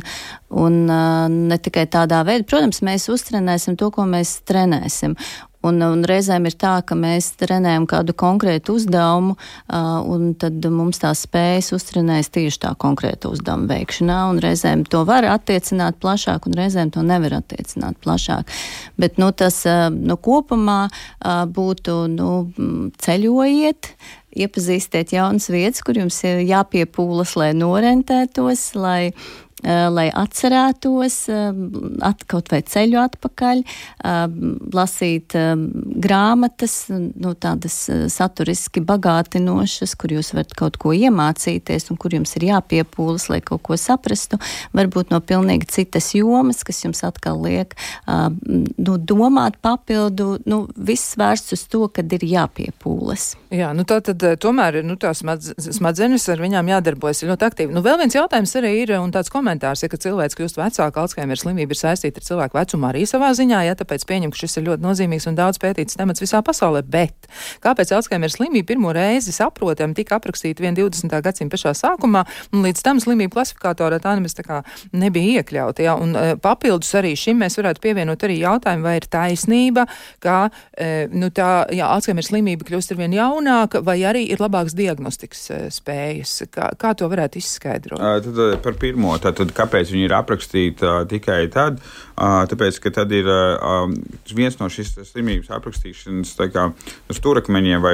un 0.50 0.82
uh, 0.90 1.28
ne 1.30 1.58
tikai 1.62 1.86
tādā 1.92 2.24
veidā. 2.28 2.48
Protams, 2.50 2.82
mēs 2.86 3.08
uztrenēsim 3.14 3.78
to, 3.80 3.92
ko 3.94 4.08
mēs 4.10 4.40
trenēsim. 4.50 5.16
Un, 5.62 5.82
un 5.86 6.02
reizēm 6.08 6.48
ir 6.50 6.56
tā, 6.58 6.74
ka 6.86 6.96
mēs 6.98 7.32
trenējam 7.38 7.86
kādu 7.90 8.16
konkrētu 8.18 8.76
uzdevumu, 8.80 9.36
un 10.10 10.32
tad 10.42 10.66
mums 10.74 11.02
tās 11.04 11.24
spējas 11.28 11.70
uztrenēs 11.78 12.32
tieši 12.34 12.64
tā 12.64 12.72
konkrēta 12.82 13.30
uzdevuma 13.30 13.70
veikšanā, 13.76 14.22
reizēm 14.42 14.86
to 14.90 15.04
var 15.06 15.28
attiecināt 15.30 16.00
plašāk, 16.02 16.48
un 16.50 16.58
reizēm 16.58 16.94
to 16.96 17.06
nevar 17.06 17.38
attiecināt 17.42 18.00
plašāk. 18.02 18.50
Bet 19.02 19.22
nu, 19.22 19.30
tas 19.38 19.62
nu, 19.94 20.18
kopumā 20.18 20.80
būtu 21.54 22.00
nu, 22.16 22.32
ceļojiet, 23.06 23.94
iepazīstiet 24.42 25.14
jaunas 25.14 25.50
vietas, 25.52 25.84
kur 25.86 26.00
jums 26.00 26.18
ir 26.26 26.42
jāpiepūlas, 26.48 27.36
lai 27.40 27.52
norentētos, 27.58 28.72
lai 28.80 29.12
lai 29.64 30.08
atcerētos 30.10 31.18
eh, 31.30 31.50
at, 32.06 32.24
kaut 32.30 32.50
vai 32.52 32.62
ceļu 32.66 33.00
atpakaļ, 33.02 33.62
eh, 33.62 34.22
lasīt 34.74 35.36
grāmatas, 36.02 36.76
nu, 36.92 37.34
tādas 37.40 37.78
saturiski 38.12 38.84
bagātinošas, 38.86 39.96
kur 40.00 40.16
jūs 40.16 40.34
varat 40.36 40.56
kaut 40.58 40.80
ko 40.82 40.96
iemācīties 40.96 41.92
un 41.92 42.00
kur 42.02 42.16
jums 42.16 42.34
ir 42.40 42.48
jāpiepūlas, 42.50 43.28
lai 43.32 43.42
kaut 43.46 43.64
ko 43.68 43.78
saprastu, 43.80 44.40
varbūt 44.78 45.14
no 45.14 45.22
pilnīgi 45.22 45.70
citas 45.72 46.12
jomas, 46.18 46.64
kas 46.68 46.84
jums 46.84 47.04
atkal 47.08 47.42
liek 47.42 47.76
nu, 48.08 48.98
domāt 48.98 49.58
papildu, 49.64 50.34
nu, 50.50 50.64
viss 50.76 51.16
vērsts 51.20 51.56
uz 51.56 51.66
to, 51.72 51.86
kad 51.94 52.12
ir 52.14 52.26
jāpiepūlas. 52.26 53.36
Jā, 53.54 53.72
nu 53.78 53.86
tā 53.88 54.00
tad 54.06 54.24
tomēr 54.42 54.82
nu, 54.86 54.98
tās 55.00 55.22
smadzenes 55.22 56.28
ar 56.32 56.44
viņām 56.44 56.72
jādarbojas 56.72 57.24
ļoti 57.28 57.48
aktīvi. 57.48 57.76
Nu, 57.76 57.84
vēl 57.86 58.00
viens 58.02 58.16
jautājums 58.16 58.56
arī 58.60 58.74
ir, 58.82 58.96
un 59.00 59.14
tāds 59.14 59.32
komentārs 59.32 59.51
komentārs, 59.52 59.84
ja, 59.84 59.90
ka 59.92 60.00
cilvēks 60.00 60.38
kļūst 60.38 60.60
vecāks, 60.60 61.00
Alzheimer 61.02 61.40
slimība 61.40 61.76
ir 61.76 61.80
saistīta 61.80 62.22
ar 62.22 62.26
cilvēku 62.26 62.58
vecumu 62.58 62.88
arī 62.88 63.04
savā 63.10 63.32
ziņā, 63.36 63.64
ja 63.68 63.76
tāpēc 63.76 64.06
pieņem, 64.08 64.32
ka 64.32 64.40
šis 64.40 64.60
ir 64.60 64.68
ļoti 64.70 64.86
nozīmīgs 64.86 65.28
un 65.28 65.38
daudz 65.38 65.60
pētīts 65.62 65.98
temats 66.00 66.22
visā 66.24 66.42
pasaulē. 66.46 66.84
Bet 66.88 67.28
kāpēc 67.64 67.92
Alzheimer 67.96 68.32
slimība 68.32 68.72
pirmo 68.72 68.94
reizi 68.96 69.34
saprotami 69.36 69.98
tika 69.98 70.20
aprakstīta 70.20 70.64
20. 70.64 71.18
gadsimta 71.26 71.56
pašā 71.56 71.74
sākumā, 71.78 72.24
un 72.54 72.64
līdz 72.66 72.84
tam 72.86 73.02
slimību 73.04 73.36
klasifikatorā 73.36 74.00
tā 74.04 74.16
nemaz 74.18 74.36
tā 74.38 74.46
kā 74.48 74.62
nebija 74.94 75.42
iekļauta. 75.42 75.86
Ja? 75.86 75.98
Un, 76.00 76.16
uh, 76.16 76.34
papildus 76.42 76.94
arī 77.00 77.14
šim 77.20 77.42
mēs 77.44 77.58
varētu 77.60 77.84
pievienot 77.84 78.24
arī 78.28 78.40
jautājumu, 78.42 78.88
vai 78.88 78.98
ir 79.00 79.08
taisnība, 79.12 79.88
ka 80.24 80.38
uh, 80.48 81.12
nu, 81.12 81.32
tā, 81.34 81.52
jā, 81.76 81.90
Alzheimer 81.92 82.26
slimība 82.26 82.68
kļūst 82.68 82.96
ar 82.96 83.02
vien 83.02 83.18
jaunāka, 83.18 83.84
vai 83.86 84.00
arī 84.08 84.28
ir 84.32 84.44
labāks 84.44 84.78
diagnostikas 84.78 85.44
uh, 85.52 85.66
spējas. 85.74 86.38
Kā, 86.52 86.72
kā 86.80 86.94
to 86.98 87.10
varētu 87.12 87.42
izskaidrot? 87.42 88.02
Tad, 88.22 88.42
par 88.64 88.78
pirmo, 88.80 89.14
tad, 89.22 89.41
tad 89.42 89.54
kāpēc 89.58 89.92
viņi 89.94 90.08
ir 90.08 90.16
aprakstīti 90.18 90.94
tikai 91.12 91.44
tad? 91.54 91.82
Tāpēc, 92.22 92.78
ka 92.84 92.92
tad 92.94 93.14
ir 93.16 93.28
viens 94.38 94.58
no 94.60 94.68
šīs 94.70 94.94
slimības 95.10 95.50
aprakstīšanas 95.56 96.36
kā, 96.54 96.68
stūrakmeņiem 97.18 97.82
vai 97.82 97.94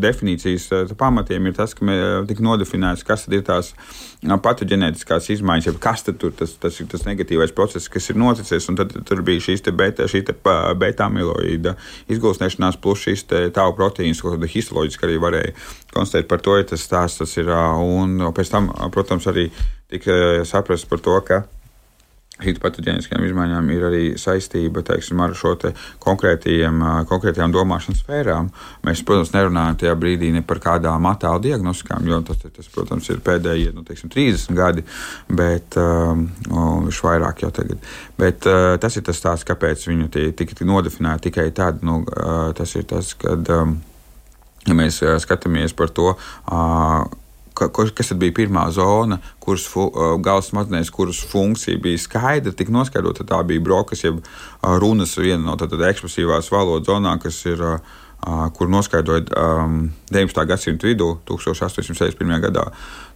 definīcijas 0.00 0.68
uh, 0.72 0.94
pamatiem 0.96 1.50
ir 1.50 1.56
tas, 1.56 1.74
ka 1.76 1.98
tika 2.28 2.44
nodefinēts, 2.46 3.04
kas 3.06 3.26
ir 3.28 3.44
tās 3.46 3.74
patoģenētiskās 4.24 5.28
izmaiņas, 5.36 5.68
jeb 5.68 5.78
kas 5.82 6.06
tur 6.06 6.32
tas, 6.36 6.56
tas 6.60 6.80
ir 6.80 6.88
tas 6.90 7.04
negatīvais 7.06 7.52
process, 7.56 7.90
kas 7.92 8.08
ir 8.10 8.18
noticis. 8.20 8.68
Tad 8.76 8.94
tur 9.08 9.22
bija 9.26 9.44
šīs 9.44 9.64
beta, 9.76 10.08
šī 10.10 10.24
beta 10.80 11.06
amiloīda 11.10 11.76
izgulsnēšanās, 12.12 12.80
plus 12.82 13.04
šīs 13.06 13.26
tālu 13.28 13.76
proteīnas, 13.76 14.22
ko 14.24 14.34
histoloģiski 14.40 15.08
arī 15.08 15.20
varēja 15.22 15.54
konstatēt. 15.94 16.28
Par 16.30 16.42
to 16.44 16.56
ir 16.58 16.68
tas 16.68 16.84
stāsts. 16.84 17.20
Tas 17.20 17.36
ir, 17.40 17.50
un 17.50 18.30
pēc 18.36 18.52
tam, 18.52 18.70
protams, 18.94 19.28
arī 19.30 19.50
tika 19.92 20.44
saprasts 20.48 20.88
par 20.88 21.04
to, 21.04 21.20
ka 21.26 21.44
Hipotētiskajām 22.36 23.22
izmaiņām 23.24 23.68
ir 23.72 23.84
arī 23.88 24.00
saistība 24.20 24.82
teiksim, 24.84 25.22
ar 25.24 25.32
šo 25.38 25.54
te 25.56 25.70
konkrētajām 26.04 27.54
domāšanas 27.54 28.02
sfērām. 28.02 28.50
Mēs, 28.84 29.00
protams, 29.08 29.32
nerunājam 29.32 29.78
tajā 29.80 29.94
brīdī 29.96 30.28
ne 30.34 30.42
par 30.44 30.60
kādām 30.60 31.08
attēlu 31.08 31.40
diagnostikām, 31.48 32.04
jo 32.04 32.20
tas, 32.28 32.44
tas 32.44 32.68
protams, 32.74 33.08
ir 33.08 33.24
pēdējie 33.24 33.72
nu, 33.72 33.86
teiksim, 33.88 34.12
30 34.12 34.52
gadi, 34.58 34.84
bet 35.32 35.80
um, 35.80 36.28
viņš 36.84 37.02
vairāk 37.08 37.46
jau 37.46 37.54
tagad. 37.56 37.92
Bet 38.20 38.44
uh, 38.52 38.74
tas 38.84 39.00
ir 39.00 39.08
tas 39.08 39.16
stāsts, 39.16 39.48
kāpēc 39.48 39.88
viņu 39.88 40.12
tika 40.36 40.68
nodefinēti 40.68 41.30
tikai 41.30 41.48
tad. 41.56 41.80
Nu, 41.88 42.02
uh, 42.04 42.50
tas 42.58 42.76
ir 42.76 42.84
tas, 42.90 43.16
kad 43.16 43.48
um, 43.62 43.78
ja 44.68 44.76
mēs 44.76 45.00
skatāmies 45.24 45.72
par 45.72 45.88
to. 45.88 46.18
Uh, 46.44 47.06
kas 47.56 48.10
tad 48.10 48.20
bija 48.20 48.34
pirmā 48.36 48.66
zona, 48.74 49.18
kuras 49.42 49.66
fu, 49.70 49.88
galvas 50.22 50.50
smadzenēs, 50.52 50.92
kuras 50.94 51.20
funkcija 51.30 51.80
bija 51.82 52.00
skaidra, 52.02 52.54
tika 52.56 52.74
noskaidrota. 52.74 53.26
Tā 53.28 53.42
bija 53.48 53.64
brokas, 53.64 54.04
jeb 54.04 54.22
runas 54.62 55.16
viena 55.18 55.42
no 55.44 55.56
tādas 55.60 55.86
ekspresīvās 55.92 56.52
valodas 56.54 56.88
zonām, 56.90 57.22
kas 57.22 57.44
ir. 57.48 57.64
Kur 58.56 58.66
noskaidroja 58.72 59.22
um, 59.38 59.74
19. 60.10 60.40
gadsimta 60.48 60.88
vidū, 60.88 61.12
1861. 61.28 62.32
gadā, 62.42 62.64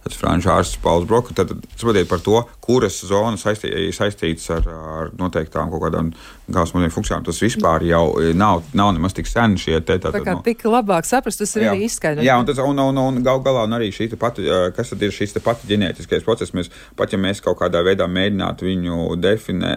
tas 0.03 0.17
franču 0.17 0.51
ārsts 0.53 0.79
Pauls 0.81 1.07
Broka. 1.09 1.35
Tad 1.37 1.53
saprotiet 1.75 2.09
par 2.09 2.21
to, 2.23 2.41
kuras 2.63 3.01
zonas 3.07 3.45
saistī, 3.45 3.71
saistītas 3.95 4.49
ar, 4.55 4.67
ar 4.71 5.11
noteiktām 5.19 5.71
kaut 5.73 5.85
kādām 5.85 6.11
galvas 6.51 6.73
monētu 6.75 6.95
funkcijām. 6.95 7.25
Tas 7.27 7.41
vispār 7.41 7.85
jau 7.87 8.05
nav, 8.37 8.63
nav 8.77 8.93
nemaz 8.95 9.15
tik 9.17 9.29
sen 9.29 9.57
šie 9.61 9.79
te. 9.85 9.97
Tā, 10.01 10.13
tā 10.13 10.23
kā 10.23 10.35
nu, 10.37 10.43
tik 10.45 10.65
labāk 10.67 11.07
saprast, 11.07 11.41
tas 11.43 11.55
ir 11.57 11.67
jā, 11.67 11.73
arī 11.75 11.87
izskaidrots. 11.87 12.27
Jā, 12.27 12.37
un, 12.41 12.49
tas, 12.49 12.61
un, 12.65 12.83
un, 12.83 13.01
un 13.01 13.21
gal 13.25 13.41
galā 13.45 13.65
un 13.67 13.77
arī 13.77 13.91
šī 13.95 14.09
pati, 14.19 14.47
kas 14.75 14.93
tad 14.93 15.05
ir 15.05 15.15
šis 15.15 15.37
pati 15.43 15.69
ģenētiskais 15.71 16.25
process, 16.27 16.55
mēs, 16.57 16.71
pat 16.99 17.13
ja 17.13 17.19
mēs 17.21 17.43
kaut 17.43 17.59
kādā 17.61 17.83
veidā 17.85 18.07
mēģinātu 18.11 18.67
viņu 18.67 19.09
definē, 19.21 19.73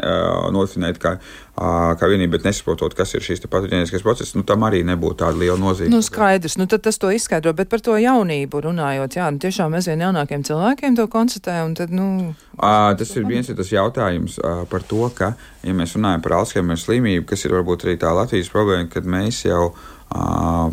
nodefinēt 0.54 1.00
kā, 1.02 1.16
kā 1.54 2.10
vienību, 2.10 2.34
bet 2.36 2.48
nesaprotot, 2.48 2.96
kas 2.98 3.14
ir 3.14 3.24
šis 3.24 3.44
patoģeniskais 3.50 4.02
process, 4.04 4.34
nu 4.34 4.44
tam 4.46 4.66
arī 4.66 4.82
nebūtu 4.86 5.20
tāda 5.22 5.38
liela 5.38 5.58
nozīme. 5.60 5.92
Nu, 5.92 6.02
skaidrs, 6.04 6.58
nu 6.60 6.66
tad 6.70 6.84
tas 6.86 6.98
to 7.00 7.12
izskaidro, 7.14 7.54
bet 7.56 7.70
par 7.72 7.82
to 7.84 7.96
jaunību 8.00 8.64
runājot, 8.66 9.18
jā, 9.20 9.28
nu 9.30 9.42
tiešām 9.42 9.76
aizvien 9.78 10.02
jaunākiem 10.14 10.44
cilvēkiem 10.46 10.96
to 10.98 11.08
konstatē, 11.10 11.58
tad, 11.74 11.90
nu. 11.90 12.34
Uh, 12.54 12.92
tas 12.98 13.10
ir 13.18 13.26
viens 13.26 13.48
ir 13.50 13.58
tas 13.58 13.72
jautājums 13.72 14.38
uh, 14.38 14.62
par 14.70 14.86
to, 14.86 15.08
ka, 15.14 15.34
ja 15.66 15.74
mēs 15.74 15.96
runājam 15.98 16.22
par 16.22 16.38
Alzheimer 16.38 16.78
slimību, 16.78 17.26
kas 17.26 17.44
ir 17.44 17.56
varbūt 17.56 17.86
arī 17.86 17.98
tā 17.98 18.14
Latvijas 18.14 18.52
problēma, 18.52 18.88
kad 18.92 19.04
mēs 19.04 19.44
jau 19.48 19.74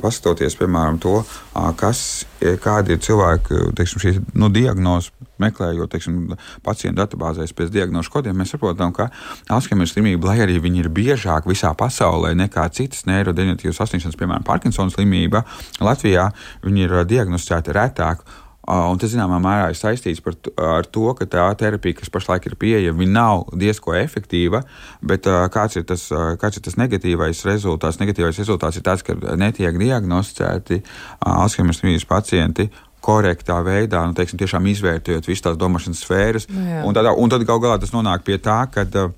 paskatoties, 0.01 0.53
piemēram, 0.59 0.99
to, 1.01 1.15
kas, 1.79 2.27
kādi 2.61 2.93
ir 2.93 2.99
cilvēku, 3.01 3.71
teiksim, 3.73 4.01
šī 4.03 4.11
nu, 4.37 4.51
diagnoze, 4.53 5.09
meklējot, 5.41 5.89
teiksim, 5.95 6.35
pacientu 6.61 6.99
datubāzēs 6.99 7.55
pēc 7.57 7.71
diagnožu 7.73 8.13
kodiem, 8.13 8.37
mēs 8.37 8.53
saprotam, 8.53 8.93
ka 8.93 9.09
Alzheimer 9.49 9.89
slimība, 9.89 10.29
lai 10.29 10.43
arī 10.45 10.59
viņi 10.61 10.83
ir 10.83 10.91
biežāk 10.93 11.49
visā 11.49 11.73
pasaulē 11.73 12.35
nekā 12.37 12.67
citas 12.75 13.07
neirodeģenatīvas 13.09 13.81
saslimšanas, 13.81 14.19
piemēram, 14.19 14.45
Parkinsona 14.45 14.93
slimība, 14.93 15.41
Latvijā 15.81 16.29
viņi 16.67 16.85
ir 16.85 16.97
diagnosticēti 17.09 17.77
retāk. 17.79 18.21
Un 18.69 18.99
tas, 19.01 19.09
zināmā 19.09 19.39
mērā, 19.41 19.71
ir 19.71 19.77
saistīts 19.79 20.21
par, 20.21 20.35
ar 20.61 20.85
to, 20.85 21.07
ka 21.17 21.25
tā 21.25 21.47
terapija, 21.57 21.97
kas 21.97 22.11
pašlaik 22.13 22.45
ir 22.45 22.55
pieejama, 22.61 23.07
nav 23.09 23.47
diezgan 23.57 23.97
efektīva. 24.03 24.61
Bet 25.01 25.25
kāds 25.25 25.79
ir, 25.79 25.87
tas, 25.89 26.05
kāds 26.41 26.59
ir 26.59 26.65
tas 26.67 26.77
negatīvais 26.77 27.41
rezultāts? 27.49 27.97
Negatīvais 28.01 28.37
rezultāts 28.37 28.77
ir 28.77 28.85
tas, 28.85 29.01
ka 29.01 29.17
netiek 29.39 29.81
diagnosticēti 29.81 30.83
Alzheimer 31.25 31.75
slimības 31.75 32.05
pacienti 32.05 32.69
korektā 33.01 33.57
veidā, 33.65 34.03
nu, 34.05 34.13
teiksim, 34.13 34.37
tiešām 34.37 34.67
izvērtējot 34.69 35.25
visas 35.25 35.47
tās 35.47 35.57
domāšanas 35.57 36.03
sfēras. 36.05 36.45
Nu, 36.53 36.83
un, 36.85 36.93
tādā, 36.93 37.15
un 37.17 37.33
tad 37.33 37.41
gal 37.49 37.57
galā 37.63 37.79
tas 37.81 37.95
nonāk 37.95 38.21
pie 38.27 38.37
tā, 38.37 38.59
ka 38.69 38.85
uh, 38.85 39.15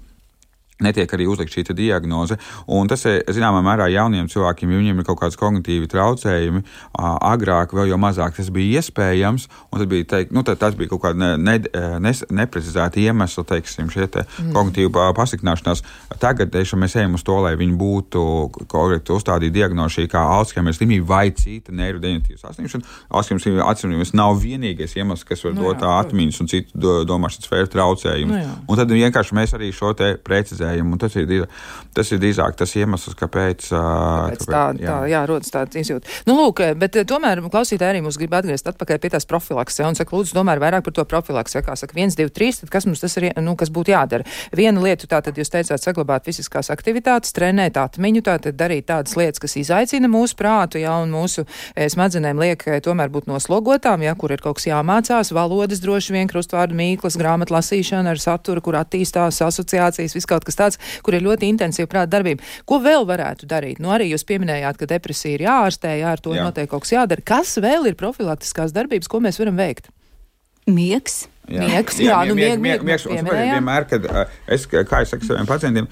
netiek 0.84 1.15
arī 1.15 1.27
uzlikta 1.29 1.59
šī 1.59 1.75
diagnoze. 1.77 2.38
Un 2.67 2.88
tas, 2.91 3.05
eh, 3.05 3.21
zināmā 3.27 3.63
mērā, 3.65 3.89
jauniem 3.91 4.29
cilvēkiem, 4.31 4.71
ja 4.71 4.81
viņiem 4.81 4.99
ir 4.99 5.07
kaut 5.07 5.19
kādas 5.21 5.39
kognitīvi 5.39 5.89
traucējumi, 5.91 6.63
agrāk 6.99 7.73
vēl 7.73 7.89
jau 7.89 7.97
mazāk 7.97 8.36
tas 8.36 8.49
bija 8.49 8.81
iespējams, 8.81 9.47
un 9.71 9.86
bija 9.88 10.05
teikt, 10.05 10.31
nu, 10.31 10.43
tad 10.43 10.59
tas 10.59 10.75
bija 10.75 10.89
kaut 10.89 11.01
kāda 11.01 11.17
ne, 11.17 11.38
ne, 11.38 11.57
ne, 11.99 12.11
neprecizēta 12.11 12.99
iemesla, 13.01 13.43
teiksim, 13.43 13.89
šie 13.89 14.07
te 14.07 14.23
mm. 14.25 14.53
kognitīva 14.55 15.13
pasliktināšanās. 15.17 15.84
Tagad 16.19 16.51
teišam, 16.53 16.81
mēs 16.84 16.95
ejam 16.99 17.17
uz 17.17 17.23
to, 17.23 17.39
lai 17.43 17.55
viņi 17.59 17.77
būtu 17.79 18.23
korekti 18.71 19.13
uzstādīti 19.15 19.57
diagnozi 19.59 20.07
kā 20.11 20.21
Alzheimer 20.38 20.75
slimība 20.75 21.07
vai 21.13 21.31
cita 21.36 21.73
neirodeģenatīva 21.75 22.41
saslimšana. 22.41 22.88
Alzheimer 23.13 23.43
slimība 23.43 23.67
atcīmredzams 23.71 24.15
nav 24.17 24.38
vienīgais 24.41 24.95
iemesls, 24.97 25.25
kas 25.27 25.43
var 25.45 25.55
no 25.55 25.61
nu 25.61 25.71
dot 25.71 25.86
atmiņas 25.88 26.41
un 26.43 26.51
citu 26.51 26.95
domāšanas 27.07 27.47
sfēru 27.47 27.71
traucējumus. 27.73 28.34
No 28.34 28.43
nu 28.43 28.73
un 28.73 28.79
tad 28.79 28.91
vienkārši 28.93 29.38
mēs 29.38 29.55
arī 29.57 29.71
šo 29.75 29.93
te 29.97 30.13
precizējam 30.17 30.72
finansējumu. 30.74 30.97
Tas 30.99 31.15
ir, 31.15 31.47
tas 31.93 32.11
ir 32.11 32.21
drīzāk 32.21 32.57
tas 32.57 32.74
iemesls, 32.76 33.15
kāpēc, 33.17 33.69
kāpēc, 33.69 34.43
kāpēc 34.43 34.45
tā, 34.47 34.63
jā. 34.80 34.88
tā 34.88 34.97
jā, 35.11 35.21
rodas 35.30 35.53
tāds 35.53 35.80
izjūta. 35.80 36.09
Nu, 36.28 36.36
lūk, 36.38 36.61
bet 36.80 36.97
tomēr 37.07 37.41
klausītāji 37.43 37.95
arī 37.95 38.03
mums 38.03 38.17
grib 38.17 38.34
atgriezt 38.34 38.67
atpakaļ 38.71 38.99
pie 38.99 39.13
tās 39.13 39.28
profilakses. 39.30 39.84
Un 39.88 39.97
saka, 39.97 40.15
lūdzu, 40.15 40.36
domāju 40.38 40.63
vairāk 40.63 40.86
par 40.86 40.93
to 40.93 41.05
profilakses. 41.05 41.63
Kā 41.63 41.76
saka, 41.78 41.95
viens, 41.95 42.15
divi, 42.17 42.32
trīs, 42.34 42.61
tad 42.61 42.71
kas 42.74 42.88
mums 42.88 43.03
tas 43.03 43.15
ir, 43.19 43.30
nu, 43.43 43.55
kas 43.59 43.71
būtu 43.74 43.93
jādara? 43.93 44.28
Viena 44.55 44.82
lieta, 44.84 45.07
tā 45.09 45.21
tad 45.24 45.38
jūs 45.38 45.51
teicāt, 45.53 45.82
saglabāt 45.84 46.26
fiziskās 46.28 46.71
aktivitātes, 46.74 47.34
trenēt 47.36 47.78
atmiņu, 47.80 48.24
tātad 48.26 48.57
darīt 48.57 48.88
tādas 48.89 49.15
lietas, 49.19 49.41
kas 49.43 49.57
izaicina 49.59 50.09
mūsu 50.11 50.38
prātu, 50.39 50.82
jā, 50.82 50.95
un 51.03 51.13
mūsu 51.13 51.45
smadzenēm 51.76 52.41
liek 52.41 52.65
tomēr 52.84 53.11
būt 53.13 53.30
noslogotām, 53.30 54.03
jā, 54.05 54.15
kur 54.19 54.34
ir 54.34 54.43
kaut 54.43 54.59
kas 54.59 54.67
jāmācās, 54.69 55.34
valodas 55.36 55.82
droši 55.84 56.15
vien, 56.17 56.32
krustvārdu 56.32 56.78
mīklas, 56.78 57.17
grāmatu 57.19 57.55
lasīšana 57.55 58.13
ar 58.13 58.21
saturu, 58.21 58.63
kur 58.65 58.78
attīstās 58.80 59.41
asociācijas, 59.45 60.15
viss 60.17 60.30
kaut 60.30 60.45
kas 60.47 60.57
tāds, 60.57 60.62
kur 61.05 61.18
ir 61.18 61.26
ļoti 61.26 61.49
intensīva 61.51 61.89
prāta 61.91 62.16
darbība. 62.18 62.45
Ko 62.70 62.80
vēl 62.84 63.07
varētu 63.09 63.49
darīt? 63.49 63.82
Nu, 63.84 63.91
arī 63.95 64.11
jūs 64.11 64.28
pieminējāt, 64.30 64.80
ka 64.80 64.89
depresija 64.89 65.38
ir 65.38 65.45
jāārstē, 65.47 65.97
jā, 65.99 66.16
ar 66.16 66.24
to 66.24 66.36
jā. 66.38 66.45
noteikti 66.47 66.72
kaut 66.72 66.86
kas 66.86 66.95
jādara. 66.95 67.26
Kas 67.34 67.57
vēl 67.64 67.91
ir 67.91 67.99
profilaktiskās 67.99 68.76
darbības, 68.76 69.11
ko 69.11 69.24
mēs 69.24 69.41
varam 69.41 69.59
veikt? 69.59 69.91
Miegs. 70.70 71.26
Jā, 71.52 71.66
miegs, 71.68 71.98
jā, 72.00 72.08
jā 72.08 72.30
nu, 72.30 72.38
mieg, 72.38 72.62
mieg, 72.64 72.84
miegs, 72.88 73.04
vienmēr, 73.04 73.84
kad 73.89 74.06
es, 74.48 74.64
kā 74.72 75.02
es 75.04 75.12
saku 75.12 75.28
saviem 75.28 75.48
pacientiem, 75.48 75.89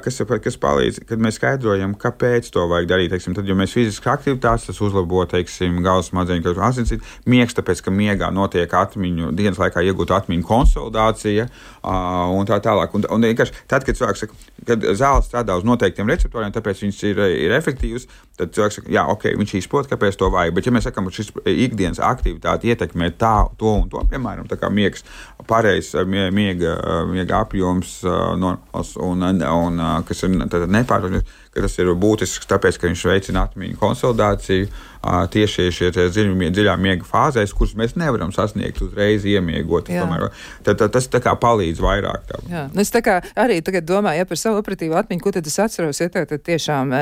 kas, 0.00 0.22
kas 0.40 0.56
palīdz, 0.62 1.02
kad 1.04 1.20
mēs 1.20 1.36
skaidrojam, 1.36 1.92
kāpēc 2.00 2.48
to 2.54 2.64
vajag 2.70 2.88
darīt, 2.88 3.12
teiksim, 3.12 3.34
tad, 3.36 3.44
jo 3.44 3.58
mēs 3.58 3.74
fiziski 3.76 4.08
aktivitātes, 4.08 4.64
tas 4.70 4.80
uzlabo, 4.80 5.20
teiksim, 5.28 5.82
galvas 5.84 6.08
smadzeņu, 6.08 6.46
kā 6.46 6.64
asinsīt, 6.70 7.04
miegs, 7.28 7.52
tāpēc, 7.58 7.84
ka 7.84 7.92
miegā 7.92 8.30
notiek 8.32 8.72
atmiņu, 8.72 9.34
dienas 9.36 9.60
laikā 9.60 9.84
iegūta 9.84 10.16
atmiņu 10.22 10.48
konsolidācija 10.48 11.50
un 12.32 12.48
tā 12.48 12.58
tālāk. 12.64 12.96
Un, 12.96 13.04
un 13.12 13.28
vienkārši 13.28 13.66
tad, 13.68 13.84
kad 13.84 14.00
cilvēks 14.00 14.24
saka, 14.24 14.40
kad 14.66 14.88
zāles 14.96 15.28
strādā 15.28 15.58
uz 15.60 15.68
noteiktiem 15.68 16.08
receptoriem, 16.08 16.56
tāpēc 16.56 16.80
viņš 16.86 17.02
ir, 17.12 17.20
ir 17.44 17.54
efektīvs, 17.60 18.08
tad 18.40 18.56
cilvēks 18.56 18.80
saka, 18.80 18.92
jā, 18.96 19.04
ok, 19.12 19.28
viņš 19.38 19.54
izprot, 19.60 19.88
kāpēc 19.92 20.18
to 20.18 20.32
vajag, 20.32 20.56
bet 20.56 20.66
ja 20.66 20.74
mēs 20.74 20.88
sakam, 20.88 21.06
ka 21.06 21.20
šis 21.20 21.32
ikdienas 21.52 22.00
aktivitāte 22.02 22.72
ietekmē 22.72 23.12
tā, 23.20 23.36
to 23.60 23.76
un 23.82 23.86
to, 23.92 24.02
piemēram, 24.10 24.48
tā 24.50 24.58
kā 24.60 24.72
miegs, 24.72 24.85
miegs, 24.86 25.04
pareizs 25.46 25.94
miega, 26.06 26.76
miega 27.10 27.40
apjoms, 27.42 27.98
normāls 28.38 28.94
un, 29.02 29.26
un 29.26 29.82
kas 30.06 30.24
ir 30.26 30.38
nepārtraukts, 30.38 31.36
tas 31.64 31.78
ir 31.80 31.94
būtisks, 31.96 32.48
tāpēc, 32.50 32.80
ka 32.80 32.90
viņš 32.90 33.06
veicina 33.12 33.46
atmiņu 33.48 33.80
konsolidāciju 33.80 34.68
tieši 35.06 35.68
šie 35.74 35.90
dziļumie, 35.94 36.50
dziļā 36.54 36.74
miega 36.80 37.06
fāzēs, 37.06 37.54
kuras 37.56 37.74
mēs 37.78 37.94
nevaram 37.98 38.32
sasniegt 38.34 38.80
uzreiz 38.82 39.26
iemiegot. 39.28 39.86
Tomēr, 39.86 40.28
tad, 40.66 40.80
tad, 40.80 40.90
tas 40.96 41.08
tā 41.12 41.20
kā 41.22 41.36
palīdz 41.38 41.82
vairāk. 41.82 42.26
Tā. 42.26 42.40
Jā. 42.50 42.64
Nu, 42.74 42.82
es 42.82 42.90
arī 43.36 43.60
domāju 43.86 44.22
ja, 44.22 44.26
par 44.26 44.40
savu 44.40 44.60
operatīvu 44.62 44.96
atmiņu, 44.98 45.22
ko 45.22 45.32
tad 45.36 45.46
es 45.46 45.58
atceros. 45.62 46.00
Ja, 46.02 46.08
tad, 46.12 46.32
tiešām 46.46 46.94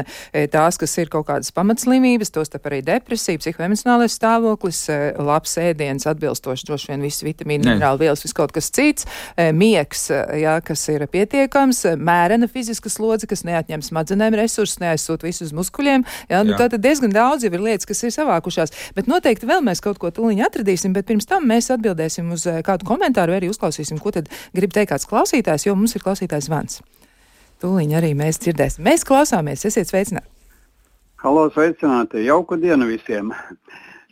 tās, 0.53 0.79
kas 0.81 0.97
ir 1.01 1.11
kaut 1.13 1.27
kādas 1.31 1.53
pamatslimības, 1.55 2.33
tos 2.35 2.53
arī 2.61 2.83
depresija, 2.85 3.41
psihoemocionālais 3.41 4.17
stāvoklis, 4.19 4.85
labs 5.17 5.57
ēdiens, 5.63 6.09
atbilstoši 6.11 6.69
droši 6.69 6.93
vien 6.93 7.05
visi 7.05 7.29
vitamīni, 7.29 7.65
minerāli 7.71 8.05
vielas, 8.05 8.25
viss 8.25 8.37
kaut 8.37 8.53
kas 8.55 8.71
cits, 8.75 9.09
miegs, 9.57 10.09
ja, 10.11 10.59
kas 10.65 10.85
ir 10.93 11.07
pietiekams, 11.11 11.85
mērena 11.97 12.51
fiziska 12.51 12.93
slodze, 12.93 13.29
kas 13.31 13.47
neatņem 13.49 13.85
smadzenēm 13.87 14.37
resursus, 14.45 14.79
neaizsūt 14.83 15.27
visus 15.27 15.55
muskuļiem. 15.57 16.07
Ja, 16.31 16.43
nu, 16.47 16.55
tā 16.59 16.69
tad 16.73 16.85
diezgan 16.85 17.15
daudz 17.15 17.47
jau 17.47 17.53
ir 17.53 17.65
lietas, 17.65 17.89
kas 17.89 18.05
ir 18.05 18.15
savākušās. 18.15 18.75
Bet 18.97 19.11
noteikti 19.11 19.49
vēl 19.51 19.65
mēs 19.67 19.83
kaut 19.85 20.01
ko 20.03 20.13
tūlīt 20.15 20.45
atradīsim, 20.47 20.95
bet 20.97 21.09
pirms 21.11 21.29
tam 21.31 21.49
mēs 21.51 21.73
atbildēsim 21.75 22.33
uz 22.35 22.47
eh, 22.51 22.61
kādu 22.67 22.87
komentāru, 22.89 23.37
arī 23.37 23.51
uzklausīsim, 23.53 24.01
ko 24.03 24.15
tad 24.15 24.31
grib 24.57 24.75
teikt 24.77 24.93
kāds 24.95 25.09
klausītājs, 25.11 25.69
jo 25.69 25.77
mums 25.79 25.97
ir 25.97 26.05
klausītājs 26.05 26.51
zvans. 26.51 26.83
Tūlīt 27.63 27.97
arī 27.97 28.13
mēs 28.19 28.41
dzirdēsim. 28.45 28.85
Mēs 28.85 29.07
klausāmies, 29.09 29.65
esiet 29.65 29.89
sveicināti! 29.89 30.29
Halo, 31.25 31.49
sveicināti! 31.55 32.27
Jauku 32.27 32.59
dienu 32.61 32.91
visiem! 32.91 33.33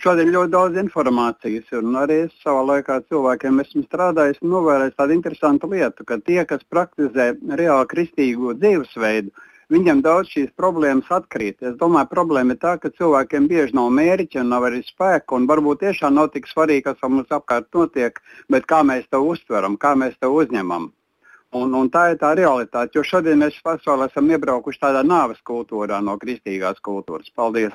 Šodien 0.02 0.32
ļoti 0.34 0.50
daudz 0.50 0.78
informācijas, 0.80 1.68
un 1.78 1.94
arī 2.00 2.16
es 2.24 2.32
savā 2.42 2.64
laikā 2.66 2.96
cilvēkiem 3.06 3.60
esmu 3.62 3.84
strādājis 3.84 4.40
un 4.42 4.50
novērojis 4.50 4.96
tādu 4.98 5.14
interesantu 5.14 5.68
lietu, 5.70 6.06
ka 6.08 6.16
tie, 6.18 6.40
kas 6.48 6.64
praktizē 6.72 7.28
reāli 7.60 7.90
kristīgo 7.92 8.56
dzīvesveidu, 8.58 9.30
viņam 9.72 10.02
daudz 10.04 10.32
šīs 10.34 10.50
problēmas 10.58 11.10
atkrīt. 11.12 11.58
Es 11.64 11.76
domāju, 11.80 12.10
problēma 12.12 12.54
ir 12.54 12.60
tā, 12.62 12.76
ka 12.80 12.92
cilvēkiem 12.92 13.48
bieži 13.50 13.76
nav 13.78 13.90
mērķa 13.96 14.42
un 14.42 14.52
nav 14.52 14.68
arī 14.68 14.82
spēka, 14.86 15.36
un 15.38 15.48
varbūt 15.50 15.82
tiešām 15.86 16.18
nav 16.18 16.32
tik 16.34 16.50
svarīgi, 16.50 16.86
kas 16.90 17.08
mums 17.08 17.32
apkārt 17.32 17.70
notiek, 17.74 18.20
bet 18.52 18.68
kā 18.70 18.82
mēs 18.86 19.08
to 19.10 19.22
uztveram, 19.32 19.78
kā 19.80 19.94
mēs 19.98 20.18
to 20.20 20.32
uzņemam. 20.32 20.90
Un, 21.52 21.72
un 21.76 21.88
tā 21.92 22.06
ir 22.12 22.20
tā 22.20 22.30
realitāte, 22.36 22.96
jo 22.96 23.02
šodien 23.04 23.42
mēs 23.42 23.58
pasaulē 23.64 24.08
esam 24.08 24.30
iebraukuši 24.32 24.80
tādā 24.86 25.02
nāves 25.04 25.42
kultūrā 25.44 25.98
no 26.00 26.16
kristīgās 26.20 26.80
kultūras. 26.80 27.28
Paldies! 27.36 27.74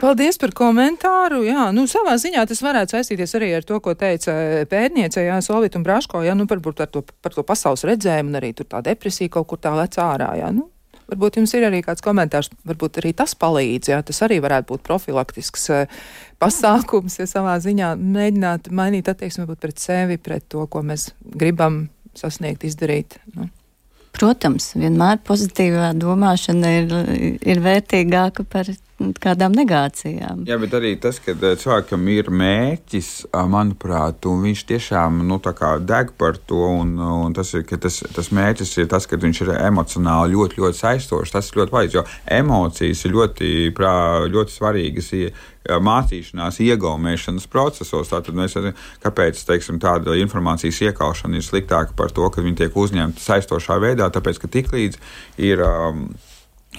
Paldies 0.00 0.36
par 0.38 0.52
komentāru. 0.54 1.40
Jā, 1.46 1.70
nu, 1.74 1.86
savā 1.90 2.14
ziņā 2.20 2.44
tas 2.48 2.60
varētu 2.62 2.96
saistīties 2.96 3.34
arī 3.38 3.48
ar 3.56 3.66
to, 3.66 3.78
ko 3.82 3.94
teica 3.98 4.34
pētniece 4.68 5.24
Jā, 5.24 5.40
Solvita 5.44 5.80
un 5.80 5.86
Braško, 5.86 6.22
jā, 6.26 6.36
nu, 6.36 6.46
par, 6.46 6.60
par, 6.62 6.76
to, 6.92 7.02
par 7.24 7.34
to 7.34 7.44
pasaules 7.46 7.84
redzējumu 7.88 8.34
un 8.34 8.40
arī 8.42 8.52
tur 8.56 8.68
tā 8.68 8.82
depresija 8.84 9.32
kaut 9.32 9.48
kur 9.50 9.62
tā 9.62 9.72
lec 9.78 9.96
ārā. 9.98 10.34
Jā, 10.38 10.52
nu, 10.54 10.68
Varbūt 11.10 11.40
jums 11.40 11.54
ir 11.58 11.66
arī 11.66 11.82
kāds 11.84 12.04
komentārs, 12.04 12.50
varbūt 12.68 13.00
arī 13.02 13.12
tas 13.16 13.34
palīdz, 13.38 13.90
jā, 13.92 13.98
tas 14.06 14.22
arī 14.26 14.38
varētu 14.44 14.70
būt 14.72 14.84
profilaktisks 14.86 15.66
uh, 15.74 16.04
pasākums, 16.42 17.18
ja 17.20 17.26
savā 17.30 17.56
ziņā 17.62 17.94
mēģināt 17.98 18.70
mainīt 18.74 19.10
attieksmi 19.12 19.48
pret 19.54 19.82
sevi, 19.82 20.18
pret 20.22 20.46
to, 20.52 20.66
ko 20.70 20.84
mēs 20.86 21.10
gribam 21.22 21.86
sasniegt, 22.18 22.64
izdarīt. 22.68 23.18
Nu. 23.36 23.48
Protams, 24.12 24.74
vienmēr 24.76 25.22
pozitīvā 25.24 25.94
domāšana 25.96 26.72
ir, 26.82 26.90
ir 27.48 27.62
vērtīgāka 27.64 28.44
par 28.44 28.68
kādām 29.22 29.54
negācijām. 29.56 30.44
Jā, 30.48 30.58
bet 30.62 30.74
arī 30.78 30.94
tas, 31.02 31.18
ka 31.22 31.34
eh, 31.34 31.54
cilvēkam 31.60 32.08
ir 32.12 32.30
mērķis, 32.32 33.10
manuprāt, 33.52 34.26
un 34.30 34.42
viņš 34.46 34.64
tiešām 34.70 35.22
nu, 35.28 35.40
deg 35.88 36.12
par 36.18 36.38
to, 36.46 36.62
un, 36.82 36.94
un 36.98 37.36
tas, 37.36 37.52
ir, 37.58 37.66
tas, 37.66 38.02
tas 38.14 38.32
mērķis 38.34 38.76
ir 38.78 38.90
tas, 38.92 39.06
ka 39.06 39.18
viņš 39.20 39.42
ir 39.44 39.54
emocionāli 39.58 40.36
ļoti, 40.36 40.60
ļoti 40.62 40.80
saistošs. 40.80 41.34
Tas 41.34 41.50
ir 41.50 41.62
ļoti 41.62 41.74
palīdzīgs, 41.76 41.98
jo 41.98 42.04
emocijas 42.38 43.04
ir 43.06 43.16
ļoti, 43.16 43.52
prā, 43.76 43.94
ļoti 44.32 44.56
svarīgas 44.56 45.12
mācīšanās, 45.62 46.58
iegaumēšanas 46.64 47.46
procesos. 47.50 48.10
Tātad 48.10 48.36
mēs 48.38 48.56
redzam, 48.58 48.74
kāpēc 49.04 49.44
teiksim, 49.46 49.78
tāda 49.82 50.16
informācijas 50.18 50.82
iekaušana 50.88 51.38
ir 51.38 51.46
sliktāka 51.46 51.94
par 51.96 52.10
to, 52.14 52.28
ka 52.30 52.42
viņi 52.42 52.64
tiek 52.64 52.76
uzņemti 52.76 53.22
saistošā 53.22 53.78
veidā, 53.82 54.10
tāpēc 54.12 54.42
ka 54.42 54.52
tiklīdz 54.58 55.00
ir. 55.38 55.62
Um, 55.62 56.06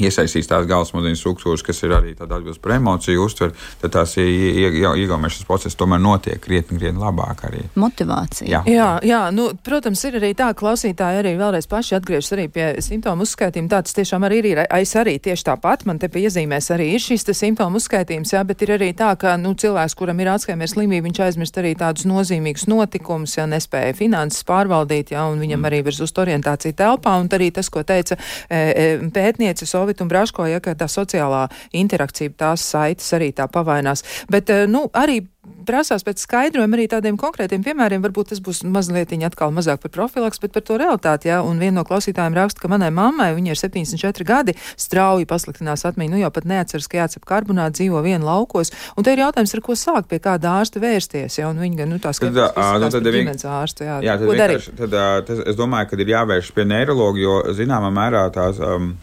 iesaistīs 0.01 0.49
tās 0.49 0.65
galvasmodīņas 0.69 1.21
struktūras, 1.21 1.63
kas 1.65 1.83
ir 1.85 1.93
arī 1.97 2.13
tāda 2.17 2.39
atbilst 2.39 2.61
par 2.63 2.75
emociju 2.77 3.25
uztver, 3.27 3.53
tad 3.81 3.93
tās 3.93 4.15
iegūšanas 4.17 5.43
process 5.47 5.77
tomēr 5.77 6.01
notiek 6.01 6.41
krietni, 6.41 6.79
krietni 6.79 7.01
labāk 7.01 7.45
arī. 7.49 7.63
Motivācija. 7.79 8.49
Jā, 8.49 8.63
jā, 8.69 8.89
jā 9.05 9.21
nu, 9.35 9.51
protams, 9.65 10.01
ir 10.09 10.17
arī 10.21 10.33
tā, 10.37 10.49
klausītāji 10.57 11.21
arī 11.21 11.35
vēlreiz 11.39 11.69
paši 11.69 11.97
atgriežas 11.99 12.33
arī 12.35 12.47
pie 12.53 12.67
simptomu 12.83 13.27
uzskaitījuma. 13.27 13.71
Tāds 13.75 13.95
tiešām 13.97 14.25
arī 14.27 14.41
ir. 14.53 14.63
Es 14.65 14.95
arī 14.99 15.15
tieši 15.23 15.47
tāpat, 15.51 15.85
man 15.89 16.01
te 16.01 16.09
pie 16.11 16.25
iezīmēs 16.27 16.71
arī 16.73 16.89
ir 16.95 17.03
šīs 17.03 17.27
simptomu 17.33 17.79
uzskaitījums, 17.81 18.33
jā, 18.35 18.41
bet 18.47 18.63
ir 18.65 18.75
arī 18.77 18.91
tā, 18.97 19.13
ka, 19.19 19.35
nu, 19.41 19.53
cilvēks, 19.59 19.95
kuram 19.99 20.19
ir 20.21 20.31
Alzheimer 20.33 20.69
slimība, 20.69 21.07
viņš 21.07 21.21
aizmirst 21.27 21.57
arī 21.61 21.73
tādus 21.79 22.07
nozīmīgus 22.09 22.67
notikumus, 22.71 23.37
ja 23.37 23.47
nespēja 23.49 23.95
finanses 23.97 24.45
pārvaldīt, 24.47 25.13
jā, 25.15 25.23
un 25.31 25.41
viņam 25.43 25.61
mm. 25.61 25.69
arī 25.69 25.81
virs 25.87 26.01
uz 26.03 26.13
orientāciju 26.23 26.77
telpā, 26.79 27.15
un 27.21 27.29
arī 27.33 27.49
tas, 27.55 27.69
ko 27.73 27.83
teica 27.87 28.17
e, 28.17 28.57
e, 28.57 28.85
pētnieces 29.13 29.73
Solvita 29.83 30.03
un 30.05 30.11
Braško, 30.11 30.47
ja 30.47 30.61
tā 30.63 30.87
sociālā 30.87 31.49
interakcija, 31.75 32.31
tās 32.39 32.63
saites 32.63 33.11
arī 33.17 33.33
tā 33.35 33.49
pavainās. 33.51 34.03
Bet, 34.31 34.49
eh, 34.49 34.65
nu, 34.67 34.87
arī 34.93 35.25
prasās 35.67 36.03
pēc 36.07 36.21
skaidrojuma 36.23 36.77
arī 36.77 36.85
tādiem 36.87 37.17
konkrētiem 37.19 37.63
piemēriem. 37.65 38.01
Varbūt 38.03 38.31
tas 38.31 38.39
būs 38.39 38.63
mazliet 38.63 39.11
atkal 39.27 39.51
mazāk 39.51 39.81
par 39.81 39.91
profilaks, 39.91 40.39
bet 40.39 40.53
par 40.53 40.61
to 40.61 40.77
realitāti. 40.77 41.27
Jā. 41.27 41.41
Un 41.43 41.59
viena 41.59 41.81
no 41.81 41.83
klausītājiem 41.83 42.33
raksta, 42.33 42.61
ka 42.61 42.67
manai 42.71 42.91
mammai, 42.91 43.33
viņai 43.35 43.51
ir 43.51 43.59
74 43.59 44.23
gadi, 44.23 44.55
strauji 44.77 45.25
pasliktinās 45.25 45.83
atmiņu, 45.83 46.11
nu 46.11 46.21
jau 46.23 46.31
pat 46.31 46.45
neatceras, 46.45 46.87
ka 46.87 46.97
jācep 46.97 47.25
karbonāti, 47.25 47.83
dzīvo 47.83 48.01
vien 48.03 48.23
laukos. 48.23 48.71
Un 48.95 49.03
te 49.03 49.11
ir 49.11 49.19
jautājums, 49.19 49.53
ar 49.53 49.61
ko 49.61 49.75
sākt, 49.75 50.07
pie 50.07 50.19
kāda 50.23 50.61
ārsta 50.61 50.79
vērsties. 50.79 51.39
Jā, 51.39 51.49
un 51.49 51.59
viņi 51.59 51.81
gan, 51.83 51.91
nu, 51.91 51.99
tā 51.99 52.13
skatās, 52.15 52.55
nu, 52.55 52.87
tad, 52.87 52.91
tad 52.91 53.13
ģimenes 53.13 53.45
ārsta, 53.45 53.83
jā. 53.83 54.01
jā 54.03 54.19
tad 54.19 54.43
darīt? 54.43 54.69
Tad, 54.79 54.99
tad, 55.27 55.47
es 55.47 55.59
domāju, 55.59 55.91
ka 55.91 55.99
ir 55.99 56.15
jāvērš 56.15 56.53
pie 56.55 56.67
neiroloģa, 56.71 57.23
jo 57.23 57.39
zināmā 57.55 57.91
mērā 57.91 58.29
tās. 58.31 58.63
Um, 58.63 58.93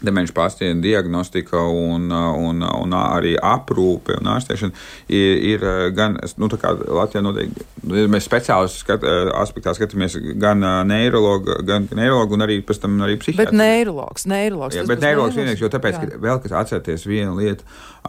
demenču 0.00 0.34
pacientu 0.36 0.82
diagnostika 0.84 1.60
un, 1.60 2.08
un, 2.10 2.62
un 2.64 2.96
arī 2.96 3.34
aprūpe 3.36 4.16
un 4.20 4.30
ārstēšana 4.34 4.72
ir, 5.12 5.42
ir 5.52 5.66
gan, 5.96 6.16
nu, 6.40 6.48
tā 6.52 6.60
kā 6.60 6.72
Latvijā 6.74 7.22
noteikti, 7.24 7.66
mēs 7.84 8.28
speciālistu 8.28 8.84
skat, 8.84 9.06
aspektā 9.40 9.74
skatāmies 9.76 10.16
gan 10.40 10.64
neirologu, 10.88 11.60
gan 11.68 11.88
neirologu 11.96 12.38
un 12.38 12.46
arī 12.46 12.60
pēc 12.66 12.82
tam 12.84 12.98
arī 13.04 13.18
psihiatru. 13.20 13.44
Bet 13.44 13.56
neirologs, 13.56 14.26
neirologs. 14.30 14.78
Jā, 14.78 14.86
bet 14.88 15.04
neirologs 15.04 15.38
vienīgs, 15.38 15.62
jo 15.62 15.72
tāpēc, 15.72 15.98
jā. 15.98 16.10
ka 16.14 16.22
vēl, 16.24 16.42
kas 16.44 16.56
atcerieties 16.64 17.06
vienu 17.08 17.36
lietu, 17.40 17.66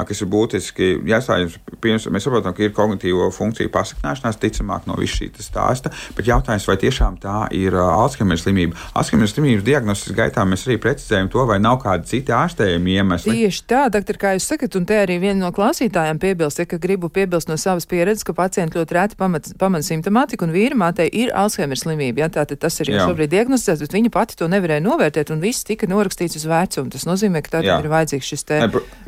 kas 0.08 0.22
ir 0.24 0.30
būtiski, 0.32 0.90
jāstājas, 1.08 1.58
pirms 1.82 2.08
mēs 2.12 2.26
saprotam, 2.28 2.56
ka 2.56 2.66
ir 2.66 2.74
kognitīvo 2.76 3.30
funkciju 3.36 3.72
pasakņāšanās, 3.74 4.40
ticamāk 4.42 4.88
no 4.90 4.98
viss 5.00 5.20
šī 5.20 5.30
stāsta, 5.42 5.92
bet 6.18 6.30
jautājums, 6.30 6.68
vai 6.70 6.78
tiešām 6.82 7.18
tā 7.22 7.38
ir 7.56 7.76
Alzheimer 7.76 8.40
slimība. 8.40 8.78
Alzheimer 8.98 9.30
slimības 9.30 9.66
diagnostikas 9.68 10.18
gaitā 10.18 10.46
mēs 10.48 10.66
arī 10.68 10.78
precizējam 10.82 11.30
to, 11.32 11.46
vai 11.50 11.60
nav 11.64 11.80
kādi 11.84 12.10
citi 12.10 12.36
ārstējumi 12.36 12.98
iemesli. 12.98 13.38
Tieši 13.42 13.64
tā, 13.70 13.84
doktor, 13.94 14.20
kā 14.22 14.34
jūs 14.38 14.50
sakat, 14.52 14.76
un 14.80 14.88
te 14.90 15.00
arī 15.02 15.18
viena 15.22 15.46
no 15.46 15.52
klausītājiem 15.56 16.22
piebilst, 16.22 16.62
ja, 16.62 16.68
ka 16.70 16.80
gribu 16.82 17.12
piebilst 17.14 17.52
no 17.52 17.58
savas 17.62 17.88
pieredzes, 17.90 18.26
ka 18.28 18.36
pacienti 18.38 18.80
ļoti 18.80 18.98
reti 18.98 19.20
pamat 19.20 19.88
simptomātiku, 19.88 20.48
un 20.48 20.56
vīra 20.56 20.78
mātei 20.78 21.10
ir 21.10 21.34
Alzheimer 21.38 21.80
slimība. 21.80 22.26
Ja, 22.26 22.32
tātad 22.32 22.62
tas 22.62 22.80
ir 22.84 22.94
jau 22.94 23.10
šobrīd 23.10 23.32
diagnosticēts, 23.34 23.84
bet 23.86 23.96
viņa 23.98 24.14
pati 24.14 24.38
to 24.40 24.50
nevarēja 24.52 24.84
novērtēt, 24.86 25.34
un 25.34 25.42
viss 25.44 25.66
tika 25.68 25.90
norakstīts 25.90 26.38
uz 26.40 26.48
vecumu. 26.50 26.92
Tas 26.94 27.08
nozīmē, 27.10 27.42
ka 27.46 27.58
tā 27.58 27.64
ir 27.66 27.90
vajadzīgs 27.92 28.32
šis 28.34 28.48
te. 28.48 28.60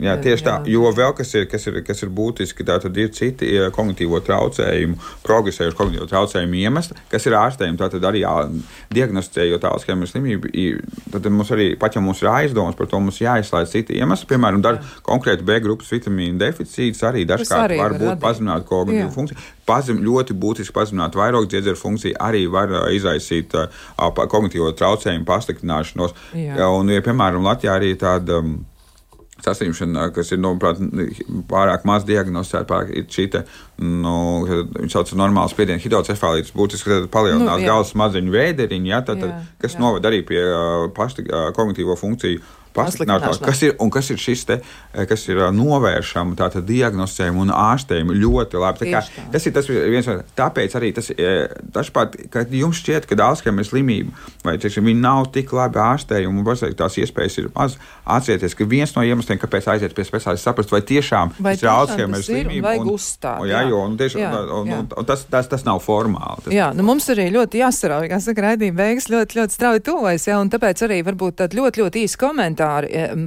Jā, 0.02 0.18
tieši 0.24 0.42
jā. 0.42 0.48
tā, 0.48 0.56
jo 0.74 0.92
vēl 0.96 1.14
kas 1.18 1.34
ir, 1.38 1.48
kas 1.52 1.68
ir, 1.70 1.80
kas 1.86 2.04
ir 2.06 2.12
būtiski, 2.14 2.66
tā 2.68 2.80
tad 2.84 2.98
ir 3.00 3.12
citi 3.16 3.50
kognitīvo 3.76 4.20
traucējumu, 4.26 4.98
progresējuši 5.26 5.78
kognitīvo 5.80 6.10
traucējumu 6.12 6.60
iemesli, 6.64 6.98
kas 7.12 7.30
ir 7.30 7.38
ārstējumi. 7.40 7.80
Tātad 7.80 8.08
arī 8.10 8.24
diagnosticējot 8.94 9.68
Alzheimer 9.70 10.10
slimību, 10.10 10.52
tad 11.14 11.30
mums 11.34 11.54
arī, 11.56 11.72
pat 11.80 11.98
ja 11.98 12.04
mums 12.04 12.24
ir 12.24 12.32
aizdomas 12.34 12.78
par 12.80 12.90
to, 12.92 13.02
mums 13.04 13.22
jāizslēdz 13.24 13.76
citi 13.78 13.98
iemesli, 14.00 14.30
piemēram, 14.34 14.62
dar, 14.64 14.82
konkrēti 15.06 15.46
B 15.48 15.60
grupas 15.64 15.92
vitamīnu 15.94 16.40
deficīts 16.42 17.04
arī 17.08 17.26
dažkārt 17.30 17.68
arī 17.68 17.80
var 17.82 17.98
būt 18.00 18.22
pazemināt 18.24 18.68
kognitīvu 18.70 19.12
funkciju. 19.14 19.40
Pazem, 19.68 20.02
ļoti 20.04 20.36
būtiski 20.36 20.76
pazemināt 20.76 21.16
vairāk 21.16 21.48
dziedzera 21.52 21.80
funkciju 21.80 22.20
arī 22.24 22.44
var 22.52 22.74
uh, 22.74 22.90
izraisīt 22.96 23.56
uh, 23.56 23.72
kognitīvo 24.04 24.74
traucējumu 24.80 25.28
pasliktināšanos. 25.30 26.16
Jā. 26.36 26.68
Un, 26.68 26.92
ja, 26.92 27.04
piemēram, 27.06 27.46
Latvijā 27.48 27.80
arī 27.80 27.96
tāda. 28.00 28.44
Um, 28.44 28.62
saslimšana, 29.44 30.08
kas 30.16 30.32
ir 30.34 30.42
manuprāt, 30.44 30.80
pārāk 31.50 31.86
maz 31.90 32.08
diagnosticēta, 32.08 32.68
pārāk 32.70 32.94
ir 32.96 33.08
šī 33.12 33.28
te, 33.34 33.44
nu, 33.84 34.16
viņš 34.48 34.96
sauc 34.96 35.14
par 35.14 35.22
normālu 35.26 35.52
spiedienu 35.52 35.84
hidrocefalītu, 35.84 36.56
būtiski 36.58 37.04
palielinās 37.14 37.62
nu, 37.62 37.70
galvas 37.70 37.94
smadzeņu 37.94 38.34
vēderiņu, 38.34 38.92
ja, 38.92 39.04
tad, 39.06 39.24
tad, 39.24 39.54
kas 39.64 39.78
jā. 39.78 39.84
noved 39.84 40.10
arī 40.10 40.24
pie 40.28 40.42
uh, 40.44 40.90
pašta 40.96 41.26
uh, 41.28 41.48
kognitīvo 41.56 41.98
funkciju 42.00 42.42
pasliktināšanās. 42.76 43.42
Kas 43.44 43.62
ir, 43.68 43.76
kas 43.94 44.12
ir 44.14 44.22
šis 44.22 44.46
te, 44.50 44.60
kas 45.10 45.26
ir 45.30 45.42
novēršama, 45.56 46.38
tātad 46.40 46.68
diagnosticējuma 46.68 47.46
un 47.46 47.54
ārstējuma 47.56 48.18
ļoti 48.18 48.62
labi. 48.62 48.92
Kā. 48.94 49.04
Tas 49.34 49.48
ir 49.48 49.56
tas 49.56 49.70
viens 49.70 50.10
no, 50.10 50.18
tāpēc 50.38 50.78
arī 50.80 50.92
tas, 50.96 51.10
dažkārt, 51.76 52.18
kad 52.34 52.54
jums 52.54 52.82
šķiet, 52.82 53.08
ka 53.10 53.20
Alzheimer 53.24 53.68
slimība, 53.68 54.14
vai, 54.44 54.58
teiksim, 54.62 54.86
viņi 54.90 55.04
nav 55.04 55.30
tik 55.36 55.54
labi 55.56 55.80
ārstējumi, 55.84 56.42
un 56.42 56.48
varbūt 56.48 56.78
tās 56.80 56.98
iespējas 57.00 57.40
ir 57.42 57.50
maz, 57.56 57.78
atcerieties, 58.04 58.58
ka 58.58 58.68
viens 58.70 58.94
no 58.98 59.06
iemesliem, 59.06 59.40
kāpēc 59.42 59.70
aiziet 59.74 59.96
pie 59.96 60.06
speciālista, 60.08 60.50
saprast, 60.50 60.74
vai 60.74 60.82
tiešām 60.86 61.36
vai 61.38 61.56
tas 61.56 61.64
ir 61.66 61.72
Alzheimer 61.72 62.26
slimība. 62.26 62.76
Un, 62.82 62.92
uzstāt, 62.96 63.46
jā, 63.50 63.64
jo, 63.70 63.84
un, 63.88 63.96
tieši, 64.00 64.20
jā, 64.20 64.32
un, 64.34 64.52
un, 64.60 64.74
un, 64.80 64.90
un 65.00 65.08
tas, 65.08 65.26
tas, 65.32 65.48
tas 65.52 65.64
nav 65.68 65.80
formāli. 65.86 66.48
Tas, 66.48 66.56
jā, 66.56 66.72
nu 66.76 66.86
mums 66.88 67.08
arī 67.14 67.30
ļoti 67.34 67.62
jāsarauj, 67.64 68.10
kā 68.12 68.20
saka, 68.24 68.48
raidījuma 68.50 68.80
beigas 68.82 69.10
ļoti, 69.14 69.40
ļoti 69.40 69.58
strauji 69.58 69.86
tuvojas, 69.88 70.28
jā, 70.28 70.40
un 70.42 70.52
tāpēc 70.54 70.84
arī 70.88 71.00
varbūt 71.08 71.40
tādi 71.44 71.62
ļoti, 71.62 71.84
ļoti 71.84 72.04
īsi 72.08 72.20
komentāri 72.20 72.63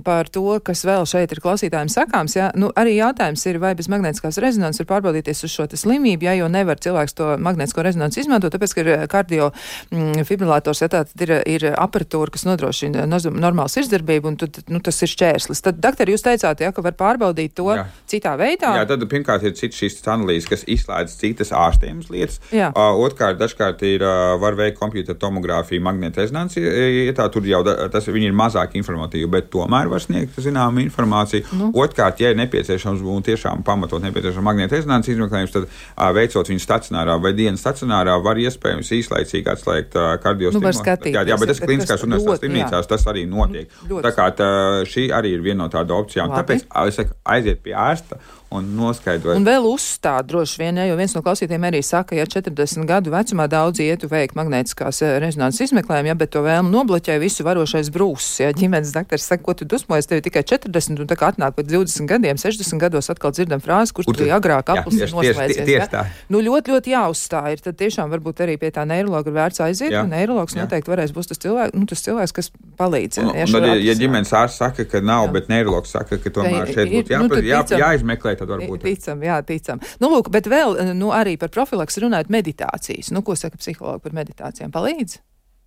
par 0.06 0.30
to, 0.32 0.44
kas 0.64 0.84
vēl 0.86 1.06
šeit 1.08 1.32
ir 1.34 1.40
klausītājiem 1.44 1.90
sakāms. 1.92 2.36
Jā, 2.38 2.50
nu, 2.58 2.70
arī 2.78 2.96
jautājums 2.98 3.44
ir, 3.48 3.60
vai 3.62 3.74
bez 3.78 3.88
magnētiskās 3.92 4.40
rezonances 4.42 4.82
var 4.84 4.90
pārbaudīties 4.94 5.44
uz 5.46 5.52
šo 5.52 5.66
slimību, 5.76 6.26
ja 6.28 6.36
jau 6.38 6.48
nevar 6.52 6.80
cilvēks 6.82 7.16
to 7.16 7.32
magnētisko 7.42 7.84
rezonanci 7.86 8.22
izmantot, 8.22 8.54
tāpēc, 8.54 8.74
ka 8.74 8.84
ir 8.84 8.90
kardio 9.12 9.50
mm, 9.92 10.26
fibrilators, 10.28 10.82
ja 10.84 10.90
tā 10.92 11.04
ir, 11.22 11.32
ir 11.48 11.68
aparatūra, 11.72 12.32
kas 12.34 12.46
nodrošina 12.48 13.06
normālu 13.06 13.72
sirdsdarbību, 13.72 14.32
un 14.32 14.38
tad, 14.40 14.60
nu, 14.72 14.80
tas 14.84 15.00
ir 15.04 15.12
šķērslis. 15.12 15.62
Tad, 15.66 15.80
doktori, 15.82 16.14
jūs 16.14 16.24
teicāt, 16.26 16.62
ja, 16.64 16.72
ka 16.74 16.84
var 16.84 16.96
pārbaudīt 16.98 17.56
to 17.58 17.68
jā. 17.74 17.86
citā 18.10 18.36
veidā? 18.40 18.74
Jā, 18.80 18.86
tad 18.88 19.04
pirmkārt 19.10 19.46
ir 19.46 19.56
cits 19.58 19.80
šīs 19.80 19.98
analīzes, 20.12 20.48
kas 20.50 20.64
izslēdz 20.76 21.16
citas 21.20 21.52
ārstējumas 21.56 22.10
lietas. 22.12 22.40
Jā. 22.54 22.70
Uh, 22.72 22.96
Otrkārt, 23.06 23.38
dažkārt 23.40 23.82
ir, 23.86 24.04
uh, 24.04 24.36
var 24.42 24.56
veikt 24.58 24.78
kompjutora 24.80 25.18
tomogrāfiju, 25.20 25.84
magnēta 25.84 26.22
rezonanci, 26.22 26.62
ja 26.62 27.14
tā 27.16 27.28
tur 27.32 27.46
jau 27.48 27.62
tas, 27.64 28.08
viņi 28.10 28.30
ir 28.30 28.36
mazāk 28.36 28.76
informatīvi, 28.78 29.25
bet 29.32 29.50
tomēr 29.52 29.90
var 29.92 30.02
sniegt 30.02 30.38
zināmu 30.42 30.82
informāciju. 30.84 31.46
Nu. 31.56 31.70
Otrkārt, 31.82 32.20
ja 32.22 32.32
ir 32.32 32.40
nepieciešams 32.40 33.02
un 33.02 33.24
tiešām 33.26 33.64
pamatot 33.66 34.02
nepieciešams 34.04 34.46
magnēta 34.46 34.78
rezonanci 34.78 35.14
izmeklējums, 35.14 35.54
tad 35.54 35.66
uh, 35.68 36.08
veicot 36.16 36.52
viņu 36.52 36.62
stacionārā 36.62 37.18
vai 37.22 37.32
dienas 37.36 37.64
stacionārā, 37.64 38.16
var 38.22 38.40
iespējams 38.40 38.92
īslaicīgi 39.00 39.52
atslēgt 39.52 39.98
kardiostimulāciju. 40.22 40.96
Nu, 41.06 41.12
jā, 41.14 41.26
jā, 41.30 41.38
bet 41.40 41.52
tas 41.52 41.62
kliniskās 41.62 42.06
universitātes 42.06 42.44
slimnīcās 42.44 42.90
tas 42.90 43.06
arī 43.10 43.26
notiek. 43.30 43.70
Ļoti. 43.88 44.04
Tā 44.06 44.14
kā 44.16 44.30
tā, 44.38 44.50
šī 44.88 45.08
arī 45.16 45.36
ir 45.36 45.44
viena 45.44 45.64
no 45.64 45.70
tādām 45.72 46.04
opcijām. 46.04 46.32
Labi. 46.32 46.42
Tāpēc 46.42 46.90
es 46.90 47.00
saku, 47.00 47.16
aiziet 47.36 47.62
pie 47.64 47.76
ārsta 47.76 48.20
un 48.54 48.66
noskaidrot. 48.78 49.34
Un 49.40 49.46
vēl 49.46 49.64
uzstāt 49.66 50.28
droši 50.30 50.60
vien, 50.60 50.78
jo 50.86 50.96
viens 50.98 51.14
no 51.16 51.22
klausītājiem 51.24 51.66
arī 51.66 51.80
saka, 51.84 52.14
ja 52.18 52.26
40 52.30 52.86
gadu 52.86 53.10
vecumā 53.10 53.48
daudz 53.50 53.80
ietu 53.82 54.08
veikt 54.10 54.36
magnētiskās 54.38 55.02
eh, 55.02 55.16
rezonanses 55.22 55.66
izmeklējumu, 55.66 56.12
ja, 56.12 56.16
bet 56.18 56.32
to 56.34 56.44
vēlmu 56.46 56.70
nobloķē 56.70 57.18
visu 57.22 57.46
varošais 57.46 57.90
brūsis. 57.94 58.44
Ja 58.44 58.52
ģimenes 58.56 58.94
dakteris 58.94 59.26
saka, 59.26 59.42
ko 59.46 59.56
tu 59.58 59.66
dusmojies, 59.68 60.08
tev 60.10 60.22
tikai 60.26 60.44
40, 60.46 61.02
un 61.02 61.10
tā 61.10 61.18
kā 61.18 61.32
atnāk 61.32 61.56
pēc 61.58 61.72
20 61.72 62.10
gadiem, 62.12 62.38
60 62.40 62.82
gados 62.82 63.10
atkal 63.12 63.34
dzirdam 63.34 63.62
frāzi, 63.64 63.96
kurš 63.96 64.10
tu 64.12 64.16
bija 64.22 64.38
agrāk 64.38 64.70
ir 64.70 65.10
noslēdzies. 65.10 65.90
Ja? 65.90 66.06
Nu, 66.30 66.42
ļoti, 66.44 66.74
ļoti 66.74 66.94
jāuzstāj. 66.94 67.56
Ir 67.56 67.64
tad 67.66 67.78
tiešām 67.82 68.12
varbūt 68.14 68.44
arī 68.46 68.56
pie 68.60 68.70
tā 68.74 68.86
neirologa 68.88 69.30
ir 69.30 69.36
vērts 69.36 69.62
aiziet, 69.66 69.90
jā. 69.94 70.04
un 70.06 70.14
neirologs 70.14 70.54
jā. 70.54 70.64
noteikti 70.64 70.92
varēs 70.92 71.14
būt 71.16 71.32
tas 71.32 71.42
cilvēks, 71.42 71.74
nu, 71.74 71.86
tas 71.90 72.02
cilvēks 72.06 72.34
kas 72.36 72.50
palīdz. 72.78 73.20
Un, 73.22 73.30
ja, 73.34 73.46
un, 73.46 73.68
ja, 73.70 73.76
ja 73.88 73.96
ģimenes 73.98 74.32
ārsts 74.36 74.60
saka, 74.62 74.86
ka 74.88 75.02
nav, 75.04 75.28
jā. 75.28 75.34
bet 75.38 75.50
neirologs 75.52 75.94
saka, 75.96 76.18
ka 76.22 76.32
tomēr 76.38 76.70
šeit 76.70 76.92
būtu 76.92 77.14
jā, 77.14 77.22
nu, 77.22 77.40
jā, 77.46 77.62
jāizmeklē 77.82 78.35
tad 78.40 78.52
varbūt. 78.54 78.84
Ticam, 78.86 79.22
jā, 79.26 79.38
ticam. 79.46 79.82
Nu, 80.02 80.10
lūk, 80.12 80.30
bet 80.34 80.48
vēl 80.50 80.78
nu, 80.96 81.12
arī 81.14 81.36
par 81.40 81.52
profilaks 81.54 82.00
runājot 82.02 82.32
meditācijas. 82.32 83.12
Nu, 83.14 83.24
ko 83.26 83.36
saka 83.38 83.60
psihologi 83.60 84.04
par 84.06 84.16
meditācijām? 84.16 84.74
Palīdz 84.74 85.18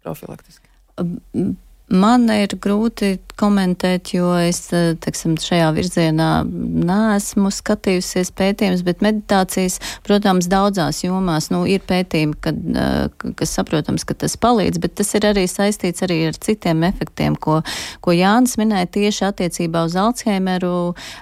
profilaktiski? 0.06 0.70
Man 1.90 2.30
ir 2.30 2.54
grūti 2.62 3.18
komentēt, 3.40 4.12
jo 4.14 4.34
es 4.38 4.62
eh, 4.76 4.92
teksim, 5.00 5.38
šajā 5.40 5.70
virzienā 5.78 6.30
neesmu 6.46 7.52
skatījusies 7.54 8.34
pētījumus, 8.36 8.84
bet 8.88 9.04
meditācijas, 9.06 9.80
protams, 10.06 10.50
daudzās 10.52 11.04
jomās 11.06 11.50
nu, 11.54 11.64
ir 11.70 11.84
pētījumi, 11.88 12.36
kad, 12.44 12.60
eh, 12.60 13.32
kas 13.40 13.56
saprotams, 13.56 14.06
ka 14.08 14.18
tas 14.26 14.36
palīdz, 14.40 14.82
bet 14.84 14.98
tas 15.00 15.14
ir 15.18 15.30
arī 15.32 15.46
saistīts 15.50 16.04
arī 16.06 16.20
ar 16.30 16.40
citiem 16.40 16.84
efektiem, 16.90 17.38
ko, 17.40 17.62
ko 18.04 18.16
Jānis 18.16 18.58
minēja 18.60 18.92
tieši 19.00 19.26
attiecībā 19.32 19.86
uz 19.88 19.96
Alzheimeru. 20.00 20.76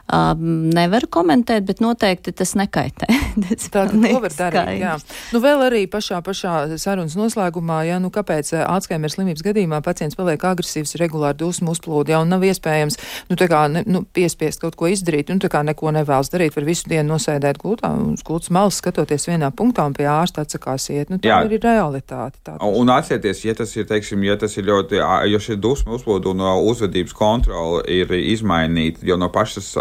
Nevaru 0.07 1.07
komentēt, 1.11 1.65
bet 1.67 1.79
noteikti 1.83 2.33
tas 2.35 2.53
nekaitē. 2.57 3.07
tas 3.43 3.69
Tā 3.73 3.85
to 3.91 4.19
var 4.23 4.33
darīt, 4.33 4.81
jā. 4.81 4.95
Nu, 5.35 5.41
vēl 5.43 5.63
arī 5.67 5.83
pašā, 5.91 6.19
pašā 6.25 6.55
sarunas 6.81 7.17
noslēgumā, 7.19 7.83
ja, 7.89 8.01
nu, 8.01 8.11
kāpēc 8.13 8.53
eh, 8.55 8.65
Alzheimer 8.65 9.13
slimības 9.13 9.45
gadījumā 9.45 9.81
pacients 9.85 10.17
paliek 10.17 10.41
agresīvs, 10.41 10.56
regulāri 10.99 11.37
dusmu 11.37 11.73
uzplūdi, 11.75 12.13
ja 12.13 12.21
un 12.23 12.31
nav 12.33 12.43
iespējams, 12.47 12.97
nu, 13.29 13.37
kā, 13.37 13.63
ne, 13.71 13.83
nu, 13.87 14.03
piespiest 14.13 14.61
kaut 14.61 14.77
ko 14.79 14.89
izdarīt, 14.91 15.31
un 15.33 15.41
tā 15.43 15.49
kā 15.51 15.63
neko 15.65 15.91
nevēlas 15.95 16.31
darīt, 16.33 16.55
var 16.55 16.67
visu 16.67 16.89
dienu 16.89 17.15
nosēdēt 17.15 17.59
gultā 17.61 17.91
un 17.93 18.15
gultas 18.27 18.51
malas 18.53 18.79
skatoties 18.81 19.27
vienā 19.29 19.51
punktā 19.55 19.85
un 19.87 19.95
pie 19.97 20.07
ārsta 20.09 20.43
atsakās 20.45 20.89
iet. 20.93 21.11
Nu, 21.11 21.19
tā 21.21 21.31
Jā. 21.31 21.39
ir 21.45 21.61
realitāte. 21.63 22.39
Tā, 22.45 22.57
un 22.61 22.91
atcerieties, 22.93 23.43
ja 23.45 23.55
tas 23.57 23.73
ir, 23.77 23.87
teiksim, 23.89 24.23
ja 24.27 24.37
tas 24.39 24.55
ir 24.57 24.67
ļoti, 24.67 25.01
jo 25.31 25.41
šī 25.43 25.57
dusmu 25.61 25.97
uzplūdu 25.97 26.33
un 26.33 26.43
uzvedības 26.71 27.15
kontrola 27.17 27.83
ir 27.91 28.11
izmainīta, 28.17 29.03
jo 29.07 29.17
no 29.19 29.29
pašas 29.33 29.73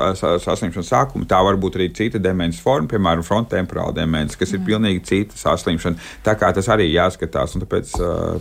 saslimšanas 0.45 0.93
sākuma 0.93 1.29
tā 1.29 1.41
var 1.45 1.59
būt 1.61 1.79
arī 1.81 1.91
cita 1.97 2.21
demences 2.23 2.63
forma, 2.63 2.89
piemēram, 2.91 3.25
frontemporāla 3.27 3.95
demence, 3.97 4.39
kas 4.39 4.55
ir 4.55 4.63
Jā. 4.63 4.67
pilnīgi 4.71 5.05
cita 5.07 5.39
saslimšana. 5.41 6.01
Tā 6.27 6.37
kā 6.39 6.51
tas 6.57 6.69
arī 6.73 6.89
jāskatās, 6.93 7.57
un 7.57 7.65
tāpēc, 7.65 7.95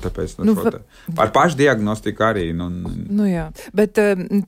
tāpēc 0.06 0.38
nu, 0.42 0.54
nu, 0.54 0.66
ar 1.22 1.34
pašdiagnostiku 1.36 2.25
arī. 2.28 2.46
Nu, 2.58 2.70
nu 2.70 3.28
jā, 3.30 3.48
bet 3.76 3.98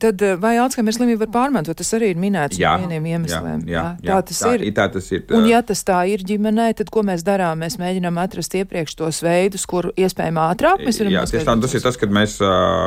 tad 0.02 0.24
vai 0.42 0.56
Alzheimer 0.62 0.96
slimība 0.96 1.26
var 1.26 1.32
pārmantot? 1.36 1.78
Tas 1.78 1.94
arī 1.96 2.12
ir 2.14 2.20
minēts 2.20 2.58
jā, 2.60 2.74
no 2.76 2.86
vieniem 2.86 3.08
iemesliem. 3.14 3.64
Jā, 3.68 3.72
jā, 3.72 3.84
jā, 4.02 4.10
tā 4.10 4.18
tas 4.30 4.42
tā, 4.44 4.52
ir. 4.56 4.66
Tā 4.76 4.88
tas 4.96 5.10
ir. 5.14 5.24
Un 5.38 5.48
ja 5.50 5.62
tas 5.66 5.84
tā 5.86 6.02
ir 6.10 6.24
ģimenē, 6.28 6.70
tad 6.78 6.92
ko 6.94 7.04
mēs 7.06 7.24
darām? 7.26 7.62
Mēs 7.64 7.78
mēģinām 7.80 8.20
atrast 8.22 8.58
iepriekš 8.58 8.98
tos 9.00 9.22
veidus, 9.24 9.66
kur 9.70 9.90
iespējami 9.94 10.44
ātrāk 10.48 10.84
mēs 10.84 11.02
varam. 11.02 11.14
Jā, 11.16 11.24
tieši 11.30 11.48
tā, 11.48 11.56
tas 11.64 11.78
ir 11.78 11.84
tas, 11.86 11.98
kad 12.00 12.14
mēs, 12.14 12.38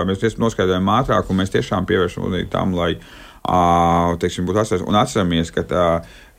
mēs 0.09 0.39
noskaidrojam 0.41 0.93
ātrāk 0.99 1.31
un 1.31 1.41
mēs 1.41 1.53
tiešām 1.55 1.87
pievēršam 1.89 2.27
uzmanību 2.27 2.51
tam, 2.53 2.75
lai, 2.77 2.93
teiksim, 4.21 4.45
būtu 4.47 4.61
atcerēties 4.61 4.87
un 4.87 4.99
atceramies, 4.99 5.53
ka 5.55 5.65
tā, 5.67 5.85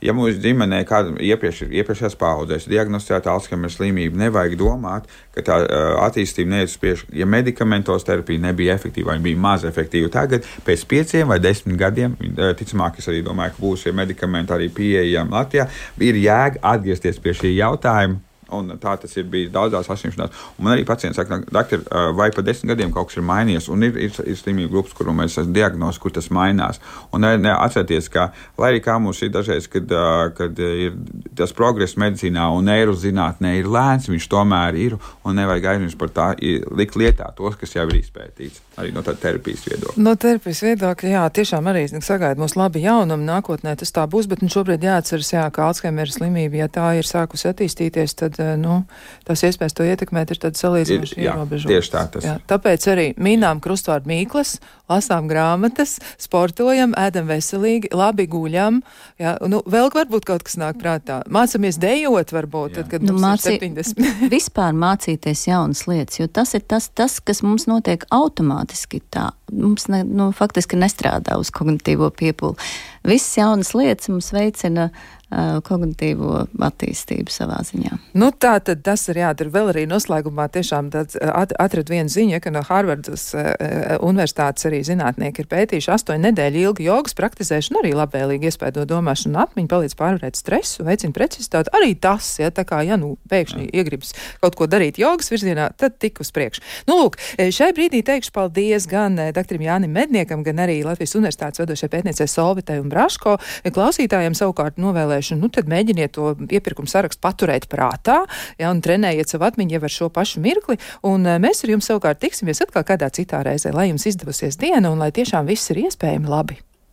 Ja 0.03 0.11
mūsu 0.15 0.41
ģimenē 0.43 0.81
kāda 0.87 1.13
iepriekš, 1.23 1.61
iepriekšējās 1.69 2.17
paudzēs 2.19 2.67
diagnosticēta 2.67 3.31
Alzheimer 3.31 3.71
slimība, 3.71 4.19
nevajag 4.25 4.57
domāt, 4.59 5.07
ka 5.35 5.45
tā 5.47 5.59
attīstība 6.03 6.51
neiet 6.57 6.73
uz 6.73 6.75
priekšu. 6.81 7.07
Ja 7.15 7.27
medikamentos 7.29 8.03
terapija 8.07 8.43
nebija 8.43 8.75
efektīva, 8.75 9.13
vai 9.13 9.23
bija 9.23 9.39
maz 9.45 9.63
efektīva, 9.69 10.11
tagad 10.11 10.49
pēc 10.67 10.83
pieciem 10.91 11.31
vai 11.31 11.39
desmit 11.43 11.79
gadiem, 11.79 12.17
ticamāk, 12.59 12.99
es 12.99 13.07
arī 13.07 13.23
domāju, 13.23 13.55
ka 13.55 13.63
būs 13.63 13.87
šie 13.87 13.95
medikamenti 13.95 14.55
arī 14.57 14.67
pieejami 14.75 15.37
Latvijā, 15.37 15.69
ir 16.03 16.19
jēga 16.25 16.63
atgriezties 16.75 17.23
pie 17.23 17.37
šī 17.39 17.55
jautājuma 17.55 18.19
Un 18.53 18.75
tā 18.81 18.95
tas 19.01 19.17
ir 19.17 19.27
bijis 19.31 19.51
daudzās 19.53 19.87
saslimšanās. 19.89 20.33
Un 20.57 20.67
man 20.67 20.75
arī 20.75 20.85
pacients 20.87 21.19
saka, 21.19 21.41
doktor, 21.53 21.83
vai 22.17 22.29
pa 22.35 22.43
desmit 22.45 22.73
gadiem 22.73 22.93
kaut 22.93 23.09
kas 23.09 23.19
ir 23.19 23.27
mainījies, 23.27 23.69
un 23.73 23.87
ir, 23.87 23.97
ir, 24.07 24.17
ir 24.29 24.37
slimību 24.39 24.71
grupas, 24.73 24.95
kur 24.97 25.11
mēs 25.15 25.37
esam 25.37 25.53
diagnozi, 25.55 26.01
kur 26.03 26.13
tas 26.15 26.29
mainās. 26.33 26.81
Un 27.13 27.25
atcerieties, 27.25 28.09
ka, 28.13 28.29
lai 28.59 28.73
arī 28.73 28.83
kā 28.85 28.97
mums 29.01 29.21
ir 29.25 29.33
dažreiz, 29.33 29.67
kad, 29.71 29.89
kad 30.37 30.59
ir 30.63 30.97
tas 31.37 31.53
progress 31.55 31.97
medicīnā 31.99 32.49
un 32.53 32.69
neirozinātnē 32.69 33.55
ir 33.59 33.69
lēns, 33.71 34.09
viņš 34.11 34.29
tomēr 34.31 34.77
ir, 34.79 34.97
un 35.23 35.37
nevajag 35.39 35.71
aizmirst 35.73 35.99
par 35.99 36.13
tā, 36.13 36.29
likt 36.77 36.97
lietā 36.99 37.31
tos, 37.37 37.57
kas 37.59 37.75
jau 37.75 37.87
ir 37.89 37.99
izpētīts. 38.01 38.61
Arī 38.81 38.93
no 38.93 39.03
tāda 39.05 39.21
terapijas 39.27 39.65
viedokļa. 39.67 40.03
No 40.03 40.15
terapijas 40.19 40.63
viedokļa, 40.65 41.11
jā, 41.13 41.23
tiešām 41.37 41.69
arī 41.69 41.85
sagaida 41.93 42.41
mums 42.41 42.55
labi 42.57 42.83
jaunumi 42.83 43.27
nākotnē, 43.27 43.75
tas 43.79 43.93
tā 43.93 44.05
būs, 44.09 44.29
bet 44.31 44.41
nu, 44.41 44.49
šobrīd 44.53 44.85
jāatceras, 44.85 45.33
jā, 45.35 45.43
ka 45.53 45.67
Alzheimer 45.67 46.09
slimība, 46.09 46.63
ja 46.63 46.69
tā 46.73 46.87
ir 46.97 47.07
sākusi 47.07 47.49
attīstīties, 47.51 48.17
tad 48.23 48.39
nu, 48.59 48.81
tās 49.27 49.43
iespējas 49.47 49.75
to 49.77 49.87
ietekmēt 49.87 50.33
ir 50.33 50.41
salīdzinoši 50.59 51.19
ierobežotas. 51.23 51.71
Tieši 51.71 51.93
tā 51.93 52.05
tas 52.15 52.27
ir. 52.27 52.43
Tāpēc 52.49 52.87
arī 52.93 53.07
mīnām 53.17 53.61
krustvārdu 53.63 54.11
mīklas, 54.11 54.57
lasām 54.91 55.29
grāmatas, 55.31 55.97
sportojam, 56.21 56.93
ēdam 56.99 57.29
veselīgi, 57.29 57.91
labi 57.95 58.25
guļam. 58.29 58.81
Jā, 59.21 59.35
nu, 59.49 59.61
vēl 59.69 59.89
varbūt 59.93 60.27
kaut 60.27 60.45
kas 60.47 60.57
nāk 60.59 60.79
prātā. 60.81 61.21
Mācāmies 61.31 61.79
dejot, 61.81 62.33
varbūt, 62.35 62.77
tad, 62.79 62.89
kad 62.91 63.05
nu, 63.05 63.15
mums 63.15 63.25
mācī... 63.25 63.55
ir 63.55 63.63
70. 63.63 64.03
vispār 64.35 64.75
mācīties 64.77 65.47
jaunas 65.47 65.85
lietas, 65.89 66.19
jo 66.21 66.27
tas 66.27 66.53
ir 66.57 66.65
tas, 66.67 66.89
tas 66.91 67.19
kas 67.23 67.43
mums 67.45 67.67
notiek 67.69 68.05
automātiski 68.13 69.03
tā. 69.13 69.31
Mums 69.53 69.87
ne, 69.91 70.01
nu, 70.07 70.31
faktiski 70.35 70.79
nestrādā 70.79 71.37
uz 71.39 71.53
kognitīvo 71.53 72.09
piepūli. 72.17 72.57
Visas 73.05 73.35
jaunas 73.37 73.73
lietas 73.75 74.09
mums 74.09 74.31
veicina 74.33 74.87
uh, 74.89 75.59
kognitīvo 75.67 76.45
attīstību 76.63 77.33
savā 77.33 77.59
ziņā. 77.67 77.97
Nu, 78.17 78.31
tā 78.31 78.55
tad 78.65 78.83
tas 78.85 79.03
ir 79.11 79.19
jādara 79.19 79.53
vēl 79.53 79.71
arī 79.73 79.83
noslēgumā. 79.91 80.47
Tiešām 80.53 80.89
at, 80.95 81.53
atrad 81.59 81.91
vienu 81.91 82.11
ziņu, 82.11 82.39
ka 82.43 82.53
no 82.53 82.63
Harvardas 82.65 83.29
uh, 83.35 83.51
universitātes 83.99 84.69
arī 84.73 84.81
zinātnieki 84.87 85.43
ir 85.43 85.49
pētījuši 85.51 85.91
astoņu 85.93 86.25
nedēļu 86.25 86.61
ilgu 86.67 86.85
jogas 86.87 87.15
praktizēšanu, 87.17 87.83
arī 87.83 87.93
labvēlīgi 87.97 88.49
iespēdo 88.49 88.85
domāšanu 88.89 89.37
un 89.37 89.41
atmiņu, 89.43 89.69
palīdz 89.71 89.95
pārvarēt 89.99 90.39
stresu, 90.39 90.83
veicina 90.87 91.13
precizitāti. 91.15 91.71
Arī 91.77 91.93
tas, 91.99 92.27
ja 92.41 92.49
tā 92.53 92.65
kā, 92.67 92.81
ja 92.85 92.97
nu 92.99 93.15
pēkšņi 93.31 93.69
iegribas 93.71 94.13
kaut 94.41 94.57
ko 94.59 94.67
darīt 94.69 94.99
jogas 95.01 95.29
virzienā, 95.31 95.69
tad 95.77 95.99
tik 96.01 96.21
uz 96.23 96.33
priekšu. 96.35 96.63
Nu, 96.89 96.97
lūk, 96.99 97.19
šai 97.37 97.71
brīdī 97.77 98.03
teikšu 98.05 98.33
paldies 98.35 98.87
gan 98.89 99.19
doktoram 99.35 99.65
Jānim 99.67 99.93
Medniekam, 99.93 100.43
gan 100.45 100.61
arī 100.65 100.79
Latvijas 100.85 101.15
universitātes 101.19 101.61
vadošai 101.61 101.91
pētniecei 101.93 102.27
Solvitai 102.29 102.79
un 102.81 102.89
Braško. 102.91 103.37
Klausītājiem 103.73 104.35
savukārt 104.37 104.81
novēlēšu, 104.81 105.37
nu 105.39 105.51
tad 105.53 105.69
mēģiniet 105.71 106.15
to 106.17 106.33
iepirkumu 106.49 106.89
sarakstu 106.89 107.21
paturēt 107.23 107.69
prātā, 107.71 108.23
ja, 108.59 108.71
un 108.71 108.81
trenējiet 108.83 109.33
savu 109.33 109.47
atmiņu 109.49 109.77
jau 109.77 109.83
ar 109.83 109.95
šo 109.97 110.09
pašu 110.13 110.43
mirkli, 110.43 110.79
un 111.07 111.27
mēs 111.43 111.63
ar 111.65 111.73
jums 111.75 111.89
savukārt 111.89 112.21
tiksimies 112.23 112.63
atkal 112.65 112.85
kādā 112.87 113.09
citā 113.13 113.43
reizē, 113.45 113.73
lai 113.75 113.89
jums 113.91 114.07
izdevusies 114.09 114.59
diena 114.63 114.91
un 114.93 115.01
lai 115.03 115.11
tiešām 115.11 115.49
viss 115.49 115.71
ir 115.73 115.83
iespējami 115.87 116.31
labi. 116.31 116.61